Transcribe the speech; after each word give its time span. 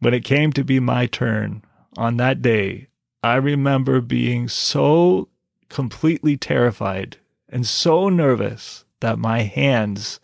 when 0.00 0.14
it 0.14 0.24
came 0.24 0.52
to 0.52 0.64
be 0.64 0.80
my 0.80 1.06
turn 1.06 1.62
on 1.96 2.16
that 2.18 2.40
day, 2.40 2.88
I 3.22 3.36
remember 3.36 4.00
being 4.00 4.48
so 4.48 5.28
completely 5.68 6.36
terrified 6.36 7.16
and 7.48 7.66
so 7.66 8.08
nervous 8.08 8.84
that 9.00 9.18
my 9.18 9.42
hands 9.42 10.20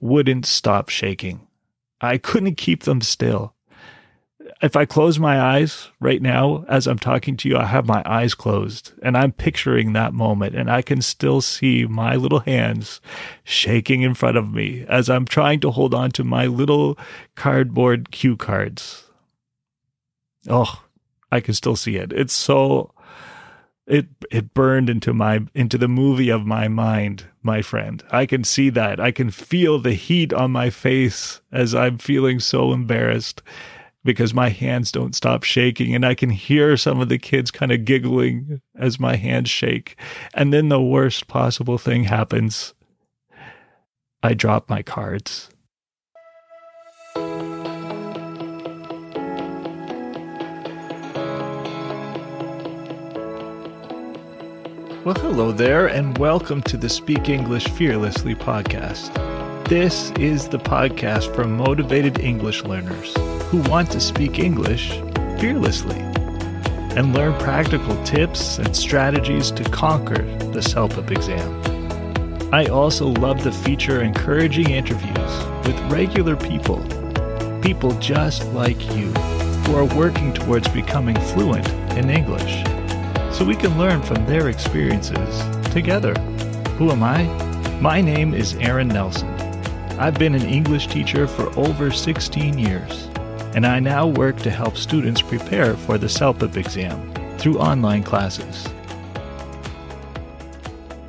wouldn't 0.00 0.46
stop 0.46 0.88
shaking. 0.88 1.46
I 2.00 2.16
couldn't 2.16 2.54
keep 2.56 2.84
them 2.84 3.02
still. 3.02 3.54
If 4.62 4.74
I 4.74 4.84
close 4.84 5.18
my 5.18 5.40
eyes 5.40 5.88
right 6.00 6.20
now 6.20 6.64
as 6.68 6.86
I'm 6.86 6.98
talking 6.98 7.36
to 7.38 7.48
you, 7.48 7.56
I 7.56 7.66
have 7.66 7.86
my 7.86 8.02
eyes 8.04 8.34
closed 8.34 8.92
and 9.02 9.16
I'm 9.16 9.32
picturing 9.32 9.92
that 9.92 10.12
moment 10.12 10.54
and 10.54 10.70
I 10.70 10.82
can 10.82 11.02
still 11.02 11.40
see 11.40 11.86
my 11.86 12.16
little 12.16 12.40
hands 12.40 13.00
shaking 13.44 14.02
in 14.02 14.14
front 14.14 14.36
of 14.36 14.52
me 14.52 14.84
as 14.88 15.08
I'm 15.08 15.24
trying 15.24 15.60
to 15.60 15.70
hold 15.70 15.94
on 15.94 16.10
to 16.12 16.24
my 16.24 16.46
little 16.46 16.98
cardboard 17.36 18.10
cue 18.10 18.36
cards. 18.36 19.09
Oh, 20.48 20.82
I 21.30 21.40
can 21.40 21.54
still 21.54 21.76
see 21.76 21.96
it. 21.96 22.12
It's 22.12 22.32
so 22.32 22.92
it 23.86 24.06
it 24.30 24.54
burned 24.54 24.88
into 24.88 25.12
my 25.12 25.40
into 25.54 25.76
the 25.76 25.88
movie 25.88 26.30
of 26.30 26.46
my 26.46 26.68
mind 26.68 27.24
my 27.42 27.60
friend. 27.60 28.02
I 28.10 28.24
can 28.24 28.44
see 28.44 28.70
that. 28.70 29.00
I 29.00 29.10
can 29.10 29.30
feel 29.30 29.78
the 29.78 29.94
heat 29.94 30.32
on 30.32 30.52
my 30.52 30.70
face 30.70 31.40
as 31.52 31.74
i'm 31.74 31.98
feeling 31.98 32.38
so 32.38 32.72
embarrassed 32.72 33.42
because 34.04 34.32
my 34.32 34.48
hands 34.48 34.92
don't 34.92 35.14
stop 35.14 35.42
shaking 35.42 35.94
and 35.94 36.06
i 36.06 36.14
can 36.14 36.30
hear 36.30 36.76
some 36.76 37.00
of 37.00 37.08
the 37.10 37.18
kids 37.18 37.50
kind 37.50 37.72
of 37.72 37.84
giggling 37.84 38.62
as 38.76 39.00
my 39.00 39.16
hands 39.16 39.50
shake. 39.50 39.96
And 40.34 40.52
then 40.52 40.68
the 40.68 40.80
worst 40.80 41.26
possible 41.26 41.76
thing 41.76 42.04
happens. 42.04 42.74
I 44.22 44.34
drop 44.34 44.68
my 44.70 44.82
cards 44.82 45.49
Well, 55.02 55.14
hello 55.14 55.50
there, 55.50 55.86
and 55.86 56.18
welcome 56.18 56.60
to 56.64 56.76
the 56.76 56.90
Speak 56.90 57.30
English 57.30 57.66
Fearlessly 57.68 58.34
podcast. 58.34 59.14
This 59.66 60.10
is 60.18 60.46
the 60.46 60.58
podcast 60.58 61.34
for 61.34 61.44
motivated 61.44 62.18
English 62.18 62.64
learners 62.64 63.16
who 63.44 63.62
want 63.70 63.90
to 63.92 64.00
speak 64.00 64.38
English 64.38 64.90
fearlessly 65.40 65.98
and 66.98 67.14
learn 67.14 67.32
practical 67.40 67.96
tips 68.04 68.58
and 68.58 68.76
strategies 68.76 69.50
to 69.52 69.64
conquer 69.64 70.22
the 70.52 70.60
CELPIP 70.60 71.10
exam. 71.12 72.52
I 72.52 72.66
also 72.66 73.06
love 73.06 73.42
to 73.44 73.52
feature 73.52 74.02
encouraging 74.02 74.68
interviews 74.68 75.66
with 75.66 75.80
regular 75.90 76.36
people, 76.36 76.84
people 77.62 77.92
just 78.00 78.44
like 78.48 78.94
you, 78.94 79.10
who 79.64 79.76
are 79.76 79.96
working 79.96 80.34
towards 80.34 80.68
becoming 80.68 81.18
fluent 81.20 81.66
in 81.96 82.10
English 82.10 82.62
so 83.40 83.46
we 83.46 83.56
can 83.56 83.78
learn 83.78 84.02
from 84.02 84.26
their 84.26 84.50
experiences 84.50 85.72
together. 85.72 86.12
Who 86.76 86.90
am 86.90 87.02
I? 87.02 87.22
My 87.80 88.02
name 88.02 88.34
is 88.34 88.52
Aaron 88.56 88.88
Nelson. 88.88 89.30
I've 89.98 90.18
been 90.18 90.34
an 90.34 90.44
English 90.44 90.88
teacher 90.88 91.26
for 91.26 91.48
over 91.58 91.90
16 91.90 92.58
years, 92.58 93.08
and 93.54 93.66
I 93.66 93.80
now 93.80 94.06
work 94.06 94.36
to 94.40 94.50
help 94.50 94.76
students 94.76 95.22
prepare 95.22 95.74
for 95.74 95.96
the 95.96 96.06
CELPIP 96.06 96.58
exam 96.58 97.38
through 97.38 97.58
online 97.58 98.02
classes. 98.02 98.68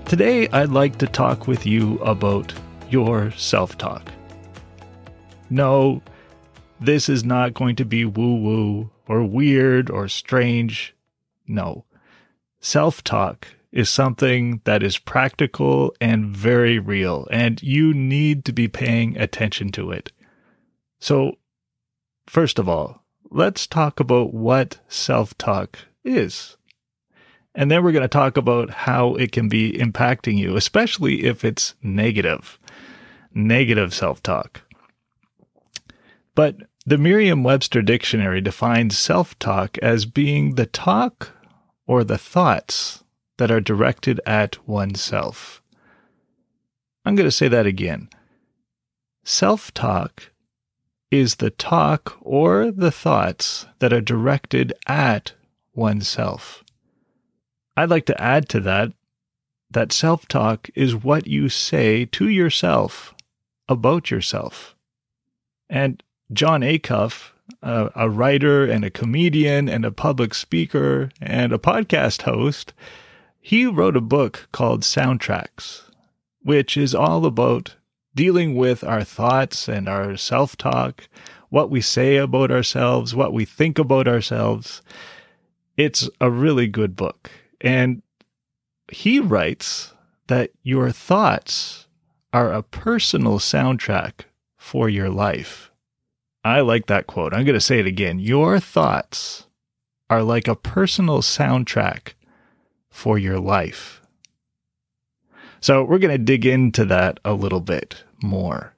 Today, 0.05 0.47
I'd 0.53 0.69
like 0.69 0.99
to 0.99 1.07
talk 1.07 1.49
with 1.49 1.65
you 1.65 1.97
about 1.97 2.53
your 2.89 3.31
self 3.31 3.77
talk. 3.77 4.09
No, 5.49 6.01
this 6.79 7.09
is 7.09 7.25
not 7.25 7.53
going 7.53 7.75
to 7.75 7.83
be 7.83 8.05
woo 8.05 8.35
woo 8.35 8.89
or 9.09 9.21
weird 9.21 9.89
or 9.89 10.07
strange. 10.07 10.95
No. 11.45 11.83
Self 12.61 13.03
talk 13.03 13.47
is 13.71 13.89
something 13.89 14.61
that 14.65 14.83
is 14.83 14.99
practical 14.99 15.95
and 15.99 16.27
very 16.27 16.77
real, 16.77 17.27
and 17.31 17.61
you 17.63 17.91
need 17.91 18.45
to 18.45 18.53
be 18.53 18.67
paying 18.67 19.17
attention 19.17 19.71
to 19.71 19.91
it. 19.91 20.11
So, 20.99 21.37
first 22.27 22.59
of 22.59 22.69
all, 22.69 23.03
let's 23.31 23.65
talk 23.65 23.99
about 23.99 24.33
what 24.33 24.77
self 24.87 25.35
talk 25.39 25.79
is. 26.03 26.55
And 27.55 27.71
then 27.71 27.83
we're 27.83 27.91
going 27.91 28.03
to 28.03 28.07
talk 28.07 28.37
about 28.37 28.69
how 28.69 29.15
it 29.15 29.31
can 29.31 29.49
be 29.49 29.73
impacting 29.73 30.37
you, 30.37 30.55
especially 30.55 31.25
if 31.25 31.43
it's 31.43 31.73
negative, 31.81 32.59
negative 33.33 33.91
self 33.91 34.21
talk. 34.21 34.61
But 36.35 36.57
the 36.85 36.99
Merriam 36.99 37.43
Webster 37.43 37.81
Dictionary 37.81 38.39
defines 38.39 38.99
self 38.99 39.37
talk 39.39 39.79
as 39.79 40.05
being 40.05 40.55
the 40.55 40.67
talk 40.67 41.31
or 41.87 42.03
the 42.03 42.17
thoughts 42.17 43.03
that 43.37 43.51
are 43.51 43.61
directed 43.61 44.21
at 44.25 44.67
oneself. 44.67 45.61
I'm 47.03 47.15
going 47.15 47.27
to 47.27 47.31
say 47.31 47.47
that 47.47 47.65
again. 47.65 48.09
Self 49.23 49.73
talk 49.73 50.31
is 51.09 51.35
the 51.35 51.49
talk 51.49 52.17
or 52.21 52.71
the 52.71 52.91
thoughts 52.91 53.65
that 53.79 53.91
are 53.91 54.01
directed 54.01 54.73
at 54.87 55.33
oneself. 55.73 56.63
I'd 57.75 57.89
like 57.89 58.05
to 58.05 58.21
add 58.21 58.47
to 58.49 58.59
that 58.61 58.93
that 59.71 59.91
self 59.91 60.27
talk 60.27 60.69
is 60.75 60.95
what 60.95 61.27
you 61.27 61.49
say 61.49 62.05
to 62.05 62.27
yourself 62.27 63.15
about 63.67 64.11
yourself. 64.11 64.75
And 65.69 66.03
Jon 66.33 66.61
Acuff 66.61 67.30
a, 67.61 67.89
a 67.95 68.09
writer 68.09 68.65
and 68.65 68.83
a 68.83 68.89
comedian 68.89 69.69
and 69.69 69.85
a 69.85 69.91
public 69.91 70.33
speaker 70.33 71.09
and 71.21 71.53
a 71.53 71.57
podcast 71.57 72.23
host, 72.23 72.73
he 73.39 73.65
wrote 73.65 73.97
a 73.97 74.01
book 74.01 74.47
called 74.51 74.81
Soundtracks, 74.81 75.83
which 76.41 76.77
is 76.77 76.93
all 76.93 77.25
about 77.25 77.75
dealing 78.13 78.55
with 78.55 78.83
our 78.83 79.03
thoughts 79.03 79.67
and 79.67 79.87
our 79.87 80.17
self 80.17 80.57
talk, 80.57 81.07
what 81.49 81.69
we 81.69 81.81
say 81.81 82.17
about 82.17 82.51
ourselves, 82.51 83.15
what 83.15 83.33
we 83.33 83.45
think 83.45 83.79
about 83.79 84.07
ourselves. 84.07 84.81
It's 85.77 86.09
a 86.19 86.29
really 86.29 86.67
good 86.67 86.95
book. 86.95 87.31
And 87.59 88.01
he 88.91 89.19
writes 89.19 89.93
that 90.27 90.51
your 90.63 90.91
thoughts 90.91 91.87
are 92.33 92.51
a 92.51 92.63
personal 92.63 93.39
soundtrack 93.39 94.25
for 94.57 94.89
your 94.89 95.09
life. 95.09 95.70
I 96.43 96.61
like 96.61 96.87
that 96.87 97.07
quote. 97.07 97.33
I'm 97.33 97.45
going 97.45 97.53
to 97.53 97.61
say 97.61 97.79
it 97.79 97.85
again. 97.85 98.19
Your 98.19 98.59
thoughts 98.59 99.45
are 100.09 100.23
like 100.23 100.47
a 100.47 100.55
personal 100.55 101.19
soundtrack 101.19 102.13
for 102.89 103.17
your 103.17 103.39
life. 103.39 104.01
So, 105.59 105.83
we're 105.83 105.99
going 105.99 106.17
to 106.17 106.23
dig 106.23 106.45
into 106.45 106.85
that 106.85 107.19
a 107.23 107.33
little 107.33 107.59
bit 107.59 108.03
more. 108.23 108.73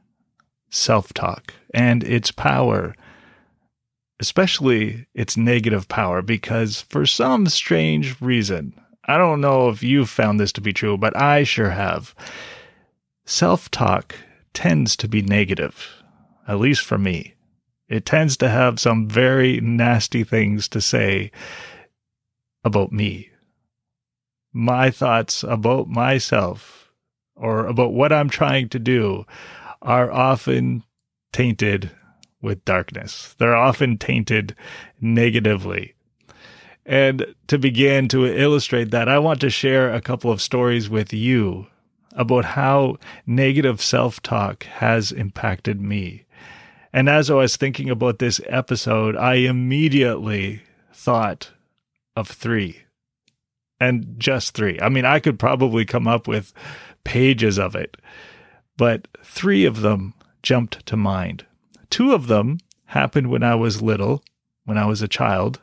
Self 0.69 1.13
talk 1.13 1.53
and 1.73 2.03
its 2.03 2.31
power, 2.31 2.95
especially 4.19 5.07
its 5.13 5.37
negative 5.37 5.87
power, 5.87 6.21
because 6.21 6.81
for 6.81 7.05
some 7.05 7.47
strange 7.47 8.19
reason, 8.19 8.73
I 9.05 9.17
don't 9.17 9.39
know 9.39 9.69
if 9.69 9.81
you've 9.81 10.09
found 10.09 10.39
this 10.39 10.51
to 10.53 10.61
be 10.61 10.73
true, 10.73 10.97
but 10.97 11.15
I 11.15 11.43
sure 11.43 11.69
have. 11.69 12.13
Self 13.25 13.71
talk 13.71 14.15
tends 14.53 14.97
to 14.97 15.07
be 15.07 15.21
negative, 15.21 16.03
at 16.47 16.59
least 16.59 16.81
for 16.81 16.97
me. 16.97 17.33
It 17.89 18.05
tends 18.05 18.37
to 18.37 18.49
have 18.49 18.79
some 18.79 19.07
very 19.07 19.59
nasty 19.61 20.23
things 20.23 20.67
to 20.69 20.81
say 20.81 21.31
about 22.63 22.91
me. 22.91 23.29
My 24.53 24.89
thoughts 24.89 25.43
about 25.43 25.87
myself 25.89 26.91
or 27.35 27.65
about 27.65 27.93
what 27.93 28.13
I'm 28.13 28.29
trying 28.29 28.69
to 28.69 28.79
do 28.79 29.25
are 29.81 30.11
often 30.11 30.83
tainted 31.31 31.91
with 32.41 32.63
darkness. 32.65 33.35
They're 33.37 33.55
often 33.55 33.97
tainted 33.97 34.55
negatively. 35.01 35.95
And 36.85 37.33
to 37.47 37.57
begin 37.57 38.07
to 38.09 38.25
illustrate 38.25 38.91
that, 38.91 39.07
I 39.07 39.17
want 39.19 39.39
to 39.41 39.49
share 39.49 39.93
a 39.93 40.01
couple 40.01 40.31
of 40.31 40.41
stories 40.41 40.89
with 40.89 41.13
you 41.13 41.67
about 42.11 42.45
how 42.45 42.97
negative 43.25 43.81
self 43.81 44.21
talk 44.21 44.63
has 44.65 45.11
impacted 45.11 45.81
me. 45.81 46.25
And 46.93 47.09
as 47.09 47.31
I 47.31 47.33
was 47.33 47.57
thinking 47.57 47.89
about 47.89 48.19
this 48.19 48.39
episode, 48.45 49.17
I 49.17 49.35
immediately 49.35 50.61
thought 50.93 51.51
of 52.15 52.27
three 52.27 52.83
and 53.79 54.15
just 54.17 54.53
three. 54.53 54.79
I 54.79 54.89
mean, 54.89 55.03
I 55.03 55.19
could 55.19 55.39
probably 55.39 55.85
come 55.85 56.07
up 56.07 56.27
with 56.27 56.53
pages 57.03 57.57
of 57.57 57.75
it, 57.75 57.97
but 58.77 59.07
three 59.23 59.65
of 59.65 59.81
them 59.81 60.13
jumped 60.43 60.85
to 60.85 60.95
mind. 60.95 61.45
Two 61.89 62.13
of 62.13 62.27
them 62.27 62.59
happened 62.85 63.29
when 63.31 63.43
I 63.43 63.55
was 63.55 63.81
little, 63.81 64.23
when 64.65 64.77
I 64.77 64.85
was 64.85 65.01
a 65.01 65.07
child, 65.07 65.59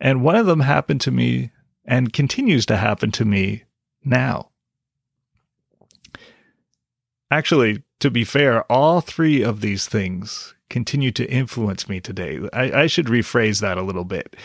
and 0.00 0.22
one 0.22 0.36
of 0.36 0.46
them 0.46 0.60
happened 0.60 1.02
to 1.02 1.10
me 1.10 1.50
and 1.84 2.12
continues 2.12 2.64
to 2.66 2.76
happen 2.76 3.12
to 3.12 3.24
me 3.24 3.64
now. 4.04 4.50
Actually, 7.30 7.82
to 8.00 8.10
be 8.10 8.24
fair, 8.24 8.62
all 8.70 9.00
three 9.00 9.42
of 9.42 9.60
these 9.60 9.86
things 9.86 10.54
continue 10.68 11.10
to 11.12 11.30
influence 11.30 11.88
me 11.88 12.00
today. 12.00 12.40
I, 12.52 12.82
I 12.82 12.86
should 12.86 13.06
rephrase 13.06 13.60
that 13.60 13.78
a 13.78 13.82
little 13.82 14.04
bit. 14.04 14.36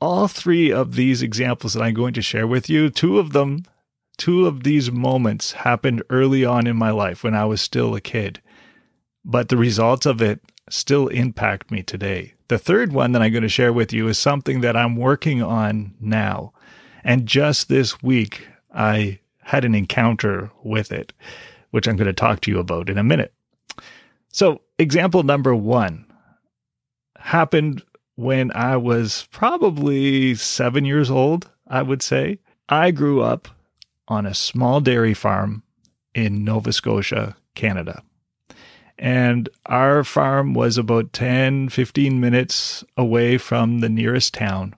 All 0.00 0.28
three 0.28 0.70
of 0.72 0.94
these 0.94 1.22
examples 1.22 1.74
that 1.74 1.82
I'm 1.82 1.94
going 1.94 2.14
to 2.14 2.22
share 2.22 2.46
with 2.46 2.70
you, 2.70 2.88
two 2.88 3.18
of 3.18 3.32
them, 3.32 3.64
two 4.16 4.46
of 4.46 4.62
these 4.62 4.90
moments 4.90 5.52
happened 5.52 6.02
early 6.08 6.44
on 6.44 6.66
in 6.66 6.76
my 6.76 6.90
life 6.90 7.24
when 7.24 7.34
I 7.34 7.44
was 7.44 7.60
still 7.60 7.94
a 7.94 8.00
kid. 8.00 8.40
But 9.24 9.48
the 9.48 9.56
results 9.56 10.06
of 10.06 10.22
it 10.22 10.40
still 10.70 11.08
impact 11.08 11.70
me 11.70 11.82
today. 11.82 12.34
The 12.48 12.58
third 12.58 12.92
one 12.92 13.12
that 13.12 13.22
I'm 13.22 13.32
going 13.32 13.42
to 13.42 13.48
share 13.48 13.72
with 13.72 13.92
you 13.92 14.08
is 14.08 14.18
something 14.18 14.60
that 14.60 14.76
I'm 14.76 14.96
working 14.96 15.42
on 15.42 15.94
now. 16.00 16.52
And 17.04 17.26
just 17.26 17.68
this 17.68 18.02
week, 18.02 18.46
I 18.72 19.20
had 19.42 19.64
an 19.64 19.74
encounter 19.74 20.50
with 20.62 20.92
it, 20.92 21.12
which 21.70 21.86
I'm 21.86 21.96
going 21.96 22.06
to 22.06 22.12
talk 22.12 22.40
to 22.42 22.50
you 22.50 22.58
about 22.58 22.88
in 22.88 22.98
a 22.98 23.04
minute. 23.04 23.32
So, 24.28 24.60
example 24.78 25.22
number 25.22 25.54
one 25.54 26.04
happened 27.18 27.82
when 28.16 28.50
I 28.52 28.76
was 28.76 29.28
probably 29.30 30.34
seven 30.34 30.84
years 30.84 31.10
old, 31.10 31.50
I 31.66 31.82
would 31.82 32.02
say. 32.02 32.38
I 32.68 32.90
grew 32.90 33.22
up 33.22 33.48
on 34.08 34.26
a 34.26 34.34
small 34.34 34.80
dairy 34.80 35.14
farm 35.14 35.62
in 36.14 36.44
Nova 36.44 36.72
Scotia, 36.72 37.36
Canada. 37.54 38.02
And 38.98 39.48
our 39.66 40.02
farm 40.02 40.54
was 40.54 40.76
about 40.76 41.12
10, 41.12 41.68
15 41.68 42.20
minutes 42.20 42.82
away 42.96 43.38
from 43.38 43.80
the 43.80 43.88
nearest 43.88 44.34
town. 44.34 44.74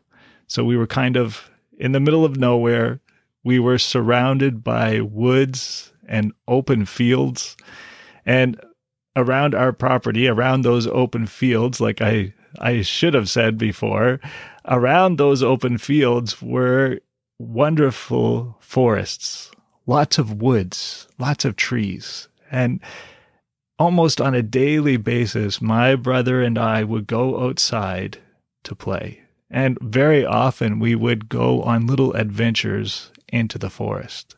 So 0.47 0.65
we 0.65 0.77
were 0.77 0.87
kind 0.87 1.17
of 1.17 1.51
in 1.79 1.93
the 1.93 2.01
middle 2.01 2.25
of 2.25 2.37
nowhere. 2.37 3.01
We 3.43 3.59
were 3.59 3.79
surrounded 3.79 4.63
by 4.63 5.01
woods 5.01 5.93
and 6.11 6.33
open 6.49 6.85
fields. 6.85 7.57
And 8.27 8.61
around 9.17 9.55
our 9.55 9.73
property, 9.73 10.29
around 10.29 10.63
those 10.63 10.87
open 10.89 11.27
fields, 11.27 11.81
like 11.81 12.03
I, 12.03 12.35
I 12.59 12.83
should 12.83 13.15
have 13.15 13.31
said 13.31 13.57
before, 13.57 14.21
around 14.67 15.17
those 15.17 15.43
open 15.43 15.79
fields 15.79 16.43
were 16.43 17.01
wonderful 17.39 18.59
forests, 18.61 19.51
lots 19.87 20.19
of 20.19 20.43
woods, 20.43 21.09
lots 21.19 21.45
of 21.45 21.57
trees. 21.57 22.29
And 22.51 22.81
almost 23.79 24.21
on 24.21 24.35
a 24.35 24.43
daily 24.43 24.99
basis, 24.99 25.63
my 25.63 25.97
brother 25.97 26.43
and 26.43 26.59
I 26.59 26.85
would 26.85 27.07
go 27.07 27.47
outside 27.47 28.19
to 28.65 28.75
play. 28.75 29.23
And 29.49 29.79
very 29.81 30.25
often 30.25 30.79
we 30.79 30.95
would 30.95 31.29
go 31.29 31.63
on 31.63 31.87
little 31.87 32.13
adventures 32.13 33.11
into 33.29 33.59
the 33.59 33.71
forest. 33.71 34.37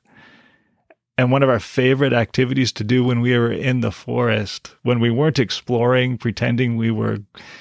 And 1.18 1.30
one 1.30 1.42
of 1.42 1.50
our 1.50 1.60
favorite 1.60 2.14
activities 2.14 2.72
to 2.72 2.84
do 2.84 3.04
when 3.04 3.20
we 3.20 3.36
were 3.36 3.52
in 3.52 3.80
the 3.80 3.92
forest, 3.92 4.74
when 4.82 4.98
we 4.98 5.10
weren't 5.10 5.38
exploring, 5.38 6.16
pretending 6.16 6.76
we 6.76 6.90
were, 6.90 7.18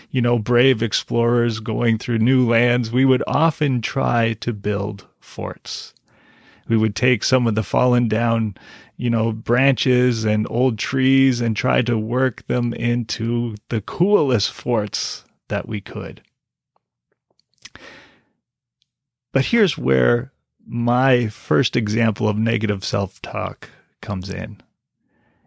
you 0.10 0.22
know, 0.22 0.40
brave 0.40 0.82
explorers 0.82 1.60
going 1.60 1.98
through 1.98 2.20
new 2.20 2.48
lands, 2.48 2.92
we 2.92 3.04
would 3.04 3.24
often 3.28 3.82
try 3.82 4.34
to 4.40 4.54
build 4.54 5.06
forts. 5.20 5.94
We 6.70 6.78
would 6.78 6.96
take 6.96 7.24
some 7.24 7.46
of 7.46 7.56
the 7.56 7.64
fallen 7.64 8.08
down 8.08 8.56
you 9.02 9.10
know, 9.10 9.32
branches 9.32 10.26
and 10.26 10.46
old 10.52 10.78
trees 10.78 11.42
and 11.42 11.58
try 11.58 11.82
to 11.82 11.98
work 11.98 12.46
them 12.46 12.72
into 12.72 13.56
the 13.70 13.82
coolest 13.82 14.52
forts 14.52 15.26
that 15.48 15.68
we 15.68 15.82
could. 15.82 16.22
But 19.34 19.46
here's 19.46 19.76
where 19.76 20.31
my 20.68 21.28
first 21.28 21.76
example 21.76 22.28
of 22.28 22.38
negative 22.38 22.84
self 22.84 23.22
talk 23.22 23.70
comes 24.02 24.30
in. 24.30 24.62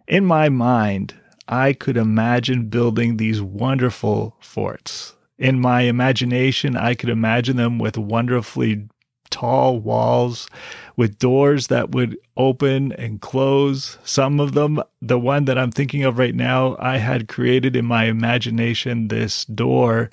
In 0.06 0.24
my 0.24 0.48
mind, 0.48 1.14
I 1.48 1.72
could 1.72 1.96
imagine 1.96 2.68
building 2.68 3.16
these 3.16 3.40
wonderful 3.42 4.36
forts. 4.40 5.14
In 5.38 5.60
my 5.60 5.82
imagination, 5.82 6.76
I 6.76 6.94
could 6.94 7.08
imagine 7.10 7.56
them 7.56 7.78
with 7.78 7.98
wonderfully 7.98 8.88
tall 9.30 9.80
walls 9.80 10.48
with 10.96 11.18
doors 11.18 11.66
that 11.66 11.90
would 11.90 12.16
open 12.36 12.92
and 12.92 13.20
close. 13.20 13.98
Some 14.04 14.38
of 14.38 14.52
them, 14.54 14.80
the 15.02 15.18
one 15.18 15.46
that 15.46 15.58
I'm 15.58 15.72
thinking 15.72 16.04
of 16.04 16.18
right 16.18 16.34
now, 16.34 16.76
I 16.78 16.98
had 16.98 17.28
created 17.28 17.74
in 17.74 17.84
my 17.84 18.04
imagination 18.04 19.08
this 19.08 19.44
door 19.46 20.10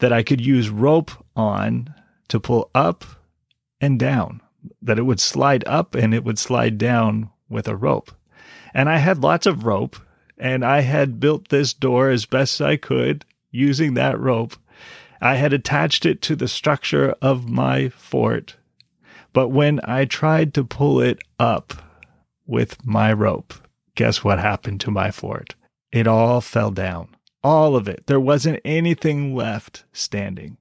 that 0.00 0.12
I 0.12 0.22
could 0.22 0.40
use 0.40 0.68
rope 0.68 1.10
on 1.34 1.94
to 2.28 2.38
pull 2.38 2.70
up 2.74 3.04
and 3.82 3.98
down, 3.98 4.40
that 4.80 4.98
it 4.98 5.02
would 5.02 5.20
slide 5.20 5.64
up 5.66 5.94
and 5.94 6.14
it 6.14 6.24
would 6.24 6.38
slide 6.38 6.78
down 6.78 7.28
with 7.50 7.68
a 7.68 7.76
rope. 7.76 8.10
And 8.72 8.88
I 8.88 8.96
had 8.96 9.18
lots 9.18 9.44
of 9.44 9.66
rope 9.66 9.96
and 10.38 10.64
I 10.64 10.80
had 10.80 11.20
built 11.20 11.48
this 11.50 11.74
door 11.74 12.08
as 12.08 12.24
best 12.24 12.62
I 12.62 12.78
could 12.78 13.26
using 13.50 13.92
that 13.94 14.18
rope. 14.18 14.54
I 15.20 15.34
had 15.34 15.52
attached 15.52 16.06
it 16.06 16.22
to 16.22 16.34
the 16.34 16.48
structure 16.48 17.14
of 17.20 17.50
my 17.50 17.90
fort 17.90 18.56
but 19.32 19.48
when 19.48 19.80
I 19.84 20.04
tried 20.04 20.52
to 20.54 20.64
pull 20.64 21.00
it 21.00 21.18
up 21.38 21.72
with 22.46 22.84
my 22.86 23.12
rope, 23.12 23.54
guess 23.94 24.22
what 24.22 24.38
happened 24.38 24.80
to 24.82 24.90
my 24.90 25.10
fort? 25.10 25.54
It 25.90 26.06
all 26.06 26.40
fell 26.40 26.70
down. 26.70 27.08
All 27.42 27.74
of 27.74 27.88
it. 27.88 28.06
There 28.06 28.20
wasn't 28.20 28.60
anything 28.64 29.34
left 29.34 29.84
standing. 29.92 30.58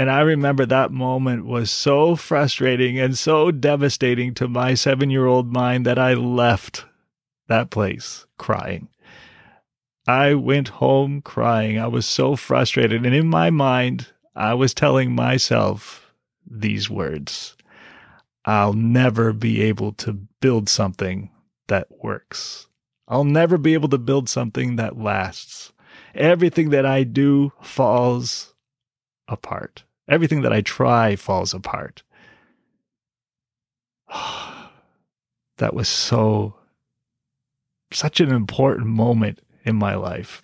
And 0.00 0.10
I 0.10 0.20
remember 0.20 0.64
that 0.64 0.92
moment 0.92 1.44
was 1.44 1.70
so 1.70 2.16
frustrating 2.16 2.98
and 2.98 3.18
so 3.18 3.50
devastating 3.50 4.32
to 4.36 4.48
my 4.48 4.72
seven 4.72 5.10
year 5.10 5.26
old 5.26 5.52
mind 5.52 5.84
that 5.84 5.98
I 5.98 6.14
left 6.14 6.86
that 7.48 7.68
place 7.68 8.24
crying. 8.38 8.88
I 10.08 10.32
went 10.32 10.68
home 10.68 11.20
crying. 11.20 11.78
I 11.78 11.86
was 11.86 12.06
so 12.06 12.34
frustrated. 12.34 13.04
And 13.04 13.14
in 13.14 13.26
my 13.26 13.50
mind, 13.50 14.06
I 14.34 14.54
was 14.54 14.72
telling 14.72 15.14
myself 15.14 16.14
these 16.50 16.88
words 16.88 17.54
I'll 18.46 18.72
never 18.72 19.34
be 19.34 19.60
able 19.60 19.92
to 19.96 20.14
build 20.14 20.70
something 20.70 21.28
that 21.68 21.88
works. 22.02 22.66
I'll 23.06 23.24
never 23.24 23.58
be 23.58 23.74
able 23.74 23.90
to 23.90 23.98
build 23.98 24.30
something 24.30 24.76
that 24.76 24.98
lasts. 24.98 25.74
Everything 26.14 26.70
that 26.70 26.86
I 26.86 27.02
do 27.02 27.52
falls 27.60 28.54
apart. 29.28 29.84
Everything 30.10 30.42
that 30.42 30.52
I 30.52 30.60
try 30.60 31.16
falls 31.16 31.54
apart. 31.54 32.02
that 35.56 35.72
was 35.72 35.88
so, 35.88 36.54
such 37.92 38.20
an 38.20 38.30
important 38.30 38.88
moment 38.88 39.40
in 39.64 39.76
my 39.76 39.94
life. 39.94 40.42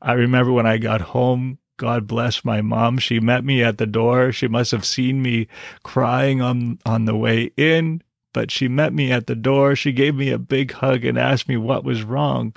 I 0.00 0.14
remember 0.14 0.52
when 0.52 0.66
I 0.66 0.78
got 0.78 1.00
home 1.00 1.58
God 1.82 2.06
bless 2.06 2.44
my 2.44 2.62
mom. 2.62 2.98
She 2.98 3.18
met 3.18 3.44
me 3.44 3.60
at 3.60 3.78
the 3.78 3.86
door. 3.86 4.30
She 4.30 4.46
must 4.46 4.70
have 4.70 4.84
seen 4.84 5.20
me 5.20 5.48
crying 5.82 6.40
on, 6.40 6.78
on 6.86 7.06
the 7.06 7.16
way 7.16 7.50
in, 7.56 8.02
but 8.32 8.52
she 8.52 8.68
met 8.68 8.92
me 8.92 9.10
at 9.10 9.26
the 9.26 9.34
door. 9.34 9.74
She 9.74 9.90
gave 9.90 10.14
me 10.14 10.30
a 10.30 10.38
big 10.38 10.70
hug 10.70 11.04
and 11.04 11.18
asked 11.18 11.48
me 11.48 11.56
what 11.56 11.82
was 11.82 12.04
wrong. 12.04 12.54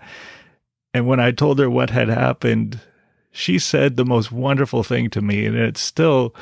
And 0.93 1.07
when 1.07 1.19
I 1.19 1.31
told 1.31 1.57
her 1.57 1.71
what 1.71 1.89
had 1.89 2.07
happened, 2.07 2.79
she 3.35 3.59
said 3.59 3.97
the 3.97 4.05
most 4.05 4.31
wonderful 4.31 4.81
thing 4.81 5.09
to 5.09 5.21
me. 5.21 5.45
And 5.45 5.57
it's 5.57 5.81
still, 5.81 6.33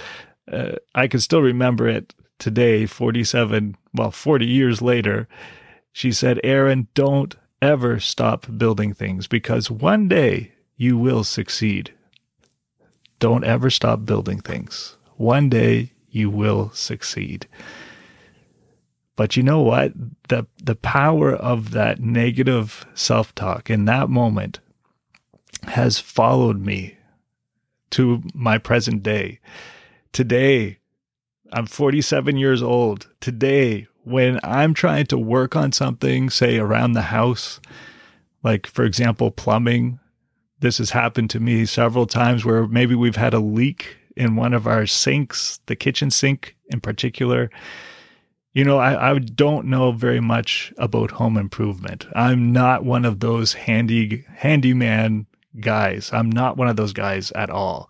uh, 0.52 0.74
I 0.94 1.08
can 1.08 1.20
still 1.20 1.42
remember 1.42 1.88
it 1.88 2.14
today, 2.38 2.86
47, 2.86 3.76
well, 3.96 4.12
40 4.12 4.46
years 4.46 4.82
later. 4.82 5.28
She 5.92 6.12
said, 6.12 6.40
Aaron, 6.44 6.88
don't 6.94 7.36
ever 7.62 8.00
stop 8.00 8.46
building 8.58 8.94
things 8.94 9.26
because 9.28 9.72
one 9.72 10.08
day 10.08 10.54
you 10.78 10.98
will 10.98 11.24
succeed. 11.24 11.92
Don't 13.20 13.44
ever 13.44 13.72
stop 13.72 14.06
building 14.06 14.40
things. 14.40 14.96
One 15.16 15.50
day 15.50 15.94
you 16.10 16.30
will 16.30 16.70
succeed. 16.72 17.48
But 19.16 19.36
you 19.36 19.44
know 19.44 19.62
what? 19.62 19.94
The 20.28 20.48
the 20.64 20.76
power 20.76 21.34
of 21.34 21.72
that 21.72 22.00
negative 22.00 22.86
self-talk 22.96 23.70
in 23.70 23.86
that 23.86 24.10
moment 24.10 24.60
has 25.68 26.00
followed 26.00 26.60
me 26.60 26.98
to 27.92 28.24
my 28.34 28.58
present 28.58 29.04
day. 29.04 29.40
Today, 30.12 30.80
I'm 31.52 31.66
47 31.66 32.38
years 32.38 32.64
old. 32.64 33.10
Today, 33.22 33.88
when 34.04 34.40
I'm 34.44 34.74
trying 34.74 35.06
to 35.08 35.18
work 35.18 35.56
on 35.56 35.72
something, 35.72 36.30
say 36.30 36.58
around 36.58 36.94
the 36.94 37.04
house, 37.04 37.60
like 38.44 38.68
for 38.68 38.84
example, 38.84 39.32
plumbing 39.32 40.00
this 40.64 40.78
has 40.78 40.92
happened 40.92 41.30
to 41.30 41.42
me 41.42 41.66
several 41.66 42.08
times 42.08 42.46
where 42.46 42.66
maybe 42.68 42.96
we've 42.96 43.18
had 43.18 43.34
a 43.34 43.40
leak 43.40 43.98
in 44.16 44.38
one 44.38 44.54
of 44.54 44.66
our 44.66 44.88
sinks, 44.88 45.60
the 45.66 45.76
kitchen 45.76 46.10
sink 46.10 46.56
in 46.70 46.80
particular. 46.80 47.50
You 48.54 48.64
know, 48.64 48.78
I, 48.78 49.12
I 49.12 49.20
don't 49.20 49.68
know 49.68 49.92
very 49.92 50.22
much 50.22 50.74
about 50.78 51.12
home 51.12 51.38
improvement. 51.38 52.08
I'm 52.16 52.54
not 52.54 52.86
one 52.86 53.04
of 53.04 53.20
those 53.20 53.52
handy 53.52 54.24
handyman 54.38 55.28
guys. 55.60 56.10
I'm 56.14 56.30
not 56.30 56.58
one 56.58 56.68
of 56.68 56.76
those 56.76 56.94
guys 56.94 57.32
at 57.32 57.50
all. 57.50 57.90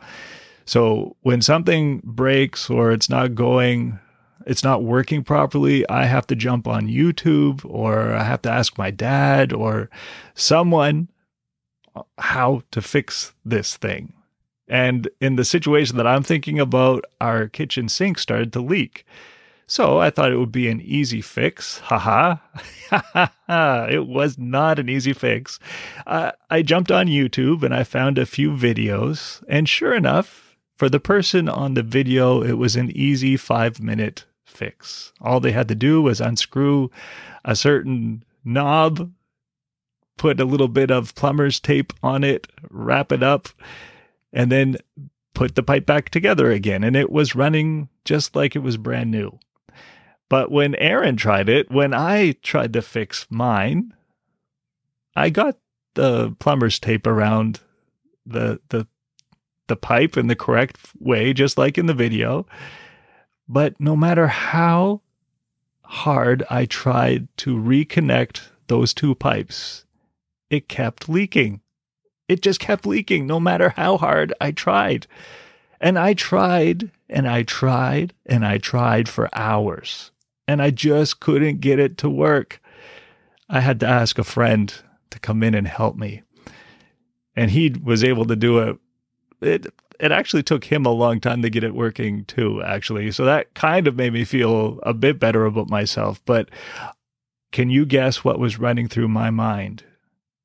So 0.65 1.15
when 1.21 1.41
something 1.41 2.01
breaks 2.03 2.69
or 2.69 2.91
it's 2.91 3.09
not 3.09 3.35
going, 3.35 3.99
it's 4.45 4.63
not 4.63 4.83
working 4.83 5.23
properly, 5.23 5.87
I 5.89 6.05
have 6.05 6.27
to 6.27 6.35
jump 6.35 6.67
on 6.67 6.87
YouTube 6.87 7.61
or 7.65 8.13
I 8.13 8.23
have 8.23 8.41
to 8.43 8.51
ask 8.51 8.77
my 8.77 8.91
dad 8.91 9.53
or 9.53 9.89
someone 10.35 11.09
how 12.17 12.63
to 12.71 12.81
fix 12.81 13.33
this 13.45 13.77
thing. 13.77 14.13
And 14.67 15.09
in 15.19 15.35
the 15.35 15.45
situation 15.45 15.97
that 15.97 16.07
I'm 16.07 16.23
thinking 16.23 16.59
about, 16.59 17.05
our 17.19 17.47
kitchen 17.47 17.89
sink 17.89 18.17
started 18.17 18.53
to 18.53 18.61
leak. 18.61 19.05
So 19.67 19.99
I 19.99 20.09
thought 20.09 20.31
it 20.31 20.37
would 20.37 20.51
be 20.51 20.67
an 20.67 20.81
easy 20.81 21.21
fix. 21.21 21.79
Haha. 21.79 22.37
it 23.89 24.07
was 24.07 24.37
not 24.37 24.79
an 24.79 24.89
easy 24.89 25.13
fix. 25.13 25.59
Uh, 26.05 26.31
I 26.49 26.61
jumped 26.61 26.91
on 26.91 27.07
YouTube 27.07 27.63
and 27.63 27.73
I 27.73 27.83
found 27.83 28.17
a 28.17 28.25
few 28.25 28.51
videos. 28.51 29.43
And 29.47 29.67
sure 29.67 29.93
enough, 29.93 30.57
for 30.75 30.89
the 30.89 30.99
person 30.99 31.47
on 31.47 31.73
the 31.73 31.83
video, 31.83 32.43
it 32.43 32.53
was 32.53 32.75
an 32.75 32.91
easy 32.95 33.37
five 33.37 33.81
minute 33.81 34.25
fix. 34.43 35.13
All 35.21 35.39
they 35.39 35.51
had 35.51 35.67
to 35.69 35.75
do 35.75 36.01
was 36.01 36.21
unscrew 36.21 36.89
a 37.45 37.55
certain 37.55 38.23
knob, 38.43 39.11
put 40.17 40.39
a 40.39 40.45
little 40.45 40.67
bit 40.67 40.91
of 40.91 41.15
plumber's 41.15 41.59
tape 41.59 41.93
on 42.03 42.23
it, 42.23 42.47
wrap 42.69 43.11
it 43.11 43.23
up, 43.23 43.49
and 44.31 44.51
then 44.51 44.77
put 45.33 45.55
the 45.55 45.63
pipe 45.63 45.85
back 45.85 46.09
together 46.09 46.51
again. 46.51 46.83
And 46.83 46.95
it 46.95 47.11
was 47.11 47.35
running 47.35 47.89
just 48.05 48.35
like 48.35 48.55
it 48.55 48.59
was 48.59 48.77
brand 48.77 49.11
new. 49.11 49.39
But 50.33 50.49
when 50.49 50.73
Aaron 50.77 51.15
tried 51.15 51.47
it, 51.47 51.69
when 51.69 51.93
I 51.93 52.31
tried 52.41 52.73
to 52.73 52.81
fix 52.81 53.27
mine, 53.29 53.93
I 55.15 55.29
got 55.29 55.59
the 55.93 56.35
plumber's 56.39 56.79
tape 56.79 57.05
around 57.05 57.59
the 58.25 58.59
the 58.69 58.87
the 59.67 59.75
pipe 59.75 60.17
in 60.17 60.25
the 60.25 60.35
correct 60.35 60.79
way, 60.97 61.33
just 61.33 61.59
like 61.59 61.77
in 61.77 61.85
the 61.85 61.93
video. 61.93 62.47
But 63.47 63.79
no 63.79 63.95
matter 63.95 64.25
how 64.25 65.01
hard 65.83 66.41
I 66.49 66.65
tried 66.65 67.27
to 67.37 67.55
reconnect 67.55 68.41
those 68.69 68.91
two 68.91 69.13
pipes, 69.13 69.85
it 70.49 70.67
kept 70.67 71.07
leaking. 71.07 71.61
It 72.27 72.41
just 72.41 72.59
kept 72.59 72.87
leaking 72.87 73.27
no 73.27 73.39
matter 73.39 73.75
how 73.77 73.99
hard 73.99 74.33
I 74.41 74.49
tried. 74.49 75.05
And 75.79 75.99
I 75.99 76.15
tried 76.15 76.89
and 77.07 77.27
I 77.27 77.43
tried 77.43 78.15
and 78.25 78.43
I 78.43 78.57
tried 78.57 79.07
for 79.07 79.29
hours 79.31 80.09
and 80.47 80.61
I 80.61 80.71
just 80.71 81.19
couldn't 81.19 81.61
get 81.61 81.79
it 81.79 81.97
to 81.99 82.09
work. 82.09 82.61
I 83.49 83.59
had 83.59 83.79
to 83.81 83.87
ask 83.87 84.17
a 84.17 84.23
friend 84.23 84.73
to 85.09 85.19
come 85.19 85.43
in 85.43 85.53
and 85.53 85.67
help 85.67 85.95
me. 85.95 86.23
And 87.35 87.51
he 87.51 87.75
was 87.83 88.03
able 88.03 88.25
to 88.25 88.35
do 88.35 88.59
it. 88.59 88.77
It 89.41 89.73
it 89.99 90.11
actually 90.11 90.43
took 90.43 90.65
him 90.65 90.85
a 90.85 90.91
long 90.91 91.19
time 91.19 91.41
to 91.41 91.49
get 91.49 91.63
it 91.63 91.75
working 91.75 92.25
too, 92.25 92.61
actually. 92.63 93.11
So 93.11 93.25
that 93.25 93.53
kind 93.53 93.87
of 93.87 93.95
made 93.95 94.13
me 94.13 94.25
feel 94.25 94.79
a 94.83 94.93
bit 94.93 95.19
better 95.19 95.45
about 95.45 95.69
myself. 95.69 96.21
But 96.25 96.49
can 97.51 97.69
you 97.69 97.85
guess 97.85 98.23
what 98.23 98.39
was 98.39 98.59
running 98.59 98.87
through 98.87 99.07
my 99.07 99.29
mind 99.29 99.83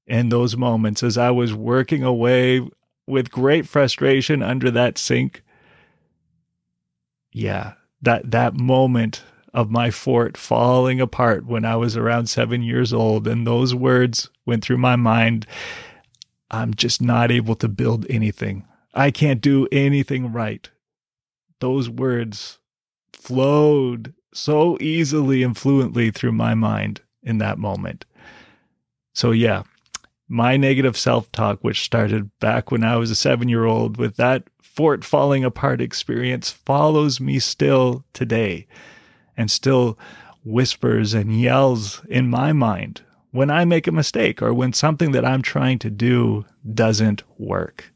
in 0.07 0.29
those 0.29 0.57
moments 0.57 1.03
as 1.03 1.19
I 1.19 1.31
was 1.31 1.55
working 1.55 2.03
away 2.03 2.69
with 3.07 3.31
great 3.31 3.67
frustration 3.67 4.43
under 4.43 4.71
that 4.71 4.99
sink? 4.99 5.43
Yeah, 7.33 7.75
that 8.03 8.31
that 8.31 8.55
moment 8.55 9.23
of 9.59 9.73
my 9.73 9.91
fort 9.91 10.37
falling 10.37 11.01
apart 11.01 11.45
when 11.45 11.65
I 11.65 11.75
was 11.75 11.97
around 11.97 12.29
seven 12.29 12.63
years 12.63 12.93
old. 12.93 13.27
And 13.27 13.45
those 13.45 13.75
words 13.75 14.31
went 14.47 14.63
through 14.63 14.79
my 14.79 14.95
mind. 14.95 15.49
I'm 16.49 16.75
just 16.75 17.03
not 17.03 17.33
able 17.33 17.57
to 17.57 17.67
build 17.67 18.07
anything. 18.09 18.65
I 18.95 19.11
can't 19.11 19.41
do 19.41 19.67
anything 19.73 20.33
right. 20.33 20.71
Those 21.59 21.91
words 21.91 22.61
flowed 23.13 24.15
so 24.33 24.79
easily 24.81 25.43
and 25.43 25.59
fluently 25.59 26.13
through 26.13 26.33
my 26.33 26.55
mind 26.55 27.01
in 27.25 27.39
that 27.39 27.59
moment. 27.59 28.05
So, 29.13 29.33
yeah, 29.33 29.65
my 30.29 30.57
negative 30.57 30.97
self 30.97 31.33
talk, 31.33 31.59
which 31.63 31.83
started 31.83 32.31
back 32.39 32.71
when 32.71 32.85
I 32.85 32.95
was 32.95 33.11
a 33.11 33.17
seven 33.17 33.49
year 33.49 33.65
old 33.65 33.97
with 33.97 34.15
that 34.19 34.45
fort 34.63 35.05
falling 35.05 35.43
apart 35.43 35.81
experience, 35.81 36.49
follows 36.49 37.19
me 37.19 37.41
still 37.41 38.05
today 38.13 38.69
and 39.39 39.51
still 39.51 39.99
whispers 40.45 41.15
and 41.15 41.41
yells 41.41 42.03
in 42.09 42.29
my 42.29 42.53
mind 42.53 43.01
when 43.31 43.51
I 43.51 43.65
make 43.65 43.87
a 43.87 43.93
mistake 43.93 44.43
or 44.43 44.53
when 44.53 44.73
something 44.73 45.13
that 45.13 45.25
I'm 45.25 45.43
trying 45.43 45.79
to 45.81 45.91
do 45.91 46.45
doesn't 46.75 47.23
work. 47.39 47.93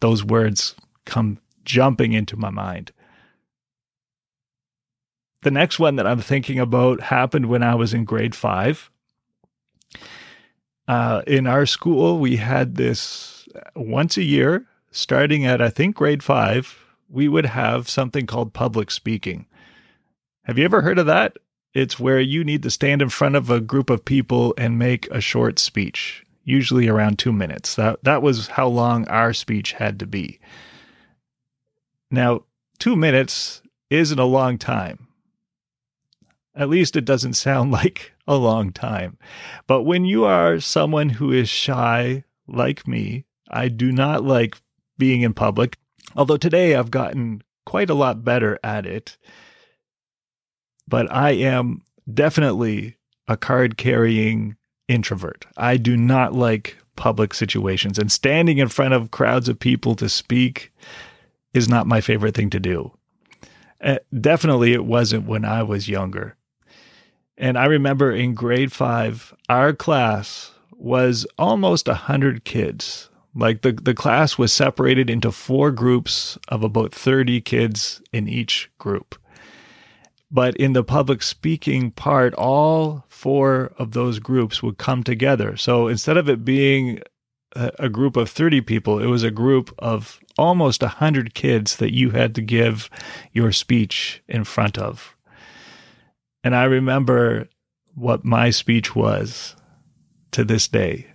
Those 0.00 0.24
words 0.24 0.74
come 1.06 1.38
jumping 1.64 2.12
into 2.12 2.36
my 2.36 2.50
mind. 2.50 2.92
The 5.42 5.50
next 5.50 5.78
one 5.78 5.96
that 5.96 6.06
I'm 6.06 6.20
thinking 6.20 6.58
about 6.58 7.00
happened 7.00 7.46
when 7.46 7.62
I 7.62 7.74
was 7.74 7.94
in 7.94 8.04
grade 8.04 8.34
five. 8.34 8.90
Uh, 10.86 11.22
in 11.26 11.46
our 11.46 11.64
school, 11.64 12.18
we 12.18 12.36
had 12.36 12.74
this 12.74 13.48
once 13.74 14.16
a 14.16 14.22
year, 14.22 14.66
starting 14.90 15.46
at 15.46 15.62
I 15.62 15.70
think 15.70 15.96
grade 15.96 16.22
five, 16.22 16.78
we 17.08 17.28
would 17.28 17.46
have 17.46 17.88
something 17.88 18.26
called 18.26 18.52
public 18.52 18.90
speaking. 18.90 19.46
Have 20.44 20.58
you 20.58 20.66
ever 20.66 20.82
heard 20.82 20.98
of 20.98 21.06
that? 21.06 21.38
It's 21.72 21.98
where 21.98 22.20
you 22.20 22.44
need 22.44 22.62
to 22.64 22.70
stand 22.70 23.00
in 23.00 23.08
front 23.08 23.34
of 23.34 23.48
a 23.48 23.62
group 23.62 23.88
of 23.88 24.04
people 24.04 24.52
and 24.58 24.78
make 24.78 25.08
a 25.10 25.18
short 25.18 25.58
speech, 25.58 26.22
usually 26.44 26.86
around 26.86 27.18
two 27.18 27.32
minutes. 27.32 27.76
That, 27.76 28.04
that 28.04 28.20
was 28.20 28.48
how 28.48 28.68
long 28.68 29.08
our 29.08 29.32
speech 29.32 29.72
had 29.72 29.98
to 30.00 30.06
be. 30.06 30.38
Now, 32.10 32.44
two 32.78 32.94
minutes 32.94 33.62
isn't 33.88 34.18
a 34.18 34.26
long 34.26 34.58
time. 34.58 35.08
At 36.54 36.68
least 36.68 36.94
it 36.94 37.06
doesn't 37.06 37.34
sound 37.34 37.70
like 37.72 38.12
a 38.28 38.36
long 38.36 38.70
time. 38.70 39.16
But 39.66 39.84
when 39.84 40.04
you 40.04 40.26
are 40.26 40.60
someone 40.60 41.08
who 41.08 41.32
is 41.32 41.48
shy, 41.48 42.22
like 42.46 42.86
me, 42.86 43.24
I 43.50 43.68
do 43.68 43.90
not 43.90 44.22
like 44.22 44.58
being 44.98 45.22
in 45.22 45.32
public. 45.32 45.78
Although 46.14 46.36
today 46.36 46.74
I've 46.74 46.90
gotten 46.90 47.42
quite 47.64 47.88
a 47.88 47.94
lot 47.94 48.24
better 48.24 48.58
at 48.62 48.84
it 48.84 49.16
but 50.88 51.10
I 51.12 51.30
am 51.30 51.82
definitely 52.12 52.96
a 53.28 53.36
card 53.36 53.76
carrying 53.76 54.56
introvert. 54.88 55.46
I 55.56 55.76
do 55.76 55.96
not 55.96 56.34
like 56.34 56.76
public 56.96 57.34
situations, 57.34 57.98
and 57.98 58.12
standing 58.12 58.58
in 58.58 58.68
front 58.68 58.94
of 58.94 59.10
crowds 59.10 59.48
of 59.48 59.58
people 59.58 59.94
to 59.96 60.08
speak 60.08 60.72
is 61.52 61.68
not 61.68 61.86
my 61.86 62.00
favorite 62.00 62.34
thing 62.34 62.50
to 62.50 62.60
do. 62.60 62.92
Uh, 63.82 63.98
definitely, 64.18 64.72
it 64.72 64.84
wasn't 64.84 65.26
when 65.26 65.44
I 65.44 65.62
was 65.62 65.88
younger. 65.88 66.36
And 67.36 67.58
I 67.58 67.64
remember 67.64 68.12
in 68.12 68.34
grade 68.34 68.72
five, 68.72 69.34
our 69.48 69.72
class 69.72 70.52
was 70.72 71.26
almost 71.38 71.88
a 71.88 71.94
hundred 71.94 72.44
kids. 72.44 73.10
Like 73.34 73.62
the, 73.62 73.72
the 73.72 73.94
class 73.94 74.38
was 74.38 74.52
separated 74.52 75.10
into 75.10 75.32
four 75.32 75.72
groups 75.72 76.38
of 76.48 76.62
about 76.62 76.94
30 76.94 77.40
kids 77.40 78.00
in 78.12 78.28
each 78.28 78.70
group. 78.78 79.16
But 80.34 80.56
in 80.56 80.72
the 80.72 80.82
public 80.82 81.22
speaking 81.22 81.92
part, 81.92 82.34
all 82.34 83.04
four 83.08 83.72
of 83.78 83.92
those 83.92 84.18
groups 84.18 84.64
would 84.64 84.78
come 84.78 85.04
together. 85.04 85.56
So 85.56 85.86
instead 85.86 86.16
of 86.16 86.28
it 86.28 86.44
being 86.44 87.00
a, 87.52 87.88
group 87.88 88.16
of 88.16 88.28
30 88.28 88.60
people, 88.62 88.98
it 88.98 89.06
was 89.06 89.22
a 89.22 89.30
group 89.30 89.72
of 89.78 90.18
almost 90.36 90.82
100 90.82 91.34
kids 91.34 91.76
that 91.76 91.94
you 91.94 92.10
had 92.10 92.34
to 92.34 92.42
give 92.42 92.90
your 93.32 93.52
speech 93.52 94.24
in 94.26 94.42
front 94.42 94.76
of. 94.76 95.14
And 96.42 96.56
I 96.56 96.64
remember 96.64 97.48
what 97.94 98.24
my 98.24 98.50
speech 98.50 98.96
was 98.96 99.54
to 100.32 100.42
this 100.42 100.66
day. 100.66 101.06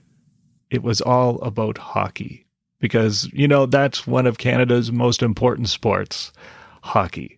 It 0.69 0.81
was 0.81 1.01
all 1.01 1.41
about 1.41 1.77
hockey 1.77 2.45
because, 2.79 3.29
you 3.33 3.49
know, 3.49 3.65
that's 3.65 4.07
one 4.07 4.25
of 4.25 4.37
Canada's 4.37 4.93
most 4.93 5.21
important 5.21 5.67
sports 5.67 6.31
hockey. 6.83 7.35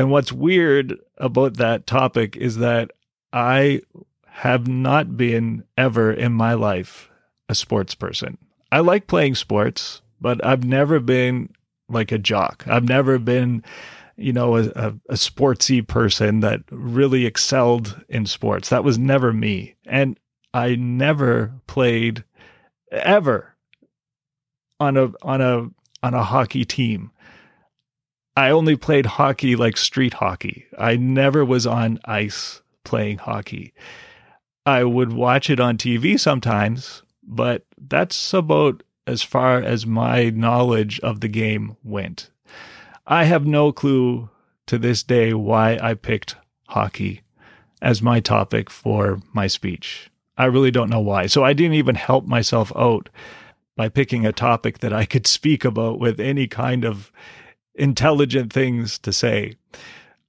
And 0.00 0.10
what's 0.10 0.32
weird 0.32 0.98
about 1.18 1.58
that 1.58 1.86
topic 1.86 2.34
is 2.34 2.56
that 2.56 2.90
I 3.34 3.82
have 4.24 4.66
not 4.66 5.14
been 5.14 5.62
ever 5.76 6.10
in 6.10 6.32
my 6.32 6.54
life 6.54 7.10
a 7.50 7.54
sports 7.54 7.94
person. 7.94 8.38
I 8.72 8.80
like 8.80 9.08
playing 9.08 9.34
sports, 9.34 10.00
but 10.18 10.42
I've 10.42 10.64
never 10.64 11.00
been 11.00 11.50
like 11.90 12.12
a 12.12 12.18
jock. 12.18 12.64
I've 12.66 12.88
never 12.88 13.18
been, 13.18 13.62
you 14.16 14.32
know, 14.32 14.56
a, 14.56 14.68
a, 14.74 14.94
a 15.10 15.14
sportsy 15.16 15.86
person 15.86 16.40
that 16.40 16.62
really 16.70 17.26
excelled 17.26 18.02
in 18.08 18.24
sports. 18.24 18.70
That 18.70 18.84
was 18.84 18.98
never 18.98 19.34
me. 19.34 19.74
And 19.84 20.18
I 20.54 20.76
never 20.76 21.52
played 21.66 22.24
ever 22.90 23.54
on 24.80 24.96
a 24.96 25.12
on 25.20 25.42
a 25.42 25.68
on 26.02 26.14
a 26.14 26.24
hockey 26.24 26.64
team. 26.64 27.10
I 28.40 28.52
only 28.52 28.74
played 28.74 29.04
hockey 29.04 29.54
like 29.54 29.76
street 29.76 30.14
hockey. 30.14 30.64
I 30.78 30.96
never 30.96 31.44
was 31.44 31.66
on 31.66 32.00
ice 32.06 32.62
playing 32.84 33.18
hockey. 33.18 33.74
I 34.64 34.82
would 34.82 35.12
watch 35.12 35.50
it 35.50 35.60
on 35.60 35.76
TV 35.76 36.18
sometimes, 36.18 37.02
but 37.22 37.66
that's 37.76 38.32
about 38.32 38.82
as 39.06 39.22
far 39.22 39.58
as 39.58 39.84
my 39.84 40.30
knowledge 40.30 40.98
of 41.00 41.20
the 41.20 41.28
game 41.28 41.76
went. 41.84 42.30
I 43.06 43.24
have 43.24 43.44
no 43.44 43.72
clue 43.72 44.30
to 44.68 44.78
this 44.78 45.02
day 45.02 45.34
why 45.34 45.78
I 45.78 45.92
picked 45.92 46.36
hockey 46.68 47.20
as 47.82 48.00
my 48.00 48.20
topic 48.20 48.70
for 48.70 49.20
my 49.34 49.48
speech. 49.48 50.10
I 50.38 50.46
really 50.46 50.70
don't 50.70 50.88
know 50.88 51.00
why. 51.00 51.26
So 51.26 51.44
I 51.44 51.52
didn't 51.52 51.74
even 51.74 51.94
help 51.94 52.24
myself 52.24 52.72
out 52.74 53.10
by 53.76 53.90
picking 53.90 54.24
a 54.24 54.32
topic 54.32 54.78
that 54.78 54.94
I 54.94 55.04
could 55.04 55.26
speak 55.36 55.62
about 55.62 55.98
with 55.98 56.18
any 56.18 56.46
kind 56.46 56.86
of 56.86 57.12
intelligent 57.80 58.52
things 58.52 58.98
to 58.98 59.12
say. 59.12 59.56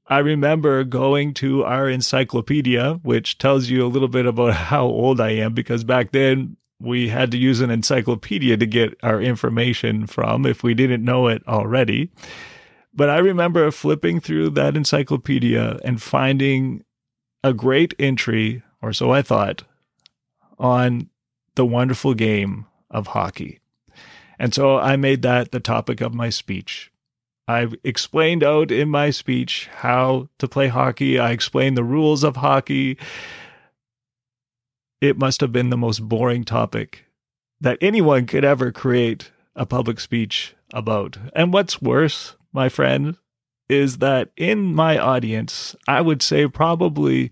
I 0.08 0.20
remember 0.20 0.84
going 0.84 1.34
to 1.36 1.64
our 1.64 1.90
encyclopedia, 1.90 3.00
which 3.04 3.38
tells 3.38 3.70
you 3.70 3.86
a 3.86 3.90
little 3.90 4.08
bit 4.08 4.26
about 4.26 4.54
how 4.72 4.86
old 4.86 5.22
I 5.22 5.32
am, 5.32 5.54
because 5.54 5.84
back 5.84 6.12
then 6.12 6.58
we 6.80 7.10
had 7.10 7.30
to 7.32 7.38
use 7.38 7.62
an 7.62 7.70
encyclopedia 7.70 8.58
to 8.58 8.66
get 8.66 8.98
our 9.04 9.22
information 9.22 10.08
from 10.08 10.46
if 10.46 10.64
we 10.64 10.74
didn't 10.74 11.06
know 11.06 11.28
it 11.28 11.44
already. 11.48 12.10
But 12.94 13.10
I 13.10 13.20
remember 13.20 13.70
flipping 13.72 14.20
through 14.20 14.50
that 14.52 14.76
encyclopedia 14.76 15.80
and 15.84 16.02
finding 16.02 16.84
a 17.44 17.54
great 17.54 17.94
entry, 18.00 18.64
or 18.82 18.94
so 18.94 19.12
I 19.12 19.22
thought, 19.22 19.64
on 20.58 21.10
the 21.56 21.66
wonderful 21.66 22.14
game 22.14 22.66
of 22.90 23.08
hockey. 23.08 23.60
And 24.40 24.54
so 24.54 24.78
I 24.78 24.96
made 24.96 25.22
that 25.22 25.52
the 25.52 25.60
topic 25.60 26.02
of 26.02 26.14
my 26.14 26.30
speech. 26.30 26.91
I 27.52 27.68
explained 27.84 28.44
out 28.44 28.72
in 28.72 28.88
my 28.90 29.10
speech 29.10 29.70
how 29.74 30.30
to 30.40 30.48
play 30.48 30.70
hockey. 30.70 31.20
I 31.20 31.32
explained 31.32 31.76
the 31.76 31.84
rules 31.84 32.24
of 32.24 32.38
hockey. 32.38 32.98
It 35.02 35.18
must 35.18 35.42
have 35.42 35.52
been 35.52 35.70
the 35.70 35.78
most 35.78 36.08
boring 36.08 36.46
topic 36.46 37.06
that 37.60 37.78
anyone 37.82 38.26
could 38.26 38.46
ever 38.46 38.72
create 38.72 39.32
a 39.56 39.66
public 39.66 40.00
speech 40.00 40.56
about. 40.74 41.18
And 41.36 41.52
what's 41.52 41.82
worse, 41.82 42.36
my 42.54 42.70
friend, 42.70 43.18
is 43.68 43.98
that 43.98 44.30
in 44.38 44.74
my 44.74 44.98
audience, 44.98 45.76
I 45.88 46.00
would 46.02 46.22
say 46.22 46.48
probably, 46.48 47.32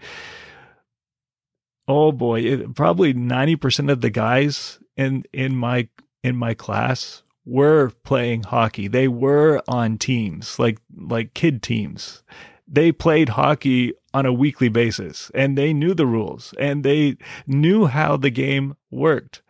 oh 1.87 2.11
boy, 2.11 2.41
it, 2.41 2.75
probably 2.75 3.13
90% 3.13 3.89
of 3.89 4.01
the 4.01 4.09
guys 4.09 4.79
in, 4.97 5.23
in 5.31 5.55
my, 5.55 5.87
in 6.23 6.35
my 6.35 6.53
class 6.53 7.23
were 7.45 7.91
playing 8.03 8.43
hockey. 8.43 8.87
They 8.87 9.07
were 9.07 9.61
on 9.67 9.97
teams, 9.97 10.59
like, 10.59 10.79
like 10.95 11.33
kid 11.33 11.61
teams. 11.61 12.23
They 12.67 12.91
played 12.91 13.29
hockey 13.29 13.93
on 14.13 14.25
a 14.25 14.33
weekly 14.33 14.69
basis 14.69 15.31
and 15.33 15.57
they 15.57 15.73
knew 15.73 15.93
the 15.93 16.05
rules 16.05 16.53
and 16.59 16.83
they 16.83 17.17
knew 17.47 17.87
how 17.87 18.17
the 18.17 18.29
game 18.29 18.75
worked. 18.91 19.41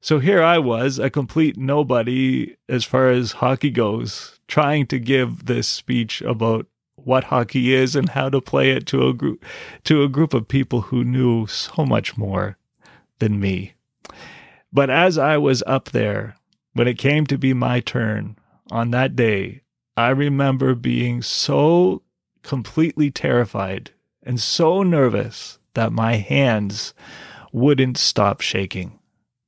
So 0.00 0.18
here 0.18 0.42
I 0.42 0.58
was, 0.58 0.98
a 0.98 1.08
complete 1.08 1.56
nobody 1.56 2.56
as 2.68 2.84
far 2.84 3.10
as 3.10 3.32
hockey 3.32 3.70
goes, 3.70 4.38
trying 4.48 4.86
to 4.88 4.98
give 4.98 5.46
this 5.46 5.66
speech 5.66 6.20
about 6.22 6.66
what 6.96 7.24
hockey 7.24 7.72
is 7.72 7.96
and 7.96 8.08
how 8.10 8.28
to 8.28 8.40
play 8.40 8.70
it 8.72 8.86
to 8.86 9.08
a 9.08 9.14
group 9.14 9.44
to 9.84 10.02
a 10.02 10.08
group 10.08 10.34
of 10.34 10.48
people 10.48 10.82
who 10.82 11.04
knew 11.04 11.46
so 11.46 11.84
much 11.84 12.16
more 12.16 12.56
than 13.18 13.40
me. 13.40 13.74
But 14.72 14.90
as 14.90 15.18
I 15.18 15.38
was 15.38 15.62
up 15.66 15.90
there, 15.90 16.34
when 16.74 16.88
it 16.88 16.98
came 16.98 17.26
to 17.26 17.38
be 17.38 17.54
my 17.54 17.80
turn 17.80 18.36
on 18.70 18.90
that 18.90 19.16
day, 19.16 19.62
I 19.96 20.10
remember 20.10 20.74
being 20.74 21.22
so 21.22 22.02
completely 22.42 23.10
terrified 23.10 23.92
and 24.22 24.40
so 24.40 24.82
nervous 24.82 25.58
that 25.74 25.92
my 25.92 26.16
hands 26.16 26.92
wouldn't 27.52 27.96
stop 27.96 28.40
shaking. 28.40 28.98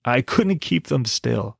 I 0.05 0.23
couldn't 0.23 0.61
keep 0.61 0.87
them 0.87 1.05
still. 1.05 1.59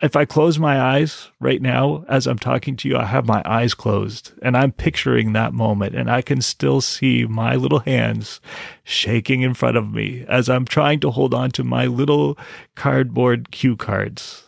If 0.00 0.14
I 0.14 0.24
close 0.24 0.58
my 0.58 0.80
eyes 0.80 1.30
right 1.40 1.60
now 1.60 2.04
as 2.08 2.26
I'm 2.26 2.38
talking 2.38 2.76
to 2.76 2.88
you, 2.88 2.96
I 2.96 3.04
have 3.04 3.26
my 3.26 3.42
eyes 3.44 3.74
closed 3.74 4.32
and 4.42 4.56
I'm 4.56 4.72
picturing 4.72 5.32
that 5.32 5.52
moment 5.52 5.94
and 5.94 6.08
I 6.10 6.22
can 6.22 6.40
still 6.40 6.80
see 6.80 7.24
my 7.24 7.56
little 7.56 7.80
hands 7.80 8.40
shaking 8.84 9.42
in 9.42 9.54
front 9.54 9.76
of 9.76 9.92
me 9.92 10.24
as 10.28 10.48
I'm 10.48 10.64
trying 10.64 11.00
to 11.00 11.10
hold 11.10 11.34
on 11.34 11.50
to 11.52 11.64
my 11.64 11.86
little 11.86 12.38
cardboard 12.76 13.50
cue 13.50 13.76
cards. 13.76 14.41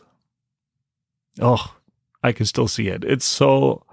Oh, 1.40 1.74
I 2.22 2.32
can 2.32 2.46
still 2.46 2.68
see 2.68 2.88
it. 2.88 3.04
It's 3.04 3.24
so 3.24 3.84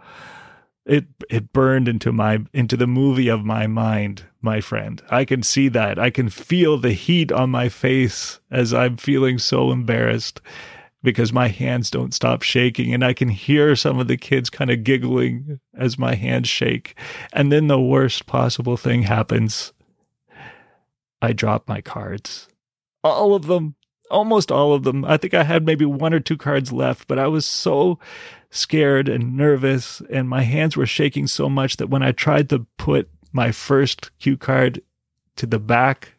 it 0.86 1.06
it 1.30 1.54
burned 1.54 1.88
into 1.88 2.12
my 2.12 2.40
into 2.54 2.76
the 2.76 2.88
movie 2.88 3.28
of 3.28 3.46
my 3.46 3.68
mind 3.68 4.24
my 4.42 4.62
friend. 4.62 5.02
I 5.10 5.26
can 5.26 5.44
see 5.44 5.68
that. 5.70 6.00
I 6.00 6.10
can 6.10 6.30
feel 6.30 6.78
the 6.78 6.94
heat 6.94 7.32
on 7.32 7.52
my 7.52 7.70
face 7.70 8.40
as 8.50 8.74
i'm 8.74 8.98
feeling 8.98 9.38
so 9.38 9.72
embarrassed 9.72 10.42
because 11.04 11.32
my 11.32 11.48
hands 11.48 11.92
don't 11.92 12.14
stop 12.14 12.42
shaking 12.42 12.94
and 12.94 13.04
i 13.04 13.14
can 13.14 13.30
hear 13.30 13.76
some 13.76 14.00
of 14.00 14.08
the 14.08 14.18
kids 14.18 14.50
kind 14.50 14.70
of 14.72 14.84
giggling 14.84 15.60
as 15.76 16.00
my 16.00 16.16
hands 16.16 16.50
shake. 16.50 16.96
And 17.34 17.52
then 17.52 17.68
the 17.68 17.80
worst 17.80 18.26
possible 18.26 18.78
thing 18.78 19.04
happens. 19.04 19.74
I 21.22 21.34
drop 21.34 21.68
my 21.68 21.82
cards. 21.82 22.48
All 23.04 23.36
of 23.36 23.46
them 23.46 23.76
almost 24.12 24.52
all 24.52 24.74
of 24.74 24.84
them 24.84 25.04
i 25.06 25.18
think 25.18 25.34
i 25.34 25.44
had 25.44 25.66
maybe 25.66 25.86
one 25.86 26.14
or 26.14 26.20
two 26.20 26.38
cards 26.38 26.72
left 26.72 27.08
but 27.08 27.18
i 27.18 27.28
was 27.28 27.46
so 27.46 27.98
scared 28.52 29.08
and 29.08 29.36
nervous, 29.36 30.02
and 30.12 30.30
my 30.30 30.44
hands 30.44 30.78
were 30.78 30.86
shaking 30.86 31.26
so 31.26 31.50
much 31.50 31.78
that 31.78 31.90
when 31.90 32.04
I 32.04 32.12
tried 32.12 32.50
to 32.50 32.68
put 32.78 33.10
my 33.32 33.52
first 33.52 34.12
cue 34.20 34.38
card 34.38 34.82
to 35.38 35.48
the 35.48 35.60
back 35.60 36.16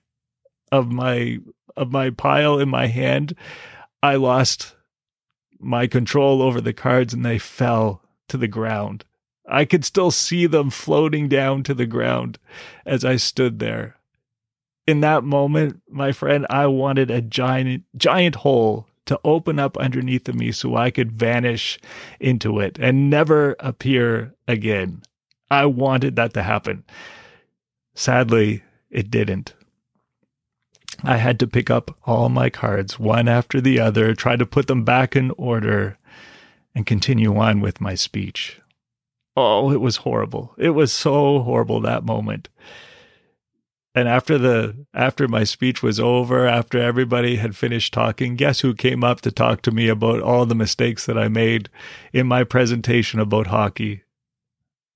of 0.73 0.91
my 0.91 1.39
of 1.77 1.93
my 1.93 2.11
pile 2.11 2.59
in 2.59 2.69
my 2.69 2.87
hand, 2.87 3.35
I 4.03 4.17
lost 4.17 4.75
my 5.61 5.87
control 5.87 6.43
over 6.43 6.61
the 6.61 6.73
cards 6.73 7.15
and 7.15 7.25
they 7.25 7.39
fell 7.39 8.03
to 8.29 8.37
the 8.37 8.49
ground. 8.49 9.05
I 9.47 9.65
could 9.65 9.85
still 9.85 10.11
see 10.11 10.47
them 10.47 10.71
floating 10.71 11.29
down 11.29 11.63
to 11.65 11.75
the 11.75 11.87
ground 11.87 12.39
as 12.85 13.05
I 13.05 13.17
stood 13.17 13.59
there. 13.59 13.97
In 14.87 15.01
that 15.01 15.23
moment, 15.23 15.81
my 15.88 16.12
friend, 16.12 16.47
I 16.51 16.66
wanted 16.66 17.11
a 17.11 17.21
giant 17.23 17.85
giant 17.97 18.37
hole 18.37 18.88
to 19.07 19.21
open 19.25 19.59
up 19.59 19.77
underneath 19.77 20.29
of 20.29 20.35
me 20.35 20.53
so 20.53 20.77
I 20.77 20.90
could 20.90 21.12
vanish 21.12 21.79
into 22.21 22.61
it 22.61 22.79
and 22.81 23.11
never 23.11 23.57
appear 23.61 24.35
again. 24.47 25.03
I 25.51 25.66
wanted 25.66 26.16
that 26.16 26.35
to 26.35 26.42
happen. 26.42 26.85
Sadly, 27.95 28.62
it 28.90 29.11
didn't. 29.11 29.55
I 31.05 31.16
had 31.16 31.38
to 31.40 31.47
pick 31.47 31.68
up 31.68 31.97
all 32.05 32.29
my 32.29 32.49
cards 32.49 32.99
one 32.99 33.29
after 33.29 33.61
the 33.61 33.81
other, 33.81 34.14
try 34.14 34.37
to 34.37 34.47
put 34.47 34.68
them 34.68 34.85
back 34.85 35.16
in 35.16 35.33
order, 35.33 35.99
and 36.75 36.87
continue 36.87 37.37
on 37.37 37.61
with 37.61 37.81
my 37.81 37.95
speech. 37.95 38.61
Oh, 39.37 39.73
it 39.73 39.81
was 39.81 39.97
horrible. 39.99 40.55
It 40.59 40.71
was 40.71 40.92
so 40.92 41.40
horrible 41.40 41.81
that 41.81 42.05
moment 42.05 42.49
and 43.95 44.09
after 44.09 44.39
the 44.39 44.87
after 44.95 45.29
my 45.29 45.45
speech 45.45 45.83
was 45.83 46.01
over 46.01 46.47
after 46.47 46.79
everybody 46.79 47.37
had 47.37 47.57
finished 47.57 47.93
talking 47.93 48.37
guess 48.37 48.61
who 48.61 48.75
came 48.75 49.05
up 49.05 49.21
to 49.21 49.31
talk 49.31 49.63
to 49.63 49.71
me 49.71 49.89
about 49.89 50.21
all 50.21 50.47
the 50.47 50.55
mistakes 50.55 51.07
that 51.07 51.19
i 51.19 51.29
made 51.29 51.69
in 52.13 52.27
my 52.27 52.45
presentation 52.45 53.21
about 53.21 53.49
hockey? 53.49 54.03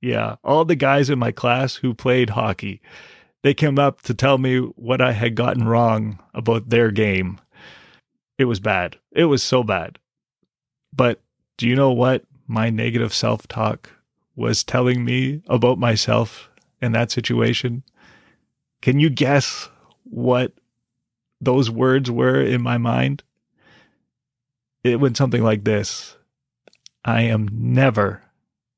Yeah 0.00 0.36
all 0.42 0.64
the 0.64 0.76
guys 0.76 1.10
in 1.10 1.18
my 1.18 1.32
class 1.32 1.76
who 1.76 1.94
played 1.94 2.30
hockey. 2.30 2.80
They 3.42 3.54
came 3.54 3.78
up 3.78 4.02
to 4.02 4.14
tell 4.14 4.38
me 4.38 4.58
what 4.58 5.00
i 5.00 5.12
had 5.12 5.34
gotten 5.34 5.68
wrong 5.68 6.18
about 6.34 6.68
their 6.68 6.90
game. 6.90 7.40
It 8.38 8.46
was 8.46 8.60
bad. 8.60 8.98
It 9.12 9.26
was 9.26 9.42
so 9.42 9.62
bad. 9.62 9.98
But 10.94 11.20
do 11.56 11.68
you 11.68 11.74
know 11.74 11.92
what 11.92 12.24
my 12.46 12.70
negative 12.70 13.14
self-talk 13.14 13.90
was 14.34 14.62
telling 14.62 15.04
me 15.04 15.42
about 15.46 15.78
myself 15.78 16.50
in 16.80 16.92
that 16.92 17.10
situation 17.10 17.82
can 18.86 19.00
you 19.00 19.10
guess 19.10 19.68
what 20.04 20.52
those 21.40 21.68
words 21.68 22.08
were 22.08 22.40
in 22.40 22.62
my 22.62 22.78
mind? 22.78 23.24
It 24.84 25.00
went 25.00 25.16
something 25.16 25.42
like 25.42 25.64
this 25.64 26.16
I 27.04 27.22
am 27.22 27.48
never 27.50 28.22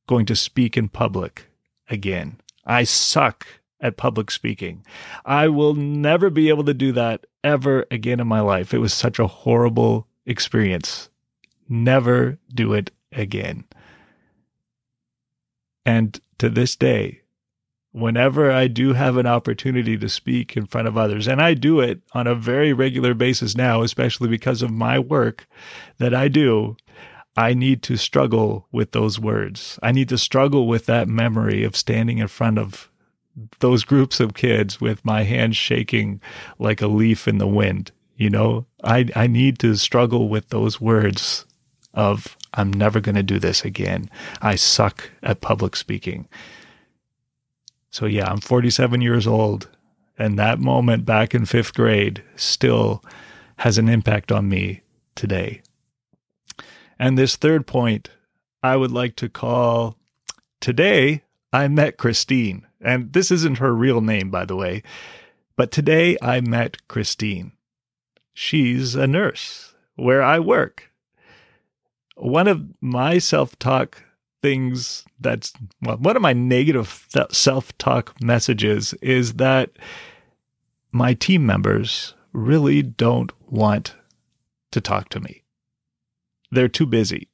going 0.07 0.25
to 0.25 0.35
speak 0.35 0.79
in 0.79 0.88
public 0.88 1.51
again. 1.90 2.40
I 2.64 2.85
suck 2.85 3.47
at 3.83 3.99
public 3.99 4.31
speaking. 4.31 4.83
I 5.27 5.49
will 5.49 5.75
never 5.75 6.31
be 6.31 6.49
able 6.49 6.64
to 6.64 6.73
do 6.73 6.90
that 6.92 7.27
ever 7.44 7.85
again 7.90 8.18
in 8.18 8.27
my 8.27 8.40
life. 8.40 8.73
It 8.73 8.79
was 8.79 8.94
such 8.94 9.18
a 9.18 9.27
horrible 9.27 10.07
experience. 10.25 11.11
Never 11.68 12.38
do 12.55 12.73
it 12.73 12.92
again. 13.12 13.64
And 15.85 16.18
to 16.38 16.49
this 16.49 16.77
day, 16.77 17.21
whenever 17.92 18.51
I 18.51 18.68
do 18.68 18.92
have 18.92 19.16
an 19.16 19.27
opportunity 19.27 19.96
to 19.96 20.09
speak 20.09 20.57
in 20.57 20.66
front 20.66 20.88
of 20.88 20.96
others, 20.96 21.27
and 21.27 21.40
I 21.40 21.55
do 21.55 21.81
it 21.81 22.01
on 22.12 22.27
a 22.27 22.35
very 22.35 22.72
regular 22.72 23.14
basis 23.14 23.57
now, 23.57 23.83
especially 23.83 24.29
because 24.29 24.62
of 24.62 24.70
my 24.70 24.98
work 24.98 25.46
that 25.98 26.14
I 26.14 26.29
do, 26.29 26.77
I 27.37 27.55
need 27.55 27.83
to 27.85 27.96
struggle 27.96 28.66
with 28.72 28.92
those 28.92 29.20
words. 29.20 29.79
I 29.83 29.92
need 29.92 30.09
to 30.09 30.18
struggle 30.18 30.66
with 30.66 30.87
that 30.87 31.09
memory 31.09 31.64
of 31.64 31.77
standing 31.77 32.18
in 32.18 32.29
front 32.29 32.59
of 32.59 32.90
those 33.61 33.85
groups 33.85 34.18
of 34.18 34.35
kids 34.35 34.81
with 34.81 35.05
my 35.05 35.22
hands 35.22 35.57
shaking 35.57 36.20
like 36.59 36.83
a 36.83 36.88
leaf 36.88 37.29
in 37.29 37.38
the 37.38 37.46
wind. 37.46 37.92
You 38.16 38.31
know, 38.31 38.66
I, 38.83 39.09
I 39.14 39.29
need 39.29 39.61
to 39.61 39.77
struggle 39.77 40.29
with 40.29 40.48
those 40.48 40.81
words 40.81 41.46
of, 41.94 42.37
I'm 42.55 42.72
never 42.72 43.01
going 43.01 43.14
to 43.14 43.22
do 43.22 43.38
this 43.38 43.64
again. 43.64 44.11
I 44.42 44.57
suck 44.57 45.09
at 45.22 45.40
public 45.40 45.77
speaking. 45.77 46.27
So, 47.90 48.07
yeah, 48.07 48.31
I'm 48.31 48.40
47 48.40 49.01
years 49.01 49.27
old 49.27 49.68
And 50.18 50.38
that 50.38 50.59
moment 50.59 51.05
back 51.05 51.35
in 51.35 51.46
fifth 51.46 51.74
grade 51.74 52.22
still 52.37 53.03
has 53.59 53.79
an 53.79 53.88
impact 53.88 54.33
on 54.33 54.48
me 54.48 54.83
today. 55.14 55.62
And 56.98 57.16
this 57.16 57.37
third 57.37 57.66
point, 57.66 58.11
I 58.62 58.77
would 58.77 58.90
like 58.90 59.14
to 59.16 59.29
call 59.29 59.96
today 60.61 61.22
I 61.53 61.68
met 61.68 61.96
Christine. 61.96 62.66
And 62.81 63.12
this 63.12 63.31
isn't 63.31 63.59
her 63.59 63.74
real 63.74 64.01
name, 64.01 64.31
by 64.31 64.44
the 64.44 64.57
way. 64.57 64.83
But 65.57 65.72
today 65.72 66.16
I 66.20 66.40
met 66.40 66.87
Christine. 66.88 67.53
She's 68.35 68.94
a 68.94 69.07
nurse 69.07 69.74
where 69.96 70.22
I 70.22 70.38
work. 70.38 70.92
One 72.16 72.48
of 72.48 72.64
my 72.81 73.18
self 73.18 73.59
talk 73.59 74.03
things 74.42 75.05
that's 75.20 75.53
well, 75.83 75.96
one 75.96 76.16
of 76.16 76.22
my 76.22 76.33
negative 76.33 77.07
self 77.31 77.77
talk 77.79 78.14
messages 78.22 78.94
is 79.03 79.35
that 79.35 79.70
my 80.92 81.14
team 81.14 81.44
members 81.44 82.14
really 82.33 82.83
don't 82.83 83.33
want 83.51 83.94
to 84.70 84.81
talk 84.81 85.09
to 85.11 85.20
me. 85.20 85.44
They're 86.51 86.68
too 86.68 86.87
busy. 86.87 87.29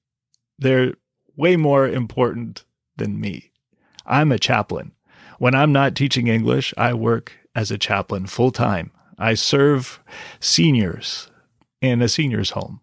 They're 0.58 0.94
way 1.36 1.56
more 1.56 1.86
important 1.86 2.64
than 2.96 3.20
me. 3.20 3.52
I'm 4.06 4.32
a 4.32 4.38
chaplain. 4.38 4.92
When 5.38 5.54
I'm 5.54 5.72
not 5.72 5.94
teaching 5.94 6.28
English, 6.28 6.72
I 6.76 6.94
work 6.94 7.32
as 7.54 7.70
a 7.70 7.78
chaplain 7.78 8.26
full 8.26 8.50
time. 8.50 8.92
I 9.18 9.34
serve 9.34 10.00
seniors 10.40 11.30
in 11.80 12.02
a 12.02 12.08
seniors 12.08 12.50
home. 12.50 12.80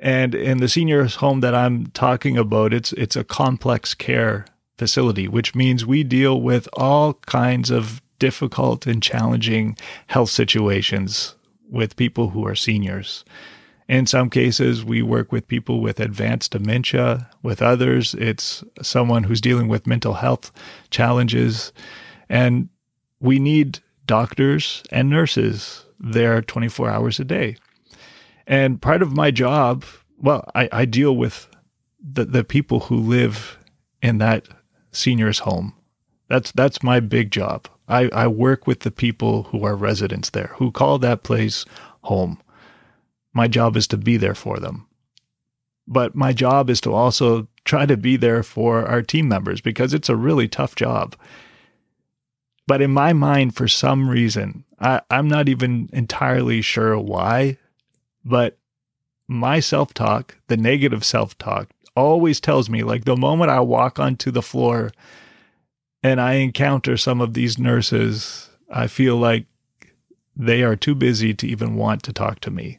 And 0.00 0.34
in 0.34 0.58
the 0.58 0.68
seniors 0.68 1.16
home 1.16 1.40
that 1.40 1.54
I'm 1.54 1.86
talking 1.88 2.36
about, 2.36 2.72
it's 2.72 2.92
it's 2.92 3.16
a 3.16 3.24
complex 3.24 3.94
care 3.94 4.46
facility, 4.76 5.26
which 5.26 5.54
means 5.54 5.84
we 5.84 6.04
deal 6.04 6.40
with 6.40 6.68
all 6.74 7.14
kinds 7.26 7.70
of 7.70 8.00
difficult 8.18 8.86
and 8.86 9.02
challenging 9.02 9.76
health 10.06 10.30
situations 10.30 11.34
with 11.70 11.96
people 11.96 12.30
who 12.30 12.46
are 12.46 12.54
seniors. 12.54 13.24
In 13.88 14.06
some 14.06 14.28
cases, 14.28 14.84
we 14.84 15.00
work 15.00 15.32
with 15.32 15.48
people 15.48 15.80
with 15.80 15.98
advanced 15.98 16.52
dementia. 16.52 17.28
With 17.42 17.62
others, 17.62 18.14
it's 18.14 18.62
someone 18.82 19.24
who's 19.24 19.40
dealing 19.40 19.66
with 19.68 19.86
mental 19.86 20.14
health 20.14 20.52
challenges. 20.90 21.72
And 22.28 22.68
we 23.20 23.38
need 23.38 23.78
doctors 24.06 24.82
and 24.90 25.08
nurses 25.08 25.86
there 25.98 26.42
24 26.42 26.90
hours 26.90 27.18
a 27.18 27.24
day. 27.24 27.56
And 28.48 28.80
part 28.80 29.02
of 29.02 29.12
my 29.12 29.30
job, 29.30 29.84
well, 30.16 30.50
I, 30.54 30.68
I 30.72 30.84
deal 30.86 31.14
with 31.14 31.48
the, 32.00 32.24
the 32.24 32.42
people 32.42 32.80
who 32.80 32.96
live 32.96 33.58
in 34.02 34.18
that 34.18 34.48
senior's 34.90 35.40
home. 35.40 35.74
That's 36.28 36.50
that's 36.52 36.82
my 36.82 37.00
big 37.00 37.30
job. 37.30 37.68
I, 37.88 38.08
I 38.12 38.26
work 38.26 38.66
with 38.66 38.80
the 38.80 38.90
people 38.90 39.44
who 39.44 39.64
are 39.64 39.76
residents 39.76 40.30
there, 40.30 40.52
who 40.56 40.72
call 40.72 40.98
that 40.98 41.22
place 41.22 41.64
home. 42.02 42.40
My 43.32 43.48
job 43.48 43.76
is 43.76 43.86
to 43.88 43.96
be 43.96 44.16
there 44.16 44.34
for 44.34 44.58
them. 44.58 44.86
But 45.86 46.14
my 46.14 46.32
job 46.32 46.68
is 46.68 46.80
to 46.82 46.92
also 46.92 47.48
try 47.64 47.86
to 47.86 47.96
be 47.96 48.16
there 48.16 48.42
for 48.42 48.86
our 48.86 49.02
team 49.02 49.28
members 49.28 49.60
because 49.60 49.94
it's 49.94 50.08
a 50.08 50.16
really 50.16 50.48
tough 50.48 50.74
job. 50.74 51.16
But 52.66 52.82
in 52.82 52.90
my 52.90 53.14
mind, 53.14 53.54
for 53.54 53.68
some 53.68 54.10
reason, 54.10 54.64
I, 54.78 55.00
I'm 55.10 55.28
not 55.28 55.48
even 55.48 55.88
entirely 55.92 56.60
sure 56.60 56.98
why, 56.98 57.56
but 58.24 58.58
my 59.28 59.60
self 59.60 59.92
talk, 59.94 60.36
the 60.48 60.56
negative 60.56 61.04
self 61.04 61.36
talk, 61.38 61.68
always 61.94 62.40
tells 62.40 62.70
me 62.70 62.82
like 62.82 63.04
the 63.04 63.16
moment 63.16 63.50
I 63.50 63.60
walk 63.60 63.98
onto 63.98 64.30
the 64.30 64.42
floor 64.42 64.92
and 66.02 66.20
I 66.20 66.34
encounter 66.34 66.96
some 66.96 67.20
of 67.20 67.34
these 67.34 67.58
nurses, 67.58 68.50
I 68.70 68.86
feel 68.86 69.16
like 69.16 69.46
they 70.36 70.62
are 70.62 70.76
too 70.76 70.94
busy 70.94 71.34
to 71.34 71.46
even 71.46 71.74
want 71.74 72.02
to 72.04 72.12
talk 72.12 72.40
to 72.40 72.50
me. 72.50 72.78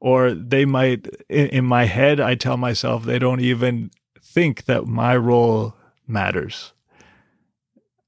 Or 0.00 0.34
they 0.34 0.64
might, 0.64 1.06
in, 1.28 1.64
my 1.64 1.84
head, 1.84 2.18
I 2.18 2.34
tell 2.34 2.56
myself 2.56 3.04
they 3.04 3.20
don't 3.20 3.40
even 3.40 3.92
think 4.20 4.64
that 4.64 4.86
my 4.86 5.16
role 5.16 5.74
matters 6.08 6.72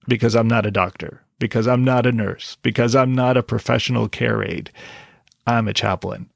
because 0.08 0.34
I'm 0.34 0.48
not 0.48 0.66
a 0.66 0.72
doctor, 0.72 1.22
because 1.38 1.68
I'm 1.68 1.84
not 1.84 2.04
a 2.04 2.10
nurse, 2.10 2.56
because 2.62 2.96
I'm 2.96 3.14
not 3.14 3.36
a 3.36 3.44
professional 3.44 4.08
care 4.08 4.42
aide. 4.42 4.72
I'm 5.46 5.68
a 5.68 5.72
chaplain. 5.72 6.30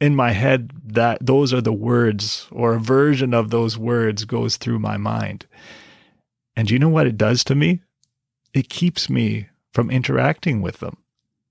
In 0.00 0.14
my 0.14 0.32
head, 0.32 0.70
that 0.84 1.24
those 1.24 1.54
are 1.54 1.62
the 1.62 1.72
words 1.72 2.46
or 2.50 2.74
a 2.74 2.80
version 2.80 3.32
of 3.32 3.50
those 3.50 3.78
words 3.78 4.24
goes 4.24 4.56
through 4.56 4.78
my 4.78 4.96
mind. 4.96 5.46
And 6.54 6.70
you 6.70 6.78
know 6.78 6.88
what 6.88 7.06
it 7.06 7.16
does 7.16 7.44
to 7.44 7.54
me? 7.54 7.82
It 8.52 8.68
keeps 8.68 9.08
me 9.08 9.48
from 9.72 9.90
interacting 9.90 10.62
with 10.62 10.80
them. 10.80 10.96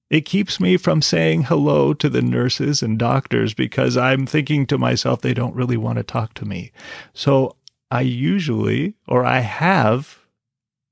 It 0.09 0.21
keeps 0.21 0.59
me 0.59 0.77
from 0.77 1.01
saying 1.01 1.43
hello 1.43 1.93
to 1.95 2.09
the 2.09 2.21
nurses 2.21 2.83
and 2.83 2.97
doctors 2.97 3.53
because 3.53 3.97
I'm 3.97 4.25
thinking 4.27 4.67
to 4.67 4.77
myself, 4.77 5.21
they 5.21 5.33
don't 5.33 5.55
really 5.55 5.77
want 5.77 5.97
to 5.97 6.03
talk 6.03 6.35
to 6.35 6.45
me. 6.45 6.71
So 7.13 7.55
I 7.89 8.01
usually, 8.01 8.95
or 9.07 9.25
I 9.25 9.39
have 9.39 10.19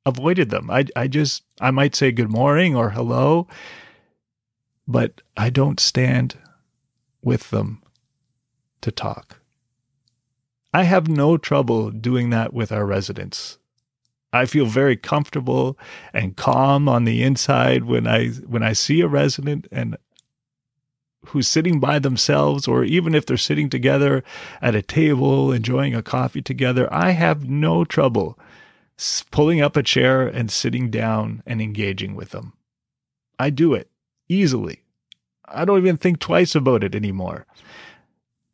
avoided 0.06 0.50
them. 0.50 0.70
I, 0.70 0.86
I 0.96 1.08
just, 1.08 1.44
I 1.62 1.72
might 1.72 1.96
say 1.96 2.12
good 2.12 2.32
morning 2.32 2.76
or 2.76 2.90
hello, 2.90 3.48
but 4.88 5.22
I 5.38 5.50
don't 5.50 5.80
stand 5.80 6.38
with 7.24 7.50
them 7.50 7.82
to 8.82 8.92
talk. 8.92 9.40
I 10.74 10.84
have 10.84 11.08
no 11.08 11.38
trouble 11.38 11.92
doing 11.92 12.30
that 12.32 12.54
with 12.54 12.72
our 12.72 12.86
residents. 12.86 13.60
I 14.34 14.46
feel 14.46 14.66
very 14.66 14.98
comfortable 14.98 15.78
and 16.14 16.36
calm 16.36 16.90
on 16.90 17.06
the 17.06 17.22
inside 17.22 17.84
when 17.84 18.08
I 18.08 18.30
when 18.30 18.64
I 18.64 18.74
see 18.74 19.02
a 19.02 19.08
resident 19.08 19.68
and 19.72 19.96
who's 21.28 21.48
sitting 21.48 21.80
by 21.80 22.00
themselves 22.00 22.68
or 22.68 22.84
even 22.84 23.16
if 23.16 23.26
they're 23.26 23.38
sitting 23.38 23.70
together 23.70 24.24
at 24.62 24.76
a 24.76 24.82
table 24.82 25.52
enjoying 25.52 25.96
a 25.96 26.02
coffee 26.02 26.42
together, 26.42 26.92
I 26.92 27.12
have 27.12 27.48
no 27.48 27.86
trouble 27.86 28.38
pulling 29.32 29.62
up 29.62 29.78
a 29.78 29.84
chair 29.84 30.28
and 30.28 30.52
sitting 30.52 30.90
down 30.90 31.44
and 31.46 31.62
engaging 31.62 32.16
with 32.16 32.32
them. 32.32 32.54
I 33.40 33.52
do 33.52 33.74
it 33.74 33.90
easily. 34.28 34.83
I 35.46 35.66
don't 35.66 35.80
even 35.80 35.98
think 35.98 36.20
twice 36.20 36.56
about 36.56 36.84
it 36.84 36.96
anymore. 36.96 37.46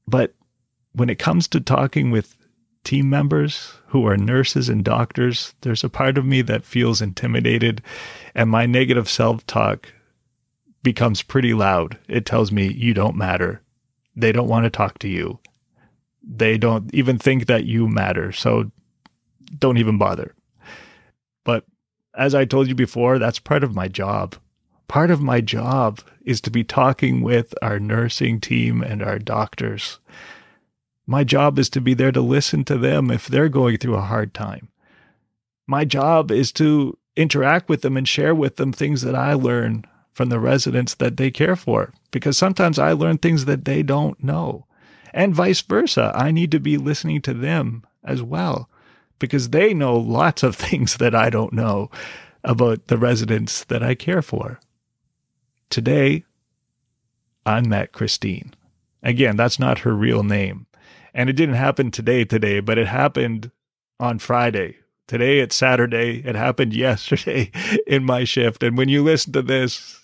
But 0.08 0.34
when 0.94 1.10
it 1.10 1.20
comes 1.20 1.48
to 1.50 1.60
talking 1.60 2.12
with 2.12 2.36
team 2.84 3.10
members 3.10 3.74
who 3.88 4.06
are 4.08 4.18
nurses 4.18 4.70
and 4.70 4.84
doctors, 4.84 5.54
there's 5.62 5.84
a 5.84 5.90
part 5.90 6.18
of 6.18 6.26
me 6.26 6.42
that 6.44 6.66
feels 6.66 7.02
intimidated, 7.02 7.82
and 8.34 8.50
my 8.50 8.66
negative 8.66 9.10
self 9.10 9.46
talk 9.46 9.94
becomes 10.82 11.22
pretty 11.22 11.54
loud. 11.54 11.98
It 12.08 12.26
tells 12.26 12.52
me, 12.52 12.68
you 12.68 12.94
don't 12.94 13.16
matter. 13.16 13.62
They 14.16 14.32
don't 14.32 14.48
want 14.48 14.64
to 14.64 14.70
talk 14.70 15.00
to 15.00 15.08
you. 15.08 15.40
They 16.24 16.58
don't 16.58 16.94
even 16.94 17.18
think 17.18 17.46
that 17.48 17.66
you 17.66 17.88
matter. 17.88 18.32
So 18.32 18.72
don't 19.58 19.78
even 19.78 19.98
bother. 19.98 20.36
But 21.44 21.66
as 22.16 22.36
I 22.36 22.46
told 22.46 22.68
you 22.68 22.76
before, 22.76 23.20
that's 23.20 23.40
part 23.40 23.64
of 23.64 23.76
my 23.76 23.88
job. 23.88 24.36
Part 24.90 25.12
of 25.12 25.22
my 25.22 25.40
job 25.40 26.02
is 26.26 26.42
to 26.42 26.50
be 26.50 26.64
talking 26.64 27.22
with 27.22 27.54
our 27.62 27.80
nursing 27.80 28.42
team 28.42 28.82
and 28.82 29.04
our 29.04 29.20
doctors. 29.20 30.00
My 31.06 31.24
job 31.24 31.60
is 31.60 31.70
to 31.70 31.80
be 31.80 31.94
there 31.94 32.12
to 32.12 32.22
listen 32.22 32.66
to 32.66 32.78
them 32.78 33.12
if 33.12 33.28
they're 33.28 33.50
going 33.50 33.78
through 33.78 33.98
a 33.98 34.02
hard 34.02 34.34
time. 34.34 34.70
My 35.68 35.86
job 35.86 36.32
is 36.32 36.52
to 36.54 36.98
interact 37.16 37.70
with 37.70 37.84
them 37.84 37.98
and 37.98 38.08
share 38.08 38.34
with 38.34 38.56
them 38.56 38.74
things 38.74 39.04
that 39.04 39.14
I 39.14 39.34
learn 39.34 39.86
from 40.12 40.30
the 40.30 40.40
residents 40.40 40.96
that 40.96 41.18
they 41.18 41.30
care 41.30 41.56
for, 41.56 41.94
because 42.10 42.36
sometimes 42.36 42.80
I 42.80 42.94
learn 42.94 43.20
things 43.20 43.46
that 43.46 43.66
they 43.66 43.84
don't 43.84 44.22
know. 44.24 44.66
And 45.14 45.36
vice 45.36 45.62
versa. 45.62 46.12
I 46.16 46.32
need 46.32 46.50
to 46.50 46.60
be 46.60 46.78
listening 46.78 47.22
to 47.22 47.36
them 47.36 47.86
as 48.04 48.24
well 48.24 48.68
because 49.20 49.50
they 49.50 49.76
know 49.76 49.96
lots 49.96 50.42
of 50.42 50.56
things 50.56 50.98
that 50.98 51.14
I 51.14 51.30
don't 51.30 51.54
know 51.54 51.92
about 52.44 52.88
the 52.88 52.98
residents 52.98 53.66
that 53.66 53.84
I 53.84 53.94
care 53.94 54.24
for. 54.24 54.60
Today, 55.70 56.26
I 57.46 57.62
met 57.62 57.92
Christine. 57.92 58.54
Again, 59.04 59.38
that's 59.38 59.60
not 59.60 59.80
her 59.80 59.94
real 59.94 60.24
name. 60.24 60.66
And 61.14 61.30
it 61.30 61.34
didn't 61.34 61.56
happen 61.56 61.92
today, 61.92 62.26
today, 62.26 62.60
but 62.60 62.78
it 62.78 62.88
happened 62.88 63.52
on 64.00 64.20
Friday. 64.20 64.78
Today 65.08 65.40
it's 65.40 65.56
Saturday. 65.56 66.22
It 66.26 66.36
happened 66.36 66.74
yesterday 66.76 67.52
in 67.88 68.04
my 68.04 68.24
shift. 68.24 68.64
And 68.64 68.78
when 68.78 68.90
you 68.90 69.04
listen 69.04 69.34
to 69.34 69.42
this, 69.42 70.00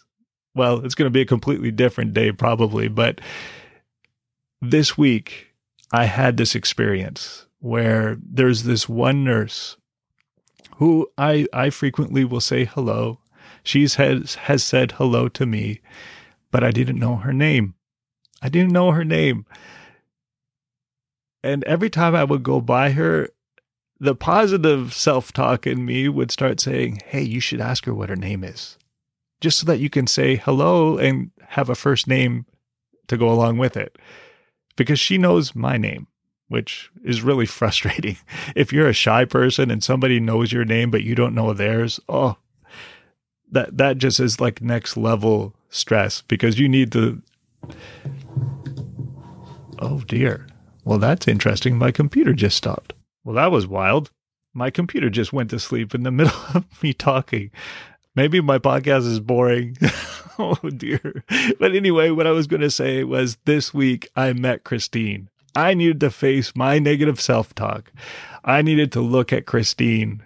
well, 0.55 0.83
it's 0.83 0.95
going 0.95 1.07
to 1.07 1.13
be 1.13 1.21
a 1.21 1.25
completely 1.25 1.71
different 1.71 2.13
day, 2.13 2.31
probably. 2.31 2.87
But 2.87 3.21
this 4.61 4.97
week, 4.97 5.47
I 5.91 6.05
had 6.05 6.37
this 6.37 6.55
experience 6.55 7.45
where 7.59 8.17
there's 8.21 8.63
this 8.63 8.89
one 8.89 9.23
nurse 9.23 9.77
who 10.77 11.07
I, 11.17 11.47
I 11.53 11.69
frequently 11.69 12.25
will 12.25 12.41
say 12.41 12.65
hello. 12.65 13.19
She's 13.65 13.95
has, 13.95 14.35
has 14.35 14.63
said 14.63 14.93
hello 14.93 15.27
to 15.29 15.45
me, 15.45 15.81
but 16.51 16.63
I 16.63 16.71
didn't 16.71 16.99
know 16.99 17.17
her 17.17 17.33
name. 17.33 17.73
I 18.41 18.47
didn't 18.47 18.71
know 18.71 18.91
her 18.91 19.03
name. 19.03 19.45
And 21.43 21.63
every 21.65 21.89
time 21.89 22.15
I 22.15 22.23
would 22.23 22.43
go 22.43 22.61
by 22.61 22.91
her, 22.91 23.29
the 23.99 24.15
positive 24.15 24.93
self 24.93 25.33
talk 25.33 25.65
in 25.67 25.85
me 25.85 26.07
would 26.09 26.31
start 26.31 26.59
saying, 26.59 27.01
Hey, 27.05 27.23
you 27.23 27.39
should 27.39 27.61
ask 27.61 27.85
her 27.85 27.93
what 27.93 28.09
her 28.09 28.15
name 28.15 28.43
is. 28.43 28.77
just 29.41 29.59
so 29.59 29.65
that 29.65 29.79
you 29.79 29.89
can 29.89 30.07
say 30.07 30.35
hello 30.37 30.97
and 30.97 31.31
have 31.49 31.69
a 31.69 31.75
first 31.75 32.07
name 32.07 32.45
to 33.07 33.17
go 33.17 33.29
along 33.29 33.57
with 33.57 33.77
it. 33.77 33.97
Because 34.75 34.99
she 34.99 35.17
knows 35.17 35.55
my 35.55 35.77
name, 35.77 36.07
which 36.47 36.89
is 37.03 37.21
really 37.21 37.45
frustrating. 37.59 38.17
If 38.55 38.73
you're 38.73 38.87
a 38.87 38.93
shy 38.93 39.25
person 39.25 39.71
and 39.71 39.83
somebody 39.83 40.19
knows 40.19 40.51
your 40.51 40.65
name 40.65 40.91
but 40.91 41.03
you 41.03 41.15
don't 41.15 41.35
know 41.35 41.53
theirs, 41.53 41.99
oh, 42.09 42.37
that 43.51 43.77
that 43.77 43.97
just 43.97 44.19
is 44.19 44.39
like 44.39 44.61
next 44.61 44.97
level 44.97 45.53
stress 45.69 46.21
because 46.21 46.59
you 46.59 46.69
need 46.69 46.91
to 46.91 47.21
Oh 49.79 49.99
dear. 50.01 50.47
Well, 50.83 50.99
that's 50.99 51.27
interesting. 51.27 51.77
My 51.77 51.91
computer 51.91 52.33
just 52.33 52.57
stopped. 52.57 52.93
Well, 53.23 53.35
that 53.35 53.51
was 53.51 53.67
wild. 53.67 54.11
My 54.53 54.69
computer 54.69 55.09
just 55.09 55.33
went 55.33 55.49
to 55.49 55.59
sleep 55.59 55.93
in 55.93 56.03
the 56.03 56.11
middle 56.19 56.39
of 56.53 56.65
me 56.81 56.93
talking. 56.93 57.51
Maybe 58.15 58.39
my 58.39 58.59
podcast 58.59 59.05
is 59.05 59.19
boring. 59.19 59.77
oh 60.39 60.57
dear. 60.75 61.23
But 61.59 61.75
anyway, 61.75 62.11
what 62.11 62.27
I 62.27 62.31
was 62.31 62.47
going 62.47 62.61
to 62.61 62.71
say 62.71 63.03
was 63.03 63.37
this 63.45 63.73
week 63.73 64.09
I 64.15 64.31
met 64.33 64.63
Christine. 64.63 65.29
I 65.55 65.73
needed 65.73 65.99
to 66.01 66.11
face 66.11 66.55
my 66.55 66.79
negative 66.79 67.19
self 67.19 67.53
talk. 67.55 67.91
I 68.43 68.61
needed 68.61 68.91
to 68.93 69.01
look 69.01 69.33
at 69.33 69.45
Christine 69.45 70.23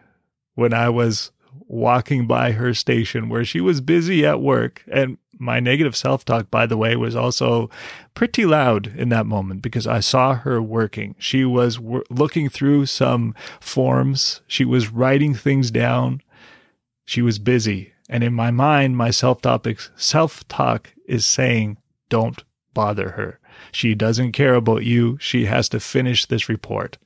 when 0.56 0.74
I 0.74 0.90
was 0.90 1.32
walking 1.70 2.26
by 2.26 2.52
her 2.52 2.74
station 2.74 3.30
where 3.30 3.46
she 3.46 3.62
was 3.62 3.80
busy 3.80 4.26
at 4.26 4.42
work. 4.42 4.84
And 4.92 5.18
my 5.38 5.60
negative 5.60 5.96
self 5.96 6.26
talk, 6.26 6.52
by 6.52 6.66
the 6.66 6.76
way, 6.76 6.96
was 6.96 7.16
also 7.16 7.70
pretty 8.16 8.46
loud 8.46 8.88
in 8.88 9.10
that 9.10 9.28
moment 9.28 9.62
because 9.62 9.88
I 9.88 10.02
saw 10.02 10.34
her 10.34 10.62
working. 10.62 11.16
She 11.20 11.46
was 11.46 11.78
w- 11.78 12.04
looking 12.10 12.50
through 12.50 12.88
some 12.88 13.36
forms, 13.62 14.42
she 14.48 14.66
was 14.66 14.92
writing 14.92 15.34
things 15.34 15.72
down. 15.72 16.22
She 17.06 17.22
was 17.22 17.40
busy. 17.40 17.94
And 18.10 18.24
in 18.24 18.34
my 18.34 18.52
mind, 18.52 18.98
my 18.98 19.12
self 19.12 19.42
talk 19.42 20.94
is 21.06 21.26
saying, 21.26 21.78
don't 22.10 22.44
bother 22.74 23.12
her. 23.12 23.40
She 23.72 23.94
doesn't 23.94 24.32
care 24.32 24.56
about 24.56 24.84
you. 24.84 25.18
She 25.22 25.46
has 25.46 25.70
to 25.70 25.80
finish 25.80 26.26
this 26.26 26.50
report. 26.50 26.98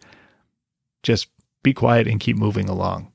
Just 1.04 1.28
be 1.64 1.74
quiet 1.74 2.08
and 2.08 2.20
keep 2.20 2.38
moving 2.38 2.70
along. 2.70 3.12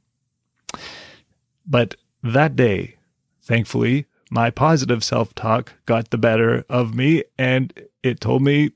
But 1.69 1.97
that 2.23 2.57
day, 2.57 2.97
thankfully, 3.43 4.07
my 4.31 4.51
positive 4.51 5.05
self 5.05 5.35
talk 5.35 5.75
got 5.87 6.11
the 6.11 6.19
better 6.19 6.65
of 6.69 6.95
me 6.95 7.25
and 7.39 7.73
it 8.03 8.21
told 8.21 8.43
me, 8.43 8.73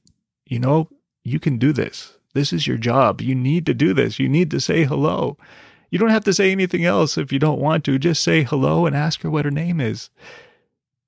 you 0.47 0.59
know, 0.59 0.89
you 1.25 1.41
can 1.41 1.59
do 1.59 1.73
this. 1.73 2.17
This 2.35 2.53
is 2.53 2.67
your 2.67 2.77
job. 2.77 3.21
You 3.21 3.35
need 3.35 3.67
to 3.67 3.75
do 3.75 3.95
this. 3.95 4.19
You 4.19 4.29
need 4.29 4.51
to 4.51 4.61
say 4.61 4.85
hello. 4.85 5.37
You 5.91 5.99
don't 5.99 6.11
have 6.11 6.25
to 6.25 6.33
say 6.33 6.51
anything 6.51 6.85
else 6.85 7.19
if 7.19 7.33
you 7.33 7.39
don't 7.39 7.61
want 7.61 7.85
to. 7.85 7.99
Just 7.99 8.23
say 8.23 8.43
hello 8.43 8.87
and 8.87 8.97
ask 8.97 9.21
her 9.23 9.31
what 9.31 9.45
her 9.45 9.51
name 9.51 9.81
is. 9.81 10.11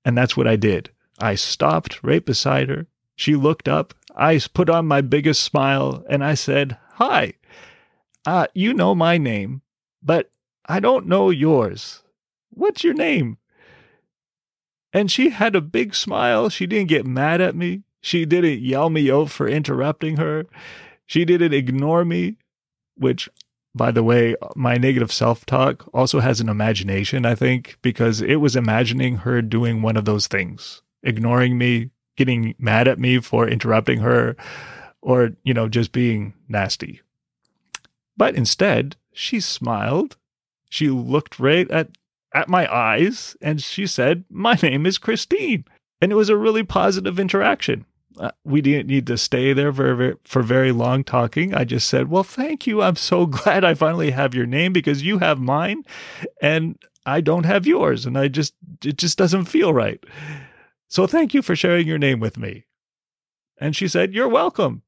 And 0.05 0.17
that's 0.17 0.37
what 0.37 0.47
I 0.47 0.57
did. 0.57 0.91
I 1.19 1.35
stopped 1.35 2.03
right 2.03 2.25
beside 2.25 2.69
her. 2.69 2.87
She 3.17 3.35
looked 3.35 3.69
up. 3.69 3.95
I 4.15 4.39
put 4.53 4.69
on 4.69 4.87
my 4.87 5.01
biggest 5.01 5.43
smile 5.43 6.05
and 6.09 6.23
I 6.23 6.35
said, 6.35 6.77
Hi. 6.95 7.35
Uh, 8.27 8.47
you 8.55 8.75
know 8.75 8.95
my 8.95 9.19
name, 9.19 9.63
but 10.03 10.31
I 10.67 10.81
don't 10.81 11.07
know 11.07 11.31
yours. 11.31 12.03
What's 12.51 12.85
your 12.85 12.95
name? 12.95 13.39
And 14.93 15.11
she 15.11 15.31
had 15.31 15.57
a 15.57 15.61
big 15.61 15.95
smile. 15.95 16.49
She 16.49 16.67
didn't 16.67 16.89
get 16.89 17.07
mad 17.07 17.41
at 17.41 17.57
me. 17.57 17.83
She 18.01 18.25
didn't 18.25 18.61
yell 18.61 18.91
me 18.91 19.11
out 19.11 19.31
for 19.31 19.49
interrupting 19.49 20.17
her. 20.19 20.47
She 21.07 21.25
didn't 21.25 21.53
ignore 21.53 22.05
me, 22.05 22.37
which, 22.97 23.29
by 23.75 23.91
the 23.91 24.03
way, 24.03 24.37
my 24.55 24.77
negative 24.77 25.13
self 25.13 25.45
talk 25.45 25.89
also 25.93 26.21
has 26.21 26.41
an 26.41 26.49
imagination, 26.49 27.27
I 27.27 27.35
think, 27.35 27.77
because 27.83 28.23
it 28.23 28.37
was 28.37 28.57
imagining 28.57 29.17
her 29.19 29.43
doing 29.43 29.83
one 29.83 29.97
of 29.97 30.05
those 30.05 30.29
things, 30.29 30.83
ignoring 31.03 31.59
me, 31.59 31.91
getting 32.17 32.55
mad 32.59 32.89
at 32.89 32.99
me 32.99 33.19
for 33.19 33.49
interrupting 33.49 34.01
her, 34.01 34.37
or, 35.03 35.31
you 35.43 35.53
know, 35.53 35.69
just 35.69 35.93
being 35.93 36.35
nasty. 36.49 37.01
But 38.17 38.37
instead, 38.37 38.97
she 39.13 39.41
smiled 39.41 40.17
she 40.75 40.89
looked 40.91 41.39
right 41.39 41.71
at, 41.71 41.91
at 42.35 42.49
my 42.49 42.73
eyes 42.75 43.37
and 43.41 43.63
she 43.63 43.87
said, 43.87 44.25
My 44.29 44.55
name 44.61 44.87
is 44.87 44.99
Christine. 44.99 45.65
And 46.01 46.11
it 46.11 46.17
was 46.17 46.29
a 46.29 46.37
really 46.37 46.65
positive 46.65 47.21
interaction. 47.21 47.87
Uh, 48.19 48.33
we 48.45 48.61
didn't 48.61 48.89
need 48.89 49.07
to 49.07 49.17
stay 49.17 49.53
there 49.53 49.73
for, 49.73 49.95
very, 49.95 50.15
for 50.25 50.43
very 50.43 50.73
long 50.73 51.05
talking. 51.05 51.55
I 51.55 51.63
just 51.63 51.87
said, 51.87 52.11
Well, 52.11 52.25
thank 52.25 52.67
you. 52.67 52.83
I'm 52.83 52.97
so 52.97 53.25
glad 53.27 53.63
I 53.63 53.75
finally 53.75 54.11
have 54.11 54.35
your 54.35 54.47
name 54.47 54.73
because 54.73 55.03
you 55.03 55.19
have 55.19 55.39
mine 55.39 55.85
and 56.43 56.77
I 57.07 57.21
don't 57.21 57.47
have 57.47 57.69
yours. 57.69 58.05
And 58.05 58.19
I 58.19 58.27
just, 58.27 58.55
it 58.85 58.97
just 58.97 59.17
doesn't 59.17 59.45
feel 59.45 59.73
right. 59.73 60.03
So 60.89 61.07
thank 61.07 61.35
you 61.35 61.43
for 61.43 61.55
sharing 61.55 61.87
your 61.87 61.99
name 61.99 62.19
with 62.19 62.37
me. 62.37 62.65
And 63.59 63.77
she 63.77 63.87
said, 63.87 64.13
You're 64.13 64.29
welcome 64.29 64.83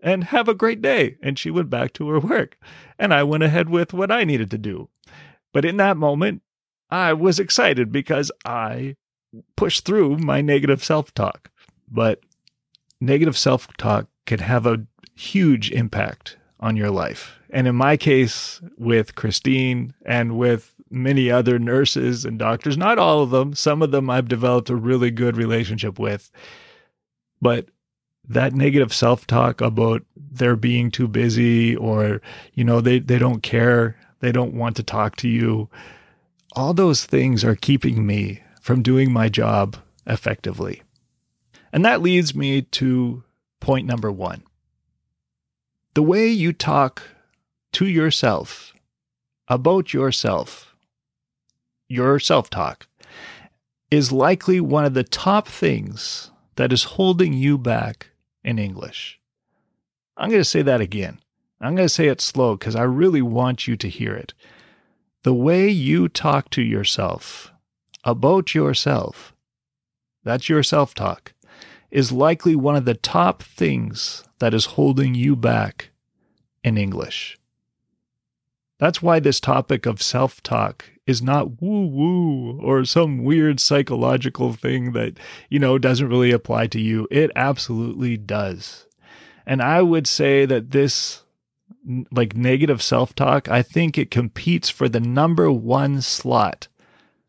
and 0.00 0.24
have 0.24 0.48
a 0.48 0.54
great 0.54 0.80
day. 0.80 1.18
And 1.22 1.38
she 1.38 1.50
went 1.50 1.68
back 1.68 1.92
to 1.94 2.08
her 2.08 2.18
work. 2.18 2.56
And 2.98 3.12
I 3.12 3.24
went 3.24 3.42
ahead 3.42 3.68
with 3.68 3.92
what 3.92 4.10
I 4.10 4.24
needed 4.24 4.50
to 4.52 4.58
do. 4.58 4.88
But 5.52 5.64
in 5.64 5.76
that 5.78 5.96
moment, 5.96 6.42
I 6.90 7.12
was 7.12 7.38
excited 7.38 7.92
because 7.92 8.30
I 8.44 8.96
pushed 9.56 9.84
through 9.84 10.18
my 10.18 10.40
negative 10.40 10.82
self 10.84 11.12
talk. 11.14 11.50
But 11.90 12.20
negative 13.00 13.36
self 13.36 13.68
talk 13.76 14.06
can 14.26 14.40
have 14.40 14.66
a 14.66 14.86
huge 15.14 15.70
impact 15.70 16.36
on 16.60 16.76
your 16.76 16.90
life. 16.90 17.38
And 17.50 17.66
in 17.66 17.76
my 17.76 17.96
case, 17.96 18.60
with 18.76 19.14
Christine 19.14 19.94
and 20.04 20.38
with 20.38 20.74
many 20.90 21.30
other 21.30 21.58
nurses 21.58 22.24
and 22.24 22.38
doctors, 22.38 22.76
not 22.76 22.98
all 22.98 23.22
of 23.22 23.30
them, 23.30 23.54
some 23.54 23.82
of 23.82 23.90
them 23.90 24.10
I've 24.10 24.28
developed 24.28 24.70
a 24.70 24.76
really 24.76 25.10
good 25.10 25.36
relationship 25.36 25.98
with. 25.98 26.30
But 27.40 27.68
that 28.28 28.52
negative 28.52 28.92
self-talk 28.92 29.60
about 29.60 30.02
they're 30.16 30.56
being 30.56 30.90
too 30.90 31.08
busy 31.08 31.74
or 31.76 32.20
you 32.52 32.62
know 32.62 32.80
they 32.80 32.98
they 32.98 33.18
don't 33.18 33.42
care 33.42 33.96
they 34.20 34.32
don't 34.32 34.54
want 34.54 34.76
to 34.76 34.82
talk 34.82 35.16
to 35.16 35.28
you 35.28 35.68
all 36.54 36.72
those 36.72 37.04
things 37.04 37.44
are 37.44 37.54
keeping 37.54 38.06
me 38.06 38.42
from 38.60 38.82
doing 38.82 39.12
my 39.12 39.28
job 39.28 39.76
effectively 40.06 40.82
and 41.72 41.84
that 41.84 42.02
leads 42.02 42.34
me 42.34 42.62
to 42.62 43.22
point 43.60 43.86
number 43.86 44.10
1 44.10 44.42
the 45.94 46.02
way 46.02 46.28
you 46.28 46.52
talk 46.52 47.02
to 47.72 47.86
yourself 47.86 48.72
about 49.48 49.92
yourself 49.92 50.74
your 51.88 52.18
self-talk 52.18 52.86
is 53.90 54.12
likely 54.12 54.60
one 54.60 54.84
of 54.84 54.94
the 54.94 55.04
top 55.04 55.48
things 55.48 56.30
that 56.56 56.72
is 56.72 56.84
holding 56.84 57.32
you 57.32 57.56
back 57.56 58.10
in 58.44 58.58
English. 58.58 59.18
I'm 60.16 60.28
going 60.28 60.40
to 60.40 60.44
say 60.44 60.62
that 60.62 60.80
again. 60.80 61.20
I'm 61.60 61.74
going 61.74 61.86
to 61.86 61.92
say 61.92 62.06
it 62.06 62.20
slow 62.20 62.56
because 62.56 62.76
I 62.76 62.82
really 62.82 63.22
want 63.22 63.66
you 63.66 63.76
to 63.76 63.88
hear 63.88 64.14
it. 64.14 64.32
The 65.22 65.34
way 65.34 65.68
you 65.68 66.08
talk 66.08 66.50
to 66.50 66.62
yourself 66.62 67.52
about 68.04 68.54
yourself, 68.54 69.34
that's 70.22 70.48
your 70.48 70.62
self 70.62 70.94
talk, 70.94 71.32
is 71.90 72.12
likely 72.12 72.54
one 72.54 72.76
of 72.76 72.84
the 72.84 72.94
top 72.94 73.42
things 73.42 74.24
that 74.38 74.54
is 74.54 74.66
holding 74.66 75.14
you 75.14 75.34
back 75.34 75.90
in 76.62 76.78
English. 76.78 77.38
That's 78.78 79.02
why 79.02 79.18
this 79.18 79.40
topic 79.40 79.86
of 79.86 80.00
self 80.00 80.40
talk 80.42 80.84
is 81.06 81.20
not 81.20 81.60
woo 81.60 81.86
woo 81.86 82.60
or 82.60 82.84
some 82.84 83.24
weird 83.24 83.58
psychological 83.58 84.52
thing 84.52 84.92
that, 84.92 85.18
you 85.48 85.58
know, 85.58 85.78
doesn't 85.78 86.08
really 86.08 86.30
apply 86.30 86.68
to 86.68 86.80
you. 86.80 87.08
It 87.10 87.32
absolutely 87.34 88.16
does. 88.16 88.86
And 89.46 89.62
I 89.62 89.82
would 89.82 90.06
say 90.06 90.44
that 90.44 90.70
this 90.70 91.22
like 92.10 92.36
negative 92.36 92.82
self 92.82 93.14
talk, 93.14 93.48
I 93.48 93.62
think 93.62 93.96
it 93.96 94.10
competes 94.10 94.68
for 94.68 94.88
the 94.88 95.00
number 95.00 95.50
one 95.50 96.00
slot 96.02 96.68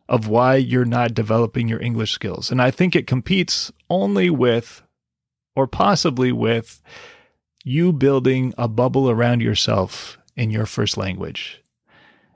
of 0.08 0.28
why 0.28 0.56
you're 0.56 0.86
not 0.86 1.14
developing 1.14 1.68
your 1.68 1.82
English 1.82 2.12
skills. 2.12 2.52
And 2.52 2.62
I 2.62 2.72
think 2.72 2.96
it 2.96 3.08
competes 3.08 3.72
only 3.90 4.30
with, 4.30 4.82
or 5.56 5.68
possibly 5.68 6.32
with, 6.32 6.82
you 7.64 7.94
building 7.94 8.54
a 8.58 8.68
bubble 8.68 9.10
around 9.10 9.42
yourself 9.42 10.18
in 10.36 10.50
your 10.50 10.66
first 10.66 10.98
language. 10.98 11.62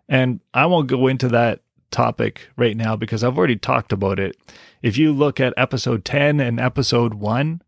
And 0.08 0.42
I 0.54 0.68
won't 0.68 0.88
go 0.88 1.08
into 1.08 1.30
that 1.30 1.62
topic 1.90 2.50
right 2.58 2.76
now 2.76 2.96
because 2.96 3.24
I've 3.24 3.38
already 3.38 3.56
talked 3.56 3.94
about 3.94 4.20
it. 4.20 4.36
If 4.82 4.98
you 4.98 5.14
look 5.14 5.40
at 5.40 5.54
episode 5.56 6.06
10 6.06 6.40
and 6.40 6.60
episode 6.60 7.16
1 7.16 7.62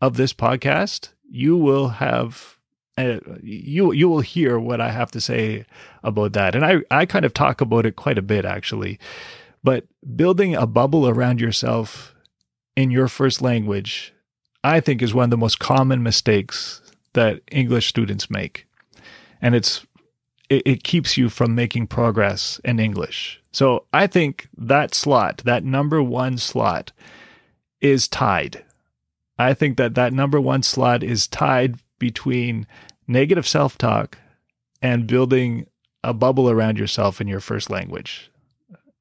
of 0.00 0.16
this 0.16 0.32
podcast, 0.32 1.10
you 1.28 1.56
will 1.56 1.88
have 1.88 2.59
uh, 2.98 3.18
you 3.42 3.92
you 3.92 4.08
will 4.08 4.20
hear 4.20 4.58
what 4.58 4.80
I 4.80 4.90
have 4.90 5.10
to 5.12 5.20
say 5.20 5.64
about 6.02 6.32
that. 6.34 6.54
And 6.54 6.64
I 6.64 6.80
I 6.90 7.06
kind 7.06 7.24
of 7.24 7.34
talk 7.34 7.60
about 7.60 7.86
it 7.86 7.96
quite 7.96 8.18
a 8.18 8.22
bit 8.22 8.44
actually. 8.44 8.98
But 9.62 9.84
building 10.16 10.54
a 10.54 10.66
bubble 10.66 11.08
around 11.08 11.40
yourself 11.40 12.14
in 12.76 12.90
your 12.90 13.08
first 13.08 13.42
language, 13.42 14.14
I 14.64 14.80
think 14.80 15.02
is 15.02 15.14
one 15.14 15.24
of 15.24 15.30
the 15.30 15.36
most 15.36 15.58
common 15.58 16.02
mistakes 16.02 16.80
that 17.12 17.42
English 17.50 17.88
students 17.88 18.30
make. 18.30 18.66
And 19.42 19.54
it's 19.54 19.86
it, 20.48 20.62
it 20.66 20.82
keeps 20.82 21.16
you 21.16 21.28
from 21.28 21.54
making 21.54 21.86
progress 21.86 22.60
in 22.64 22.78
English. 22.78 23.40
So 23.52 23.86
I 23.92 24.06
think 24.06 24.48
that 24.56 24.94
slot, 24.94 25.42
that 25.44 25.64
number 25.64 26.02
one 26.02 26.38
slot, 26.38 26.92
is 27.80 28.08
tied. 28.08 28.64
I 29.38 29.54
think 29.54 29.78
that 29.78 29.94
that 29.94 30.12
number 30.12 30.40
one 30.40 30.62
slot 30.62 31.02
is 31.02 31.26
tied 31.26 31.78
between 32.00 32.66
negative 33.06 33.46
self 33.46 33.78
talk 33.78 34.18
and 34.82 35.06
building 35.06 35.66
a 36.02 36.12
bubble 36.12 36.50
around 36.50 36.78
yourself 36.78 37.20
in 37.20 37.28
your 37.28 37.40
first 37.40 37.70
language. 37.70 38.32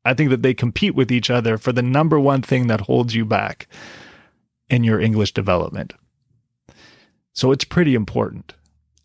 I 0.06 0.14
think 0.14 0.30
that 0.30 0.44
they 0.44 0.54
compete 0.54 0.94
with 0.94 1.12
each 1.12 1.30
other 1.30 1.58
for 1.58 1.72
the 1.72 1.82
number 1.82 2.20
one 2.20 2.42
thing 2.42 2.68
that 2.68 2.82
holds 2.82 3.16
you 3.16 3.26
back 3.26 3.68
in 4.70 4.84
your 4.84 5.00
English 5.00 5.34
development. 5.34 5.94
So 7.34 7.52
it's 7.52 7.64
pretty 7.64 7.96
important. 7.96 8.54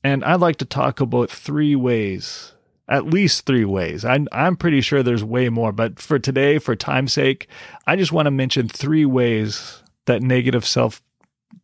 And 0.02 0.24
I'd 0.24 0.40
like 0.40 0.56
to 0.56 0.64
talk 0.64 1.00
about 1.00 1.30
three 1.30 1.74
ways, 1.74 2.52
at 2.88 3.06
least 3.06 3.46
three 3.46 3.64
ways. 3.64 4.04
I'm, 4.04 4.28
I'm 4.32 4.56
pretty 4.56 4.80
sure 4.80 5.02
there's 5.02 5.24
way 5.24 5.48
more, 5.48 5.72
but 5.72 5.98
for 5.98 6.18
today, 6.18 6.58
for 6.58 6.76
time's 6.76 7.12
sake, 7.12 7.48
I 7.86 7.96
just 7.96 8.12
want 8.12 8.26
to 8.26 8.30
mention 8.30 8.68
three 8.68 9.04
ways 9.04 9.82
that 10.06 10.22
negative 10.22 10.66
self 10.66 11.02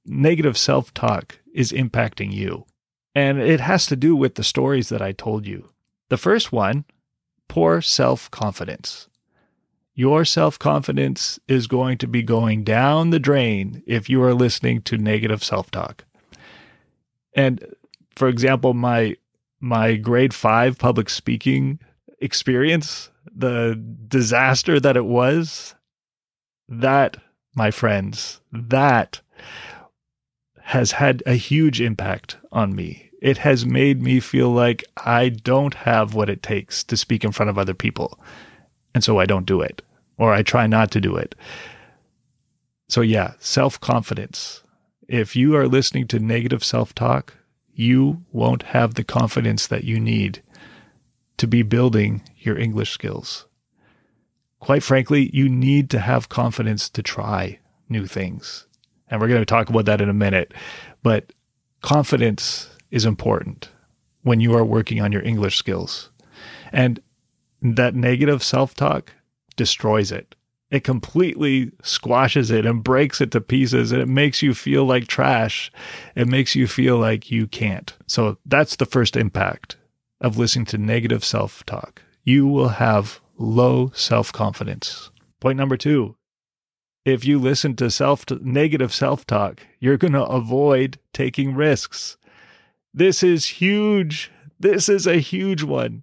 negative 0.05 0.57
self-talk 0.57 1.39
is 1.55 1.73
impacting 1.73 2.33
you. 2.33 2.67
And 3.15 3.41
it 3.41 3.61
has 3.61 3.87
to 3.87 3.97
do 3.97 4.15
with 4.15 4.37
the 4.37 4.45
stories 4.45 4.89
that 4.89 5.03
I 5.03 5.13
told 5.13 5.47
you. 5.47 5.71
The 6.09 6.17
first 6.17 6.53
one, 6.53 6.85
poor 7.49 7.81
self-confidence. 7.81 9.09
Your 9.95 10.25
self-confidence 10.25 11.39
is 11.49 11.67
going 11.67 11.99
to 11.99 12.07
be 12.07 12.23
going 12.23 12.65
down 12.65 13.11
the 13.11 13.19
drain 13.19 13.83
if 13.87 14.09
you 14.09 14.23
are 14.23 14.35
listening 14.35 14.83
to 14.83 14.97
negative 14.97 15.43
self-talk. 15.43 16.05
And 17.35 17.65
for 18.17 18.29
example, 18.29 18.75
my 18.75 19.17
my 19.61 19.97
grade 19.97 20.33
5 20.33 20.79
public 20.79 21.11
speaking 21.11 21.79
experience, 22.21 23.11
the 23.35 23.81
disaster 24.09 24.81
that 24.81 24.97
it 24.97 25.05
was, 25.05 25.75
that 26.69 27.19
my 27.55 27.71
friends, 27.71 28.41
that 28.53 29.21
has 30.71 30.93
had 30.93 31.21
a 31.27 31.35
huge 31.35 31.81
impact 31.81 32.37
on 32.53 32.77
me. 32.77 33.11
It 33.21 33.39
has 33.39 33.67
made 33.67 34.01
me 34.01 34.21
feel 34.21 34.51
like 34.51 34.85
I 34.99 35.29
don't 35.29 35.75
have 35.75 36.15
what 36.15 36.31
it 36.31 36.45
takes 36.45 36.85
to 36.85 36.97
speak 36.97 37.25
in 37.25 37.33
front 37.33 37.51
of 37.51 37.59
other 37.59 37.75
people. 37.75 38.21
And 38.95 39.03
so 39.03 39.19
I 39.19 39.27
don't 39.27 39.47
do 39.47 39.61
it, 39.63 39.83
or 40.17 40.33
I 40.33 40.45
try 40.45 40.69
not 40.69 40.93
to 40.93 41.01
do 41.01 41.17
it. 41.17 41.35
So, 42.89 43.01
yeah, 43.01 43.33
self 43.41 43.81
confidence. 43.81 44.63
If 45.09 45.35
you 45.35 45.57
are 45.57 45.67
listening 45.67 46.07
to 46.07 46.21
negative 46.21 46.63
self 46.63 46.95
talk, 46.95 47.35
you 47.75 48.23
won't 48.31 48.63
have 48.63 48.95
the 48.95 49.03
confidence 49.03 49.67
that 49.67 49.83
you 49.83 49.99
need 49.99 50.41
to 51.39 51.49
be 51.49 51.63
building 51.63 52.23
your 52.39 52.57
English 52.57 52.93
skills. 52.93 53.45
Quite 54.61 54.85
frankly, 54.85 55.31
you 55.33 55.49
need 55.49 55.91
to 55.91 55.99
have 55.99 56.29
confidence 56.29 56.89
to 56.91 57.03
try 57.03 57.59
new 57.89 58.07
things. 58.07 58.69
And 59.11 59.21
we're 59.21 59.29
going 59.29 59.41
to 59.41 59.47
talk 59.47 59.69
about 59.69 59.87
that 59.87 60.01
in 60.01 60.09
a 60.09 60.15
minute. 60.15 60.55
But 61.03 61.33
confidence 61.83 62.71
is 62.91 63.05
important 63.05 63.69
when 64.23 64.41
you 64.41 64.55
are 64.55 64.65
working 64.65 65.01
on 65.01 65.13
your 65.13 65.23
English 65.23 65.57
skills. 65.57 66.11
And 66.73 67.01
that 67.63 67.95
negative 67.95 68.43
self 68.43 68.75
talk 68.75 69.13
destroys 69.57 70.13
it 70.13 70.35
it 70.71 70.85
completely 70.85 71.73
squashes 71.83 72.51
it 72.51 72.65
and 72.65 72.85
breaks 72.85 73.21
it 73.21 73.33
to 73.33 73.41
pieces 73.41 73.91
and 73.93 74.01
it 74.01 74.09
makes 74.09 74.41
you 74.41 74.55
feel 74.55 74.85
like 74.85 75.09
trash. 75.09 75.71
It 76.15 76.29
makes 76.29 76.55
you 76.55 76.67
feel 76.67 76.97
like 76.97 77.31
you 77.31 77.47
can't. 77.47 77.93
So 78.07 78.39
that's 78.47 78.77
the 78.77 78.87
first 78.87 79.17
impact 79.17 79.77
of 80.21 80.39
listening 80.39 80.67
to 80.67 80.79
negative 80.79 81.25
self 81.25 81.65
talk. 81.67 82.03
You 82.23 82.47
will 82.47 82.69
have 82.69 83.21
low 83.37 83.91
self 83.95 84.33
confidence. 84.33 85.11
Point 85.41 85.59
number 85.59 85.77
two 85.77 86.15
if 87.11 87.25
you 87.25 87.39
listen 87.39 87.77
to 87.77 87.91
self 87.91 88.29
negative 88.31 88.93
self 88.95 89.27
talk, 89.27 89.67
you're 89.79 89.97
going 89.99 90.13
to 90.13 90.25
avoid 90.25 90.99
taking 91.13 91.55
risks. 91.55 92.17
This 92.95 93.23
is 93.23 93.47
huge. 93.47 94.31
This 94.59 94.89
is 94.89 95.07
a 95.07 95.17
huge 95.17 95.63
one 95.63 96.03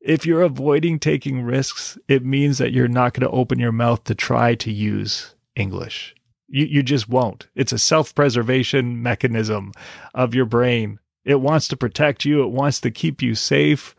if 0.00 0.24
you're 0.24 0.42
avoiding 0.42 0.98
taking 0.98 1.42
risks, 1.42 1.98
it 2.08 2.24
means 2.24 2.58
that 2.58 2.72
you're 2.72 2.88
not 2.88 3.12
going 3.14 3.28
to 3.28 3.36
open 3.36 3.58
your 3.58 3.72
mouth 3.72 4.02
to 4.04 4.14
try 4.14 4.54
to 4.56 4.72
use 4.72 5.34
English. 5.56 6.14
You, 6.48 6.64
you 6.64 6.82
just 6.82 7.08
won't. 7.08 7.48
It's 7.54 7.72
a 7.72 7.78
self 7.78 8.14
preservation 8.14 9.02
mechanism 9.02 9.72
of 10.14 10.34
your 10.34 10.46
brain. 10.46 10.98
It 11.24 11.40
wants 11.40 11.68
to 11.68 11.76
protect 11.76 12.24
you, 12.24 12.42
it 12.42 12.50
wants 12.50 12.80
to 12.80 12.90
keep 12.90 13.20
you 13.22 13.34
safe. 13.34 13.94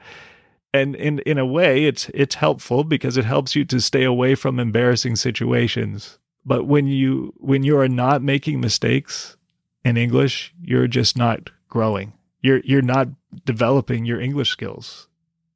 And 0.74 0.96
in, 0.96 1.20
in 1.20 1.38
a 1.38 1.46
way, 1.46 1.86
it's 1.86 2.10
it's 2.14 2.36
helpful 2.36 2.84
because 2.84 3.18
it 3.18 3.26
helps 3.26 3.56
you 3.56 3.66
to 3.66 3.82
stay 3.82 4.04
away 4.04 4.36
from 4.36 4.60
embarrassing 4.60 5.18
situations. 5.18 6.18
But 6.46 6.66
when 6.66 6.88
you 6.88 7.34
when 7.38 7.64
you 7.64 7.78
are 7.78 7.90
not 7.90 8.22
making 8.22 8.62
mistakes 8.62 9.36
in 9.84 9.98
English, 9.98 10.54
you're 10.62 10.88
just 10.88 11.18
not 11.18 11.50
growing. 11.68 12.14
You're 12.42 12.62
you're 12.64 12.82
not 12.82 13.10
developing 13.46 14.06
your 14.06 14.22
English 14.22 14.50
skills 14.50 15.08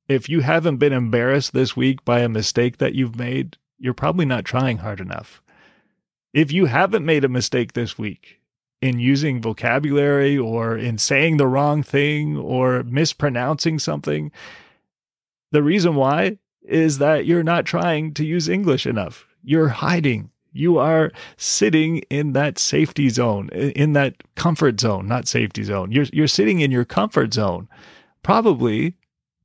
if 0.08 0.30
you 0.30 0.42
haven't 0.42 0.78
been 0.78 0.94
embarrassed 0.94 1.54
this 1.54 1.76
week 1.76 2.06
by 2.06 2.20
a 2.20 2.30
mistake 2.30 2.78
that 2.78 2.94
you've 2.94 3.18
made, 3.18 3.58
you're 3.80 3.94
probably 3.94 4.26
not 4.26 4.46
trying 4.46 4.78
hard 4.78 5.00
enough. 5.00 5.42
If 6.34 6.52
you 6.52 6.66
haven't 6.66 7.06
made 7.06 7.24
a 7.24 7.30
mistake 7.30 7.74
this 7.74 7.98
week 7.98 8.40
in 8.82 9.00
using 9.00 9.42
vocabulary 9.42 10.38
or 10.38 10.78
in 10.78 10.98
saying 10.98 11.38
the 11.38 11.48
wrong 11.48 11.82
thing 11.82 12.38
or 12.38 12.84
mispronouncing 12.84 13.80
something, 13.80 14.32
the 15.56 15.64
reason 15.64 15.96
why 15.96 16.38
is 16.64 16.98
that 16.98 17.26
you're 17.26 17.42
not 17.42 17.64
trying 17.64 18.14
to 18.16 18.26
use 18.26 18.50
English 18.50 18.86
enough. 18.86 19.26
You're 19.42 19.70
hiding. 19.70 20.32
You 20.52 20.78
are 20.80 21.14
sitting 21.38 22.00
in 22.10 22.34
that 22.34 22.60
safety 22.60 23.08
zone, 23.08 23.48
in 23.50 23.94
that 23.94 24.16
comfort 24.36 24.82
zone, 24.82 25.08
not 25.08 25.30
safety 25.30 25.64
zone. 25.64 25.94
You're, 25.94 26.08
you're 26.12 26.28
sitting 26.28 26.60
in 26.60 26.72
your 26.72 26.84
comfort 26.84 27.34
zone, 27.34 27.70
probably 28.22 28.96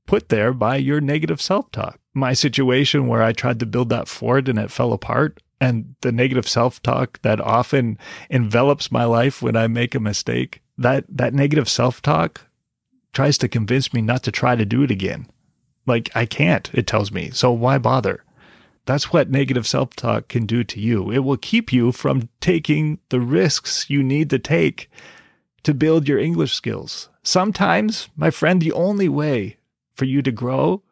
put 0.06 0.30
there 0.30 0.52
by 0.52 0.76
your 0.76 1.00
negative 1.00 1.40
self 1.40 1.70
talk. 1.70 2.00
My 2.12 2.32
situation 2.32 3.06
where 3.06 3.22
I 3.22 3.32
tried 3.32 3.60
to 3.60 3.66
build 3.66 3.88
that 3.90 4.08
fort 4.08 4.48
and 4.48 4.58
it 4.58 4.72
fell 4.72 4.92
apart, 4.92 5.40
and 5.60 5.94
the 6.00 6.10
negative 6.10 6.48
self 6.48 6.82
talk 6.82 7.22
that 7.22 7.40
often 7.40 7.98
envelops 8.30 8.90
my 8.90 9.04
life 9.04 9.42
when 9.42 9.54
I 9.54 9.68
make 9.68 9.94
a 9.94 10.00
mistake, 10.00 10.60
that, 10.76 11.04
that 11.08 11.34
negative 11.34 11.68
self 11.68 12.02
talk 12.02 12.46
tries 13.12 13.38
to 13.38 13.48
convince 13.48 13.92
me 13.92 14.00
not 14.00 14.24
to 14.24 14.32
try 14.32 14.56
to 14.56 14.64
do 14.64 14.82
it 14.82 14.90
again. 14.90 15.28
Like, 15.86 16.10
I 16.14 16.26
can't, 16.26 16.70
it 16.72 16.86
tells 16.86 17.10
me. 17.10 17.30
So 17.30 17.50
why 17.50 17.78
bother? 17.78 18.24
That's 18.86 19.12
what 19.12 19.30
negative 19.30 19.66
self 19.66 19.94
talk 19.94 20.28
can 20.28 20.46
do 20.46 20.64
to 20.64 20.80
you. 20.80 21.10
It 21.10 21.20
will 21.20 21.36
keep 21.36 21.72
you 21.72 21.92
from 21.92 22.28
taking 22.40 22.98
the 23.10 23.20
risks 23.20 23.88
you 23.88 24.02
need 24.02 24.30
to 24.30 24.38
take 24.38 24.90
to 25.62 25.74
build 25.74 26.08
your 26.08 26.18
English 26.18 26.54
skills. 26.54 27.08
Sometimes, 27.22 28.08
my 28.16 28.30
friend, 28.30 28.60
the 28.60 28.72
only 28.72 29.08
way 29.08 29.58
for 29.94 30.06
you 30.06 30.22
to 30.22 30.32
grow 30.32 30.82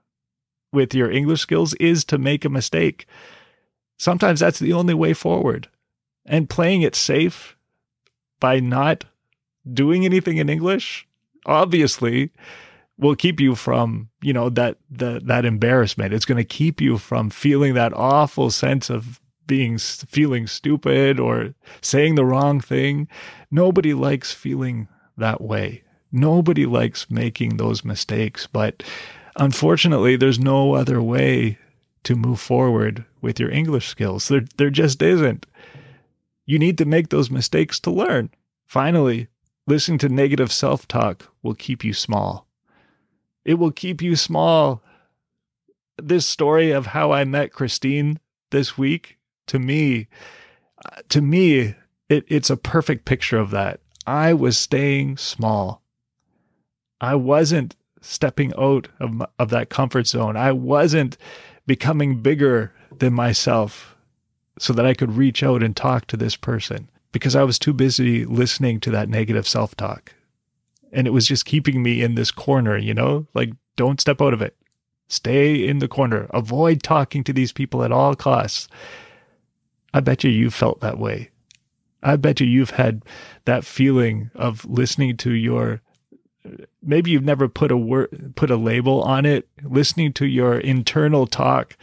with 0.72 0.94
your 0.94 1.10
English 1.10 1.40
skills 1.40 1.74
is 1.74 2.04
to 2.04 2.18
make 2.18 2.44
a 2.44 2.50
mistake. 2.50 3.06
Sometimes 3.96 4.40
that's 4.40 4.58
the 4.58 4.74
only 4.74 4.94
way 4.94 5.14
forward. 5.14 5.68
And 6.26 6.50
playing 6.50 6.82
it 6.82 6.94
safe 6.94 7.56
by 8.38 8.60
not 8.60 9.04
doing 9.72 10.04
anything 10.04 10.36
in 10.36 10.48
English, 10.48 11.08
obviously, 11.46 12.30
will 12.98 13.14
keep 13.14 13.40
you 13.40 13.54
from, 13.54 14.08
you 14.20 14.32
know, 14.32 14.48
that 14.50 14.76
the, 14.90 15.20
that 15.24 15.44
embarrassment. 15.44 16.12
It's 16.12 16.24
going 16.24 16.36
to 16.36 16.44
keep 16.44 16.80
you 16.80 16.98
from 16.98 17.30
feeling 17.30 17.74
that 17.74 17.92
awful 17.94 18.50
sense 18.50 18.90
of 18.90 19.20
being 19.46 19.78
feeling 19.78 20.46
stupid 20.46 21.18
or 21.18 21.54
saying 21.80 22.16
the 22.16 22.24
wrong 22.24 22.60
thing. 22.60 23.08
Nobody 23.50 23.94
likes 23.94 24.32
feeling 24.32 24.88
that 25.16 25.40
way. 25.40 25.82
Nobody 26.12 26.66
likes 26.66 27.10
making 27.10 27.56
those 27.56 27.84
mistakes, 27.84 28.46
but 28.46 28.82
unfortunately, 29.36 30.16
there's 30.16 30.38
no 30.38 30.74
other 30.74 31.02
way 31.02 31.58
to 32.04 32.16
move 32.16 32.40
forward 32.40 33.04
with 33.20 33.38
your 33.38 33.50
English 33.50 33.88
skills. 33.88 34.28
There, 34.28 34.44
there 34.56 34.70
just 34.70 35.02
isn't. 35.02 35.46
You 36.46 36.58
need 36.58 36.78
to 36.78 36.86
make 36.86 37.10
those 37.10 37.30
mistakes 37.30 37.78
to 37.80 37.90
learn. 37.90 38.30
Finally, 38.66 39.28
listening 39.66 39.98
to 39.98 40.08
negative 40.08 40.50
self 40.50 40.88
talk 40.88 41.30
will 41.42 41.54
keep 41.54 41.84
you 41.84 41.92
small. 41.92 42.47
It 43.44 43.54
will 43.54 43.72
keep 43.72 44.02
you 44.02 44.16
small. 44.16 44.82
This 45.96 46.26
story 46.26 46.70
of 46.70 46.86
how 46.86 47.12
I 47.12 47.24
met 47.24 47.52
Christine 47.52 48.20
this 48.50 48.78
week, 48.78 49.18
to 49.48 49.58
me, 49.58 50.08
uh, 50.84 51.02
to 51.08 51.20
me, 51.20 51.74
it, 52.08 52.24
it's 52.28 52.50
a 52.50 52.56
perfect 52.56 53.04
picture 53.04 53.38
of 53.38 53.50
that. 53.50 53.80
I 54.06 54.32
was 54.32 54.56
staying 54.56 55.16
small. 55.16 55.82
I 57.00 57.14
wasn't 57.14 57.76
stepping 58.00 58.52
out 58.58 58.88
of, 59.00 59.22
of 59.38 59.50
that 59.50 59.70
comfort 59.70 60.06
zone. 60.06 60.36
I 60.36 60.52
wasn't 60.52 61.16
becoming 61.66 62.22
bigger 62.22 62.72
than 62.98 63.12
myself 63.12 63.96
so 64.58 64.72
that 64.72 64.86
I 64.86 64.94
could 64.94 65.16
reach 65.16 65.42
out 65.42 65.62
and 65.62 65.76
talk 65.76 66.06
to 66.06 66.16
this 66.16 66.36
person 66.36 66.88
because 67.12 67.36
I 67.36 67.44
was 67.44 67.58
too 67.58 67.72
busy 67.72 68.24
listening 68.24 68.80
to 68.80 68.90
that 68.90 69.08
negative 69.08 69.46
self 69.46 69.76
talk. 69.76 70.14
And 70.92 71.06
it 71.06 71.10
was 71.10 71.26
just 71.26 71.44
keeping 71.44 71.82
me 71.82 72.02
in 72.02 72.14
this 72.14 72.30
corner, 72.30 72.76
you 72.76 72.94
know, 72.94 73.26
like 73.34 73.50
Don't 73.76 74.00
step 74.00 74.20
out 74.20 74.34
of 74.34 74.42
it. 74.42 74.56
Stay 75.08 75.66
in 75.66 75.78
the 75.78 75.88
corner. 75.88 76.26
Avoid 76.30 76.82
talking 76.82 77.24
to 77.24 77.32
these 77.32 77.52
people 77.52 77.82
at 77.82 77.92
all 77.92 78.14
costs. 78.14 78.68
I 79.94 80.00
bet 80.00 80.22
you 80.22 80.30
you 80.30 80.50
felt 80.50 80.80
that 80.80 80.98
way. 80.98 81.30
I 82.02 82.16
bet 82.16 82.40
you 82.40 82.46
you've 82.46 82.70
had 82.70 83.04
that 83.44 83.64
feeling 83.64 84.30
of 84.34 84.64
listening 84.66 85.16
to 85.18 85.32
your 85.32 85.80
maybe 86.82 87.10
you've 87.10 87.24
never 87.24 87.48
put 87.48 87.70
a 87.70 87.76
word 87.76 88.32
put 88.36 88.50
a 88.50 88.56
label 88.56 89.02
on 89.02 89.26
it, 89.26 89.48
listening 89.62 90.12
to 90.14 90.26
your 90.26 90.58
internal 90.58 91.26
talk 91.26 91.76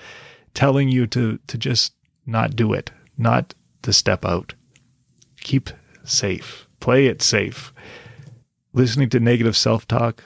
telling 0.53 0.89
you 0.89 1.05
to 1.07 1.39
to 1.47 1.57
just 1.57 1.93
not 2.25 2.55
do 2.55 2.73
it, 2.73 2.91
not 3.17 3.53
to 3.81 3.91
step 3.93 4.25
out. 4.25 4.53
Keep 5.41 5.69
safe. 6.03 6.67
Play 6.79 7.07
it 7.07 7.21
safe. 7.21 7.73
Listening 8.75 9.07
to 9.11 9.21
negative 9.21 9.55
self-talk 9.55 10.21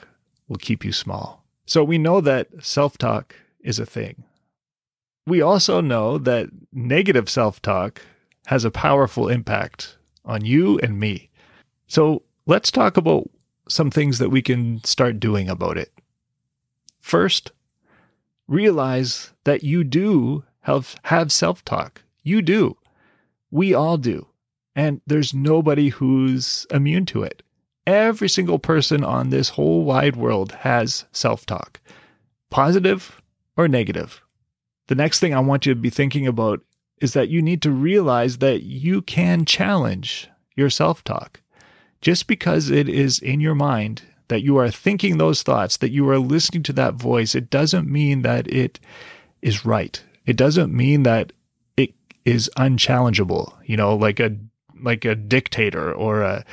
will 0.48 0.56
keep 0.56 0.84
you 0.84 0.90
small. 0.90 1.44
So 1.66 1.84
we 1.84 1.98
know 1.98 2.20
that 2.20 2.48
self-talk 2.58 3.36
is 3.60 3.78
a 3.78 3.86
thing. 3.86 4.24
We 5.24 5.40
also 5.40 5.80
know 5.80 6.18
that 6.18 6.48
negative 6.72 7.30
self-talk 7.30 8.02
has 8.46 8.64
a 8.64 8.70
powerful 8.72 9.28
impact 9.28 9.96
on 10.24 10.44
you 10.44 10.80
and 10.80 10.98
me. 10.98 11.30
So 11.86 12.22
let's 12.44 12.72
talk 12.72 12.96
about 12.96 13.30
some 13.68 13.88
things 13.88 14.18
that 14.18 14.30
we 14.30 14.42
can 14.42 14.82
start 14.82 15.20
doing 15.20 15.48
about 15.48 15.78
it. 15.78 15.92
First, 16.98 17.52
realize 18.48 19.30
that 19.44 19.62
you 19.62 19.84
do 19.84 20.42
have, 20.62 20.96
have 21.04 21.30
self 21.30 21.64
talk. 21.64 22.02
You 22.24 22.42
do. 22.42 22.76
We 23.52 23.74
all 23.74 23.96
do. 23.96 24.26
And 24.74 25.00
there's 25.06 25.32
nobody 25.32 25.90
who's 25.90 26.66
immune 26.72 27.06
to 27.06 27.22
it. 27.22 27.44
Every 27.86 28.28
single 28.28 28.58
person 28.58 29.02
on 29.04 29.30
this 29.30 29.50
whole 29.50 29.84
wide 29.84 30.16
world 30.16 30.52
has 30.52 31.04
self 31.12 31.46
talk, 31.46 31.80
positive 32.50 33.20
or 33.56 33.68
negative. 33.68 34.20
The 34.88 34.94
next 34.94 35.20
thing 35.20 35.34
I 35.34 35.40
want 35.40 35.66
you 35.66 35.74
to 35.74 35.80
be 35.80 35.90
thinking 35.90 36.26
about 36.26 36.60
is 37.00 37.14
that 37.14 37.28
you 37.28 37.40
need 37.40 37.62
to 37.62 37.70
realize 37.70 38.38
that 38.38 38.62
you 38.62 39.02
can 39.02 39.44
challenge 39.44 40.28
your 40.56 40.70
self 40.70 41.02
talk. 41.04 41.40
Just 42.00 42.26
because 42.26 42.70
it 42.70 42.88
is 42.88 43.18
in 43.18 43.40
your 43.40 43.54
mind 43.54 44.02
that 44.28 44.42
you 44.42 44.56
are 44.56 44.70
thinking 44.70 45.18
those 45.18 45.42
thoughts, 45.42 45.78
that 45.78 45.90
you 45.90 46.08
are 46.08 46.18
listening 46.18 46.62
to 46.62 46.72
that 46.72 46.94
voice, 46.94 47.34
it 47.34 47.50
doesn't 47.50 47.90
mean 47.90 48.22
that 48.22 48.46
it 48.48 48.78
is 49.42 49.64
right. 49.64 50.02
It 50.24 50.36
doesn't 50.36 50.72
mean 50.72 51.02
that 51.02 51.32
it 51.76 51.92
is 52.24 52.48
unchallengeable, 52.56 53.52
you 53.64 53.76
know, 53.76 53.96
like 53.96 54.20
a 54.20 54.36
like 54.82 55.04
a 55.04 55.14
dictator 55.14 55.92
or 55.92 56.22
a 56.22 56.44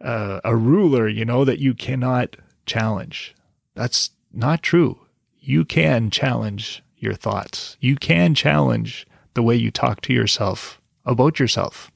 a, 0.00 0.40
a 0.44 0.56
ruler, 0.56 1.08
you 1.08 1.24
know, 1.24 1.44
that 1.44 1.58
you 1.58 1.74
cannot 1.74 2.36
challenge. 2.66 3.34
That's 3.74 4.10
not 4.32 4.62
true. 4.62 4.98
You 5.38 5.64
can 5.64 6.10
challenge 6.10 6.82
your 6.98 7.14
thoughts. 7.14 7.76
You 7.80 7.96
can 7.96 8.34
challenge 8.34 9.06
the 9.34 9.42
way 9.42 9.54
you 9.54 9.70
talk 9.70 10.00
to 10.02 10.12
yourself 10.12 10.80
about 11.04 11.38
yourself. 11.38 11.90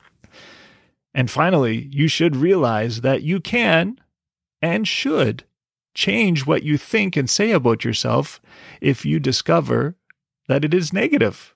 And 1.14 1.30
finally, 1.30 1.88
you 1.90 2.07
should 2.07 2.36
realize 2.36 3.01
that 3.01 3.22
you 3.22 3.40
can 3.40 3.98
and 4.62 4.86
should 4.86 5.44
change 5.94 6.46
what 6.46 6.62
you 6.62 6.78
think 6.78 7.16
and 7.16 7.28
say 7.28 7.51
about 7.51 7.84
yourself 7.84 8.40
if 8.80 9.05
you 9.05 9.18
discover 9.18 9.96
that 10.46 10.64
it 10.64 10.72
is 10.72 10.92
negative. 10.92 11.55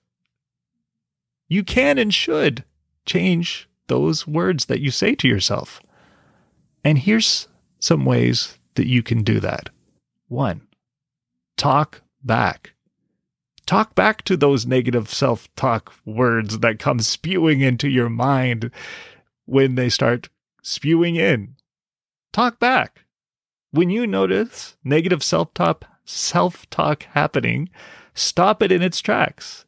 You 1.47 1.63
can 1.63 1.97
and 1.97 2.13
should 2.13 2.65
change 3.05 3.69
those 3.87 4.27
words 4.27 4.65
that 4.65 4.81
you 4.81 4.91
say 4.91 5.15
to 5.15 5.27
yourself. 5.27 5.79
And 6.85 6.99
here's 6.99 7.47
some 7.79 8.05
ways 8.05 8.59
that 8.75 8.85
you 8.85 9.01
can 9.01 9.23
do 9.23 9.39
that. 9.39 9.69
One, 10.27 10.67
talk 11.57 12.03
back. 12.23 12.73
Talk 13.65 13.95
back 13.95 14.23
to 14.25 14.37
those 14.37 14.67
negative 14.67 15.09
self 15.11 15.53
talk 15.55 15.93
words 16.05 16.59
that 16.59 16.77
come 16.77 16.99
spewing 16.99 17.61
into 17.61 17.89
your 17.89 18.09
mind 18.09 18.69
when 19.45 19.73
they 19.73 19.89
start 19.89 20.29
spewing 20.61 21.15
in. 21.15 21.55
Talk 22.31 22.59
back. 22.59 23.05
When 23.71 23.89
you 23.89 24.05
notice 24.05 24.77
negative 24.83 25.23
self 25.23 25.55
talk 25.55 25.85
self 26.03 26.69
talk 26.69 27.03
happening, 27.13 27.69
stop 28.13 28.61
it 28.61 28.71
in 28.71 28.83
its 28.83 29.01
tracks. 29.01 29.65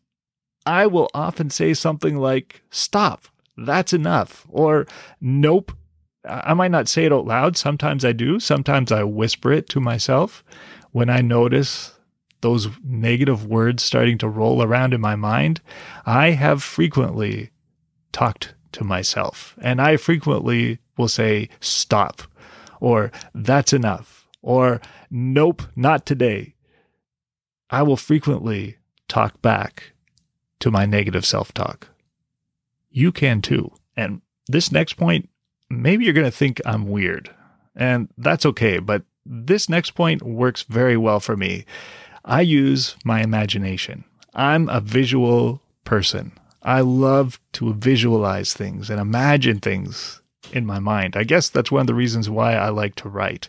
I 0.68 0.86
will 0.86 1.09
often 1.15 1.49
say 1.49 1.74
something 1.74 2.18
like, 2.18 2.61
Stop, 2.70 3.24
that's 3.57 3.91
enough, 3.91 4.45
or 4.49 4.86
Nope. 5.20 5.72
I 6.26 6.53
might 6.53 6.72
not 6.72 6.88
say 6.88 7.05
it 7.05 7.13
out 7.13 7.26
loud. 7.26 7.57
Sometimes 7.57 8.03
I 8.03 8.11
do. 8.11 8.39
Sometimes 8.39 8.91
I 8.91 9.03
whisper 9.03 9.51
it 9.51 9.70
to 9.70 9.80
myself 9.80 10.43
when 10.91 11.09
I 11.09 11.22
notice 11.22 11.93
those 12.41 12.68
negative 12.84 13.45
words 13.45 13.84
starting 13.84 14.18
to 14.20 14.30
roll 14.30 14.63
around 14.63 14.93
in 14.93 15.01
my 15.01 15.15
mind, 15.15 15.61
I 16.05 16.32
have 16.32 16.63
frequently 16.63 17.51
talked 18.11 18.53
to 18.74 18.84
myself. 18.84 19.55
And 19.61 19.82
I 19.82 19.97
frequently 19.97 20.80
will 20.97 21.07
say, 21.07 21.49
stop, 21.59 22.24
or 22.80 23.11
that's 23.34 23.74
enough, 23.74 24.28
or 24.41 24.82
nope, 25.09 25.63
not 25.76 26.05
today. 26.05 26.55
I 27.70 27.84
will 27.84 27.97
frequently 27.97 28.78
talk 29.07 29.41
back 29.41 29.91
to 30.59 30.72
my 30.72 30.86
negative 30.86 31.26
self 31.26 31.53
talk. 31.53 31.89
You 32.89 33.11
can 33.11 33.41
too. 33.41 33.72
And 33.95 34.22
this 34.47 34.72
next 34.72 34.93
point, 34.93 35.30
maybe 35.70 36.05
you're 36.05 36.13
going 36.13 36.26
to 36.26 36.32
think 36.32 36.61
I'm 36.65 36.88
weird, 36.88 37.30
and 37.76 38.09
that's 38.18 38.45
okay, 38.45 38.80
but 38.80 39.03
this 39.26 39.68
next 39.68 39.91
point 39.91 40.24
works 40.24 40.63
very 40.63 40.95
well 40.95 41.20
for 41.20 41.36
me 41.36 41.65
I 42.28 42.41
use 42.41 42.97
my 43.05 43.22
imagination. 43.22 44.03
I'm 44.36 44.68
a 44.68 44.82
visual 44.82 45.61
person. 45.86 46.34
I 46.61 46.82
love 46.82 47.39
to 47.53 47.74
visualize 47.74 48.53
things 48.53 48.89
and 48.89 48.99
imagine 48.99 49.59
things 49.59 50.22
in 50.51 50.65
my 50.65 50.80
mind. 50.80 51.15
I 51.15 51.24
guess 51.24 51.47
that's 51.47 51.72
one 51.72 51.82
of 51.82 51.88
the 51.88 51.95
reasons 51.95 52.30
why 52.30 52.55
I 52.55 52.68
like 52.68 52.95
to 52.95 53.09
write. 53.09 53.47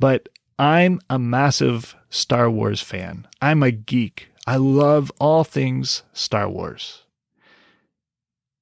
But 0.00 0.28
I'm 0.58 1.00
a 1.08 1.18
massive 1.18 1.94
Star 2.10 2.50
Wars 2.50 2.80
fan. 2.80 3.28
I'm 3.40 3.62
a 3.62 3.70
geek. 3.70 4.28
I 4.48 4.56
love 4.56 5.12
all 5.20 5.44
things 5.44 6.02
Star 6.12 6.48
Wars. 6.48 7.04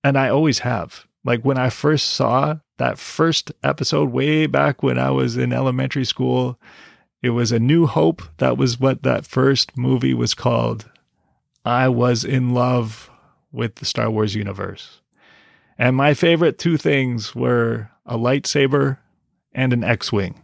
And 0.04 0.18
I 0.18 0.28
always 0.28 0.58
have. 0.60 1.06
Like 1.24 1.46
when 1.46 1.56
I 1.56 1.70
first 1.70 2.08
saw 2.08 2.58
that 2.80 2.98
first 2.98 3.52
episode 3.62 4.10
way 4.10 4.46
back 4.46 4.82
when 4.82 4.98
I 4.98 5.10
was 5.10 5.36
in 5.36 5.52
elementary 5.52 6.06
school, 6.06 6.58
it 7.22 7.28
was 7.28 7.52
A 7.52 7.58
New 7.58 7.86
Hope. 7.86 8.22
That 8.38 8.56
was 8.56 8.80
what 8.80 9.02
that 9.02 9.26
first 9.26 9.76
movie 9.76 10.14
was 10.14 10.32
called. 10.32 10.90
I 11.62 11.88
was 11.88 12.24
in 12.24 12.54
love 12.54 13.10
with 13.52 13.74
the 13.74 13.84
Star 13.84 14.10
Wars 14.10 14.34
universe. 14.34 15.02
And 15.76 15.94
my 15.94 16.14
favorite 16.14 16.58
two 16.58 16.78
things 16.78 17.34
were 17.34 17.90
a 18.06 18.16
lightsaber 18.16 18.96
and 19.52 19.74
an 19.74 19.84
X 19.84 20.10
Wing. 20.10 20.42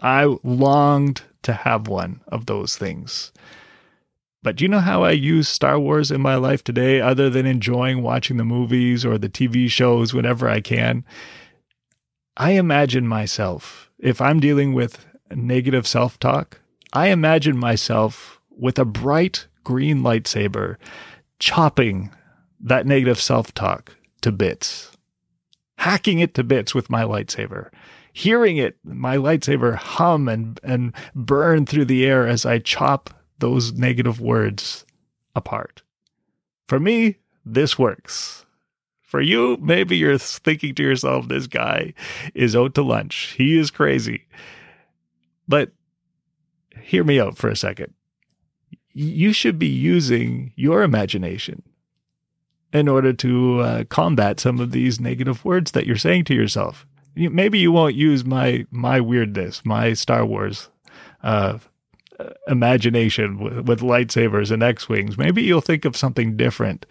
I 0.00 0.24
longed 0.42 1.22
to 1.42 1.52
have 1.52 1.86
one 1.86 2.20
of 2.26 2.46
those 2.46 2.76
things. 2.76 3.30
But 4.42 4.56
do 4.56 4.64
you 4.64 4.68
know 4.68 4.80
how 4.80 5.04
I 5.04 5.12
use 5.12 5.48
Star 5.48 5.78
Wars 5.78 6.10
in 6.10 6.20
my 6.20 6.34
life 6.34 6.64
today, 6.64 7.00
other 7.00 7.30
than 7.30 7.46
enjoying 7.46 8.02
watching 8.02 8.38
the 8.38 8.44
movies 8.44 9.04
or 9.04 9.18
the 9.18 9.28
TV 9.28 9.70
shows 9.70 10.12
whenever 10.12 10.48
I 10.48 10.60
can? 10.60 11.04
I 12.36 12.52
imagine 12.52 13.06
myself, 13.06 13.90
if 13.98 14.20
I'm 14.20 14.40
dealing 14.40 14.74
with 14.74 15.06
negative 15.30 15.86
self 15.86 16.18
talk, 16.18 16.60
I 16.92 17.08
imagine 17.08 17.56
myself 17.56 18.40
with 18.50 18.78
a 18.78 18.84
bright 18.84 19.46
green 19.64 20.02
lightsaber 20.02 20.76
chopping 21.38 22.10
that 22.60 22.86
negative 22.86 23.20
self 23.20 23.52
talk 23.54 23.96
to 24.20 24.32
bits, 24.32 24.92
hacking 25.78 26.18
it 26.18 26.34
to 26.34 26.44
bits 26.44 26.74
with 26.74 26.90
my 26.90 27.02
lightsaber, 27.02 27.70
hearing 28.12 28.56
it, 28.56 28.76
my 28.84 29.16
lightsaber 29.16 29.74
hum 29.74 30.28
and, 30.28 30.60
and 30.62 30.94
burn 31.14 31.66
through 31.66 31.86
the 31.86 32.06
air 32.06 32.26
as 32.26 32.46
I 32.46 32.58
chop 32.58 33.10
those 33.38 33.72
negative 33.74 34.20
words 34.20 34.84
apart. 35.34 35.82
For 36.68 36.80
me, 36.80 37.16
this 37.44 37.78
works. 37.78 38.45
For 39.16 39.22
you, 39.22 39.56
maybe 39.62 39.96
you're 39.96 40.18
thinking 40.18 40.74
to 40.74 40.82
yourself, 40.82 41.28
this 41.28 41.46
guy 41.46 41.94
is 42.34 42.54
out 42.54 42.74
to 42.74 42.82
lunch. 42.82 43.34
He 43.38 43.58
is 43.58 43.70
crazy. 43.70 44.26
But 45.48 45.72
hear 46.82 47.02
me 47.02 47.18
out 47.18 47.38
for 47.38 47.48
a 47.48 47.56
second. 47.56 47.94
You 48.92 49.32
should 49.32 49.58
be 49.58 49.68
using 49.68 50.52
your 50.54 50.82
imagination 50.82 51.62
in 52.74 52.88
order 52.88 53.14
to 53.14 53.60
uh, 53.60 53.84
combat 53.84 54.38
some 54.38 54.60
of 54.60 54.72
these 54.72 55.00
negative 55.00 55.46
words 55.46 55.70
that 55.70 55.86
you're 55.86 55.96
saying 55.96 56.24
to 56.24 56.34
yourself. 56.34 56.86
Maybe 57.14 57.58
you 57.58 57.72
won't 57.72 57.94
use 57.94 58.22
my 58.22 58.66
my 58.70 59.00
weirdness, 59.00 59.64
my 59.64 59.94
Star 59.94 60.26
Wars 60.26 60.68
uh, 61.22 61.56
imagination 62.48 63.38
with, 63.38 63.66
with 63.66 63.80
lightsabers 63.80 64.50
and 64.50 64.62
X-wings. 64.62 65.16
Maybe 65.16 65.42
you'll 65.42 65.62
think 65.62 65.86
of 65.86 65.96
something 65.96 66.36
different 66.36 66.84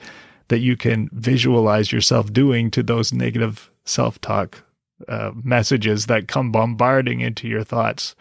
that 0.47 0.59
you 0.59 0.75
can 0.77 1.09
visualize 1.11 1.91
yourself 1.91 2.31
doing 2.31 2.71
to 2.71 2.83
those 2.83 3.13
negative 3.13 3.69
self-talk 3.85 4.63
uh, 5.07 5.31
messages 5.43 6.05
that 6.05 6.27
come 6.27 6.51
bombarding 6.51 7.19
into 7.21 7.47
your 7.47 7.63
thoughts. 7.63 8.15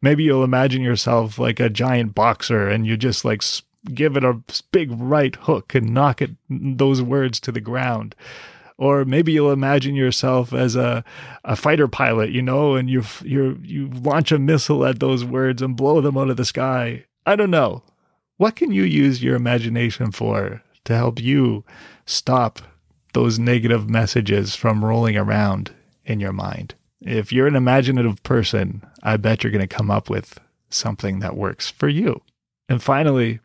Maybe 0.00 0.24
you'll 0.24 0.44
imagine 0.44 0.82
yourself 0.82 1.38
like 1.38 1.60
a 1.60 1.70
giant 1.70 2.14
boxer 2.14 2.68
and 2.68 2.86
you 2.86 2.96
just 2.96 3.24
like 3.24 3.42
give 3.92 4.16
it 4.16 4.24
a 4.24 4.40
big 4.72 4.90
right 4.92 5.36
hook 5.36 5.74
and 5.74 5.92
knock 5.92 6.22
it 6.22 6.30
those 6.48 7.02
words 7.02 7.38
to 7.40 7.52
the 7.52 7.60
ground 7.60 8.14
or 8.76 9.04
maybe 9.04 9.32
you'll 9.32 9.52
imagine 9.52 9.94
yourself 9.94 10.52
as 10.52 10.74
a, 10.76 11.04
a 11.44 11.56
fighter 11.56 11.88
pilot, 11.88 12.30
you 12.30 12.42
know, 12.42 12.74
and 12.74 12.90
you 12.90 13.04
you 13.22 13.58
you 13.62 13.88
launch 13.88 14.32
a 14.32 14.38
missile 14.38 14.84
at 14.84 15.00
those 15.00 15.24
words 15.24 15.62
and 15.62 15.76
blow 15.76 16.00
them 16.00 16.16
out 16.16 16.30
of 16.30 16.36
the 16.36 16.44
sky. 16.44 17.04
I 17.26 17.36
don't 17.36 17.50
know. 17.50 17.82
What 18.36 18.56
can 18.56 18.72
you 18.72 18.82
use 18.82 19.22
your 19.22 19.36
imagination 19.36 20.10
for 20.10 20.62
to 20.84 20.94
help 20.94 21.20
you 21.20 21.64
stop 22.06 22.60
those 23.12 23.38
negative 23.38 23.88
messages 23.88 24.54
from 24.54 24.84
rolling 24.84 25.16
around 25.16 25.72
in 26.04 26.20
your 26.20 26.32
mind? 26.32 26.74
If 27.00 27.32
you're 27.32 27.46
an 27.46 27.56
imaginative 27.56 28.22
person, 28.22 28.82
I 29.02 29.16
bet 29.16 29.42
you're 29.42 29.52
going 29.52 29.66
to 29.66 29.76
come 29.76 29.90
up 29.90 30.08
with 30.08 30.38
something 30.70 31.20
that 31.20 31.36
works 31.36 31.70
for 31.70 31.88
you. 31.88 32.22
And 32.68 32.82
finally, 32.82 33.40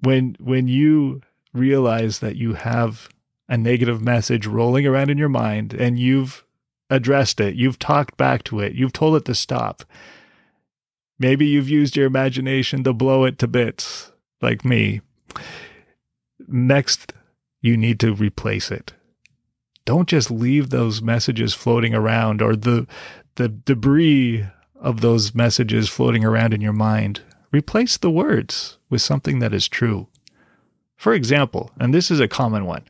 when 0.00 0.36
when 0.40 0.68
you 0.68 1.22
realize 1.52 2.18
that 2.18 2.36
you 2.36 2.54
have 2.54 3.08
a 3.48 3.56
negative 3.56 4.02
message 4.02 4.46
rolling 4.46 4.86
around 4.86 5.10
in 5.10 5.18
your 5.18 5.28
mind 5.28 5.72
and 5.72 5.98
you've 5.98 6.44
addressed 6.90 7.40
it, 7.40 7.54
you've 7.54 7.78
talked 7.78 8.16
back 8.16 8.44
to 8.44 8.60
it, 8.60 8.74
you've 8.74 8.92
told 8.92 9.16
it 9.16 9.24
to 9.24 9.34
stop. 9.34 9.84
Maybe 11.18 11.46
you've 11.46 11.68
used 11.68 11.96
your 11.96 12.06
imagination 12.06 12.84
to 12.84 12.92
blow 12.92 13.24
it 13.24 13.38
to 13.38 13.48
bits, 13.48 14.12
like 14.42 14.64
me. 14.64 15.00
Next, 16.48 17.12
you 17.60 17.76
need 17.76 18.00
to 18.00 18.14
replace 18.14 18.70
it. 18.70 18.92
Don't 19.84 20.08
just 20.08 20.30
leave 20.30 20.70
those 20.70 21.00
messages 21.00 21.54
floating 21.54 21.94
around 21.94 22.42
or 22.42 22.56
the 22.56 22.86
the 23.36 23.48
debris 23.48 24.46
of 24.74 25.00
those 25.00 25.34
messages 25.34 25.88
floating 25.88 26.24
around 26.24 26.54
in 26.54 26.60
your 26.60 26.72
mind. 26.72 27.20
Replace 27.52 27.96
the 27.96 28.10
words 28.10 28.78
with 28.90 29.02
something 29.02 29.38
that 29.38 29.54
is 29.54 29.68
true. 29.68 30.08
For 30.96 31.12
example, 31.12 31.70
and 31.78 31.92
this 31.92 32.10
is 32.10 32.20
a 32.20 32.28
common 32.28 32.64
one, 32.64 32.84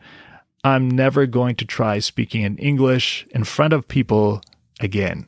I'm 0.65 0.89
never 0.89 1.27
going 1.27 1.57
to 1.57 1.65
try 1.65 1.99
speaking 1.99 2.43
in 2.43 2.57
English 2.59 3.27
in 3.31 3.45
front 3.45 3.73
of 3.73 3.89
people 3.89 4.41
again. 4.81 5.27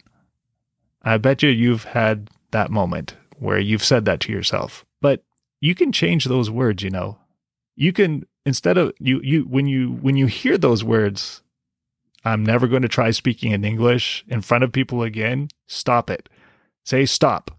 I 1.02 1.16
bet 1.18 1.42
you 1.42 1.50
you've 1.50 1.84
had 1.84 2.30
that 2.50 2.70
moment 2.70 3.16
where 3.38 3.58
you've 3.58 3.84
said 3.84 4.04
that 4.04 4.20
to 4.20 4.32
yourself. 4.32 4.84
But 5.00 5.22
you 5.60 5.74
can 5.74 5.92
change 5.92 6.24
those 6.24 6.50
words, 6.50 6.82
you 6.82 6.90
know. 6.90 7.18
You 7.78 7.92
can 7.92 8.26
instead 8.44 8.76
of 8.76 8.92
you 8.98 9.20
you 9.22 9.42
when 9.42 9.68
you 9.68 9.92
when 10.00 10.16
you 10.16 10.26
hear 10.26 10.58
those 10.58 10.82
words, 10.82 11.42
I'm 12.24 12.44
never 12.44 12.66
going 12.66 12.82
to 12.82 12.88
try 12.88 13.12
speaking 13.12 13.52
in 13.52 13.64
English 13.64 14.24
in 14.26 14.40
front 14.40 14.64
of 14.64 14.72
people 14.72 15.04
again, 15.04 15.46
stop 15.68 16.10
it. 16.10 16.28
Say 16.84 17.06
stop. 17.06 17.52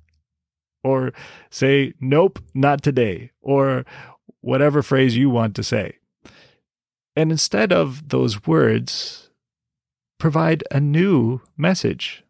Or 0.83 1.13
say 1.49 1.93
nope, 2.01 2.39
not 2.53 2.81
today. 2.83 3.31
Or 3.39 3.85
whatever 4.41 4.83
phrase 4.83 5.15
you 5.15 5.29
want 5.29 5.55
to 5.55 5.63
say. 5.63 5.99
And 7.15 7.31
instead 7.31 7.71
of 7.71 8.09
those 8.09 8.45
words, 8.45 9.29
provide 10.17 10.65
a 10.69 10.81
new 10.81 11.39
message. 11.55 12.25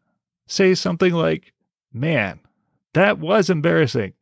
Say 0.48 0.76
something 0.76 1.14
like, 1.14 1.54
Man, 1.92 2.40
that 2.94 3.18
was 3.18 3.50
embarrassing. 3.50 4.14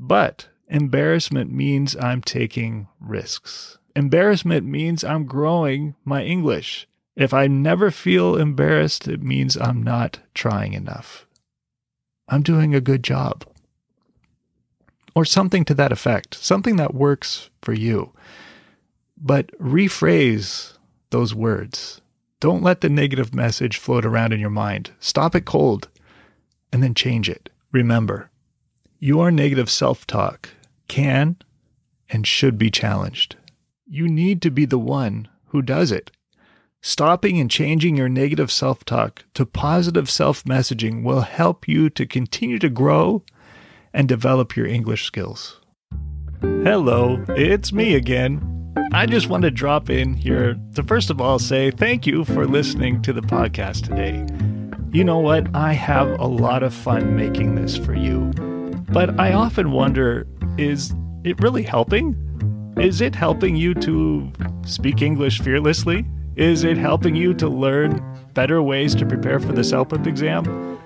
But 0.00 0.48
embarrassment 0.68 1.52
means 1.52 1.96
I'm 1.96 2.22
taking 2.22 2.88
risks. 3.00 3.78
Embarrassment 3.96 4.66
means 4.66 5.02
I'm 5.02 5.24
growing 5.26 5.94
my 6.04 6.22
English. 6.22 6.86
If 7.16 7.34
I 7.34 7.48
never 7.48 7.90
feel 7.90 8.36
embarrassed, 8.36 9.08
it 9.08 9.22
means 9.22 9.56
I'm 9.56 9.82
not 9.82 10.20
trying 10.34 10.72
enough. 10.72 11.26
I'm 12.28 12.42
doing 12.42 12.74
a 12.74 12.80
good 12.80 13.02
job. 13.02 13.44
Or 15.14 15.24
something 15.24 15.64
to 15.64 15.74
that 15.74 15.90
effect, 15.90 16.34
something 16.34 16.76
that 16.76 16.94
works 16.94 17.50
for 17.60 17.72
you. 17.72 18.12
But 19.16 19.50
rephrase 19.58 20.74
those 21.10 21.34
words. 21.34 22.00
Don't 22.38 22.62
let 22.62 22.82
the 22.82 22.88
negative 22.88 23.34
message 23.34 23.78
float 23.78 24.04
around 24.04 24.32
in 24.32 24.38
your 24.38 24.50
mind. 24.50 24.92
Stop 25.00 25.34
it 25.34 25.44
cold 25.44 25.88
and 26.72 26.82
then 26.82 26.94
change 26.94 27.28
it. 27.28 27.50
Remember, 27.72 28.30
your 29.00 29.32
negative 29.32 29.70
self 29.70 30.06
talk 30.06 30.50
can 30.88 31.36
and 32.08 32.26
should 32.26 32.58
be 32.58 32.70
challenged. 32.70 33.36
You 33.86 34.08
need 34.08 34.42
to 34.42 34.50
be 34.50 34.64
the 34.64 34.78
one 34.78 35.28
who 35.46 35.62
does 35.62 35.92
it. 35.92 36.10
Stopping 36.80 37.40
and 37.40 37.50
changing 37.50 37.96
your 37.96 38.08
negative 38.08 38.52
self 38.52 38.84
talk 38.84 39.24
to 39.34 39.44
positive 39.44 40.08
self 40.08 40.44
messaging 40.44 41.02
will 41.02 41.22
help 41.22 41.66
you 41.66 41.90
to 41.90 42.06
continue 42.06 42.58
to 42.58 42.68
grow 42.68 43.24
and 43.92 44.08
develop 44.08 44.56
your 44.56 44.66
English 44.66 45.04
skills. 45.04 45.60
Hello, 46.40 47.24
it's 47.30 47.72
me 47.72 47.94
again. 47.94 48.54
I 48.92 49.06
just 49.06 49.28
want 49.28 49.42
to 49.42 49.50
drop 49.50 49.90
in 49.90 50.14
here 50.14 50.56
to 50.74 50.82
first 50.82 51.10
of 51.10 51.20
all 51.20 51.38
say 51.38 51.70
thank 51.70 52.06
you 52.06 52.24
for 52.24 52.46
listening 52.46 53.02
to 53.02 53.12
the 53.12 53.22
podcast 53.22 53.84
today. 53.84 54.24
You 54.92 55.04
know 55.04 55.18
what? 55.18 55.54
I 55.54 55.72
have 55.72 56.08
a 56.20 56.26
lot 56.26 56.62
of 56.62 56.72
fun 56.72 57.16
making 57.16 57.56
this 57.56 57.76
for 57.76 57.94
you. 57.94 58.32
But 58.90 59.18
I 59.20 59.32
often 59.32 59.72
wonder 59.72 60.26
is 60.58 60.92
it 61.24 61.40
really 61.40 61.62
helping? 61.62 62.16
Is 62.76 63.00
it 63.00 63.14
helping 63.14 63.56
you 63.56 63.74
to 63.74 64.30
speak 64.64 65.02
English 65.02 65.40
fearlessly? 65.40 66.04
Is 66.36 66.64
it 66.64 66.76
helping 66.76 67.14
you 67.14 67.34
to 67.34 67.48
learn 67.48 68.02
better 68.34 68.62
ways 68.62 68.94
to 68.96 69.06
prepare 69.06 69.40
for 69.40 69.52
the 69.52 69.62
CELPIP 69.62 70.06
exam? 70.06 70.78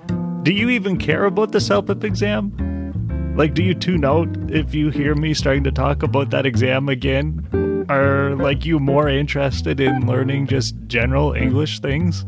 Do 0.43 0.53
you 0.53 0.71
even 0.71 0.97
care 0.97 1.25
about 1.25 1.53
the 1.53 1.59
CELPIP 1.59 2.05
exam? 2.05 3.35
Like, 3.37 3.55
do 3.55 3.63
you 3.63 3.75
tune 3.75 4.05
out 4.05 4.29
if 4.51 4.75
you 4.75 4.91
hear 4.91 5.15
me 5.15 5.35
starting 5.35 5.65
to 5.65 5.73
talk 5.73 6.03
about 6.03 6.31
that 6.31 6.47
exam 6.47 6.89
again? 6.89 7.87
Are 7.89 8.35
like 8.37 8.65
you 8.65 8.79
more 8.79 9.09
interested 9.09 9.81
in 9.81 10.07
learning 10.07 10.47
just 10.47 10.75
general 10.87 11.33
English 11.33 11.81
things? 11.81 12.25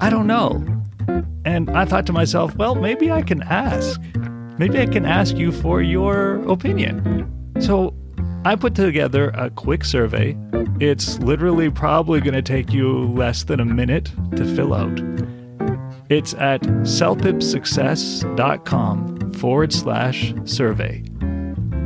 I 0.00 0.10
don't 0.10 0.26
know. 0.26 0.64
And 1.44 1.70
I 1.70 1.84
thought 1.84 2.06
to 2.06 2.12
myself, 2.12 2.54
well, 2.56 2.74
maybe 2.74 3.10
I 3.10 3.22
can 3.22 3.42
ask. 3.42 4.00
Maybe 4.58 4.80
I 4.80 4.86
can 4.86 5.06
ask 5.06 5.36
you 5.36 5.52
for 5.52 5.82
your 5.82 6.36
opinion. 6.50 7.30
So 7.60 7.94
I 8.44 8.56
put 8.56 8.74
together 8.74 9.28
a 9.30 9.50
quick 9.50 9.84
survey. 9.84 10.36
It's 10.80 11.20
literally 11.20 11.70
probably 11.70 12.20
going 12.20 12.34
to 12.34 12.42
take 12.42 12.72
you 12.72 13.06
less 13.12 13.44
than 13.44 13.60
a 13.60 13.64
minute 13.64 14.10
to 14.36 14.44
fill 14.56 14.74
out. 14.74 15.00
It's 16.08 16.34
at 16.34 16.62
celpipsuccess.com 16.62 19.32
forward 19.34 19.72
slash 19.72 20.34
survey. 20.44 21.04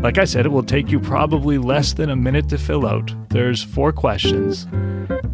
Like 0.02 0.16
I 0.18 0.24
said, 0.24 0.46
it 0.46 0.50
will 0.50 0.62
take 0.62 0.90
you 0.90 0.98
probably 0.98 1.58
less 1.58 1.92
than 1.92 2.08
a 2.10 2.16
minute 2.16 2.48
to 2.48 2.56
fill 2.58 2.86
out. 2.86 3.14
There's 3.30 3.62
four 3.62 3.92
questions. 3.92 4.66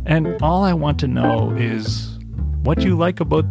And 0.06 0.36
all 0.42 0.64
I 0.64 0.74
want 0.74 0.98
to 1.00 1.08
know 1.08 1.50
is 1.52 2.18
what 2.62 2.82
you 2.82 2.96
like 2.96 3.20
about 3.20 3.44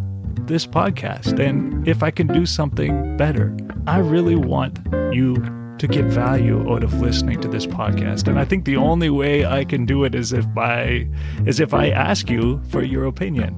this 0.46 0.66
podcast 0.66 1.38
and 1.38 1.86
if 1.86 2.02
I 2.02 2.10
can 2.10 2.26
do 2.26 2.46
something 2.46 3.16
better. 3.16 3.56
I 3.86 3.98
really 3.98 4.36
want 4.36 4.78
you 5.12 5.36
to 5.78 5.86
get 5.86 6.04
value 6.06 6.72
out 6.72 6.82
of 6.82 7.00
listening 7.00 7.40
to 7.40 7.48
this 7.48 7.66
podcast. 7.66 8.28
And 8.28 8.38
I 8.38 8.44
think 8.44 8.64
the 8.64 8.76
only 8.76 9.10
way 9.10 9.46
I 9.46 9.64
can 9.64 9.86
do 9.86 10.04
it 10.04 10.14
is 10.14 10.32
if 10.32 10.46
I 10.56 11.08
is 11.46 11.60
if 11.60 11.72
I 11.72 11.90
ask 11.90 12.28
you 12.28 12.60
for 12.68 12.82
your 12.82 13.04
opinion. 13.04 13.56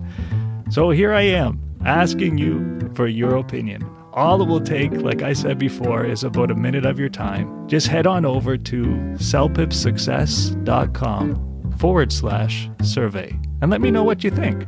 So 0.70 0.90
here 0.90 1.12
I 1.12 1.22
am 1.22 1.60
asking 1.84 2.38
you 2.38 2.90
for 2.94 3.06
your 3.06 3.36
opinion. 3.36 3.88
All 4.12 4.42
it 4.42 4.48
will 4.48 4.60
take, 4.60 4.92
like 4.92 5.22
I 5.22 5.32
said 5.32 5.58
before, 5.58 6.04
is 6.04 6.24
about 6.24 6.50
a 6.50 6.54
minute 6.54 6.84
of 6.84 6.98
your 6.98 7.08
time. 7.08 7.68
Just 7.68 7.86
head 7.86 8.06
on 8.06 8.24
over 8.24 8.56
to 8.56 8.84
celpipsuccess.com 9.14 11.72
forward 11.78 12.12
slash 12.12 12.68
survey 12.82 13.38
and 13.62 13.70
let 13.70 13.80
me 13.80 13.90
know 13.90 14.04
what 14.04 14.24
you 14.24 14.30
think. 14.30 14.66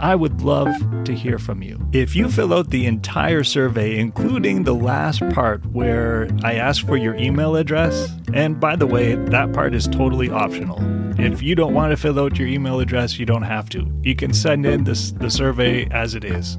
I 0.00 0.14
would 0.14 0.40
love 0.40 0.74
to 1.04 1.14
hear 1.14 1.38
from 1.38 1.62
you. 1.62 1.78
If 1.92 2.16
you 2.16 2.30
fill 2.30 2.54
out 2.54 2.70
the 2.70 2.86
entire 2.86 3.44
survey, 3.44 3.98
including 3.98 4.64
the 4.64 4.74
last 4.74 5.20
part 5.30 5.64
where 5.66 6.26
I 6.42 6.54
ask 6.54 6.86
for 6.86 6.96
your 6.96 7.14
email 7.16 7.54
address, 7.54 8.08
and 8.32 8.58
by 8.58 8.76
the 8.76 8.86
way, 8.86 9.14
that 9.14 9.52
part 9.52 9.74
is 9.74 9.86
totally 9.86 10.30
optional. 10.30 10.78
If 11.20 11.42
you 11.42 11.54
don't 11.54 11.74
want 11.74 11.90
to 11.90 11.98
fill 11.98 12.18
out 12.18 12.38
your 12.38 12.48
email 12.48 12.80
address, 12.80 13.18
you 13.18 13.26
don't 13.26 13.42
have 13.42 13.68
to. 13.70 13.86
You 14.02 14.16
can 14.16 14.32
send 14.32 14.64
in 14.64 14.84
this, 14.84 15.12
the 15.12 15.30
survey 15.30 15.86
as 15.90 16.14
it 16.14 16.24
is. 16.24 16.56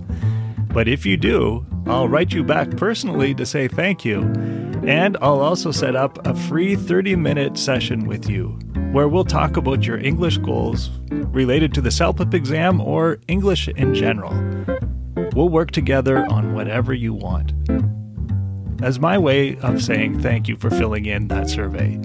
But 0.68 0.88
if 0.88 1.04
you 1.04 1.18
do, 1.18 1.66
I'll 1.88 2.08
write 2.08 2.34
you 2.34 2.44
back 2.44 2.78
personally 2.78 3.34
to 3.36 3.46
say 3.46 3.68
thank 3.68 4.06
you. 4.06 4.22
And 4.86 5.18
I'll 5.20 5.42
also 5.42 5.72
set 5.72 5.96
up 5.96 6.26
a 6.28 6.36
free 6.36 6.76
30 6.76 7.16
minute 7.16 7.58
session 7.58 8.06
with 8.06 8.30
you 8.30 8.60
where 8.92 9.08
we'll 9.08 9.26
talk 9.26 9.58
about 9.58 9.86
your 9.86 9.98
English 9.98 10.38
goals 10.40 10.90
related 11.10 11.74
to 11.74 11.82
the 11.82 11.90
CELPIP 11.90 12.34
exam 12.34 12.82
or 12.82 13.20
English 13.28 13.68
in 13.68 13.94
general. 13.94 14.34
We'll 15.36 15.50
work 15.50 15.72
together 15.72 16.26
on 16.30 16.54
whatever 16.54 16.94
you 16.94 17.14
want. 17.14 17.54
As 18.82 19.00
my 19.00 19.18
way 19.18 19.58
of 19.58 19.82
saying 19.82 20.22
thank 20.22 20.48
you 20.48 20.56
for 20.58 20.70
filling 20.70 21.06
in 21.06 21.28
that 21.30 21.50
survey. 21.50 22.00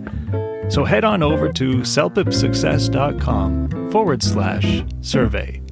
So 0.69 0.85
head 0.85 1.05
on 1.05 1.23
over 1.23 1.53
to 1.53 1.77
celpipsuccess.com 1.77 3.91
forward 3.91 4.23
slash 4.23 4.85
survey 5.01 5.63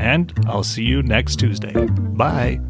and 0.00 0.32
I'll 0.46 0.64
see 0.64 0.84
you 0.84 1.02
next 1.02 1.36
Tuesday. 1.36 1.86
Bye. 1.86 2.60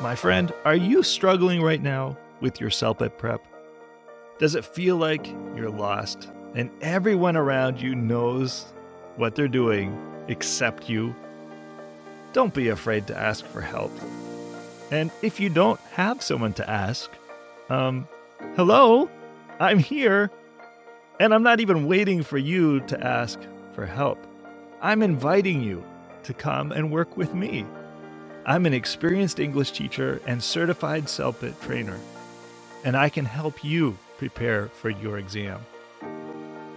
My 0.00 0.14
friend, 0.14 0.50
are 0.64 0.74
you 0.74 1.02
struggling 1.02 1.60
right 1.60 1.82
now 1.82 2.16
with 2.40 2.58
your 2.58 2.70
CELPIP 2.70 3.18
prep? 3.18 3.44
Does 4.38 4.54
it 4.54 4.64
feel 4.64 4.96
like 4.96 5.26
you're 5.54 5.68
lost 5.68 6.30
and 6.54 6.70
everyone 6.80 7.36
around 7.36 7.82
you 7.82 7.94
knows 7.94 8.64
what 9.16 9.34
they're 9.34 9.46
doing 9.46 9.94
except 10.26 10.88
you? 10.88 11.14
Don't 12.32 12.54
be 12.54 12.68
afraid 12.68 13.06
to 13.08 13.18
ask 13.18 13.44
for 13.44 13.60
help. 13.60 13.92
And 14.90 15.10
if 15.20 15.38
you 15.38 15.50
don't 15.50 15.78
have 15.92 16.22
someone 16.22 16.54
to 16.54 16.68
ask, 16.68 17.10
um, 17.68 18.08
hello, 18.56 19.10
I'm 19.58 19.78
here. 19.78 20.30
And 21.20 21.34
I'm 21.34 21.42
not 21.42 21.60
even 21.60 21.86
waiting 21.86 22.22
for 22.22 22.38
you 22.38 22.80
to 22.86 22.98
ask 23.06 23.38
for 23.74 23.84
help. 23.84 24.26
I'm 24.80 25.02
inviting 25.02 25.60
you 25.62 25.84
to 26.22 26.32
come 26.32 26.72
and 26.72 26.90
work 26.90 27.18
with 27.18 27.34
me. 27.34 27.66
I'm 28.50 28.66
an 28.66 28.74
experienced 28.74 29.38
English 29.38 29.70
teacher 29.70 30.20
and 30.26 30.42
certified 30.42 31.04
CELPIP 31.04 31.60
trainer, 31.60 32.00
and 32.82 32.96
I 32.96 33.08
can 33.08 33.24
help 33.24 33.62
you 33.62 33.96
prepare 34.18 34.66
for 34.70 34.90
your 34.90 35.18
exam. 35.18 35.60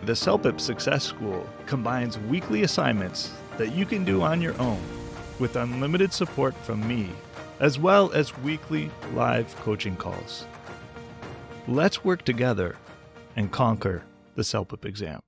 The 0.03 0.13
CELPIP 0.13 0.61
Success 0.61 1.03
School 1.03 1.45
combines 1.65 2.18
weekly 2.20 2.63
assignments 2.63 3.34
that 3.57 3.74
you 3.74 3.86
can 3.86 4.05
do 4.05 4.22
on 4.22 4.41
your 4.41 4.57
own 4.61 4.80
with 5.40 5.56
unlimited 5.56 6.14
support 6.14 6.56
from 6.56 6.88
me, 6.88 7.10
as 7.60 7.80
well 7.80 8.12
as 8.12 8.38
weekly 8.40 8.92
live 9.14 9.56
coaching 9.58 9.96
calls. 9.96 10.46
Let's 11.68 12.04
work 12.04 12.24
together 12.24 12.76
and 13.36 13.52
conquer 13.52 14.04
the 14.36 14.44
CELPIP 14.44 14.86
exam. 14.86 15.20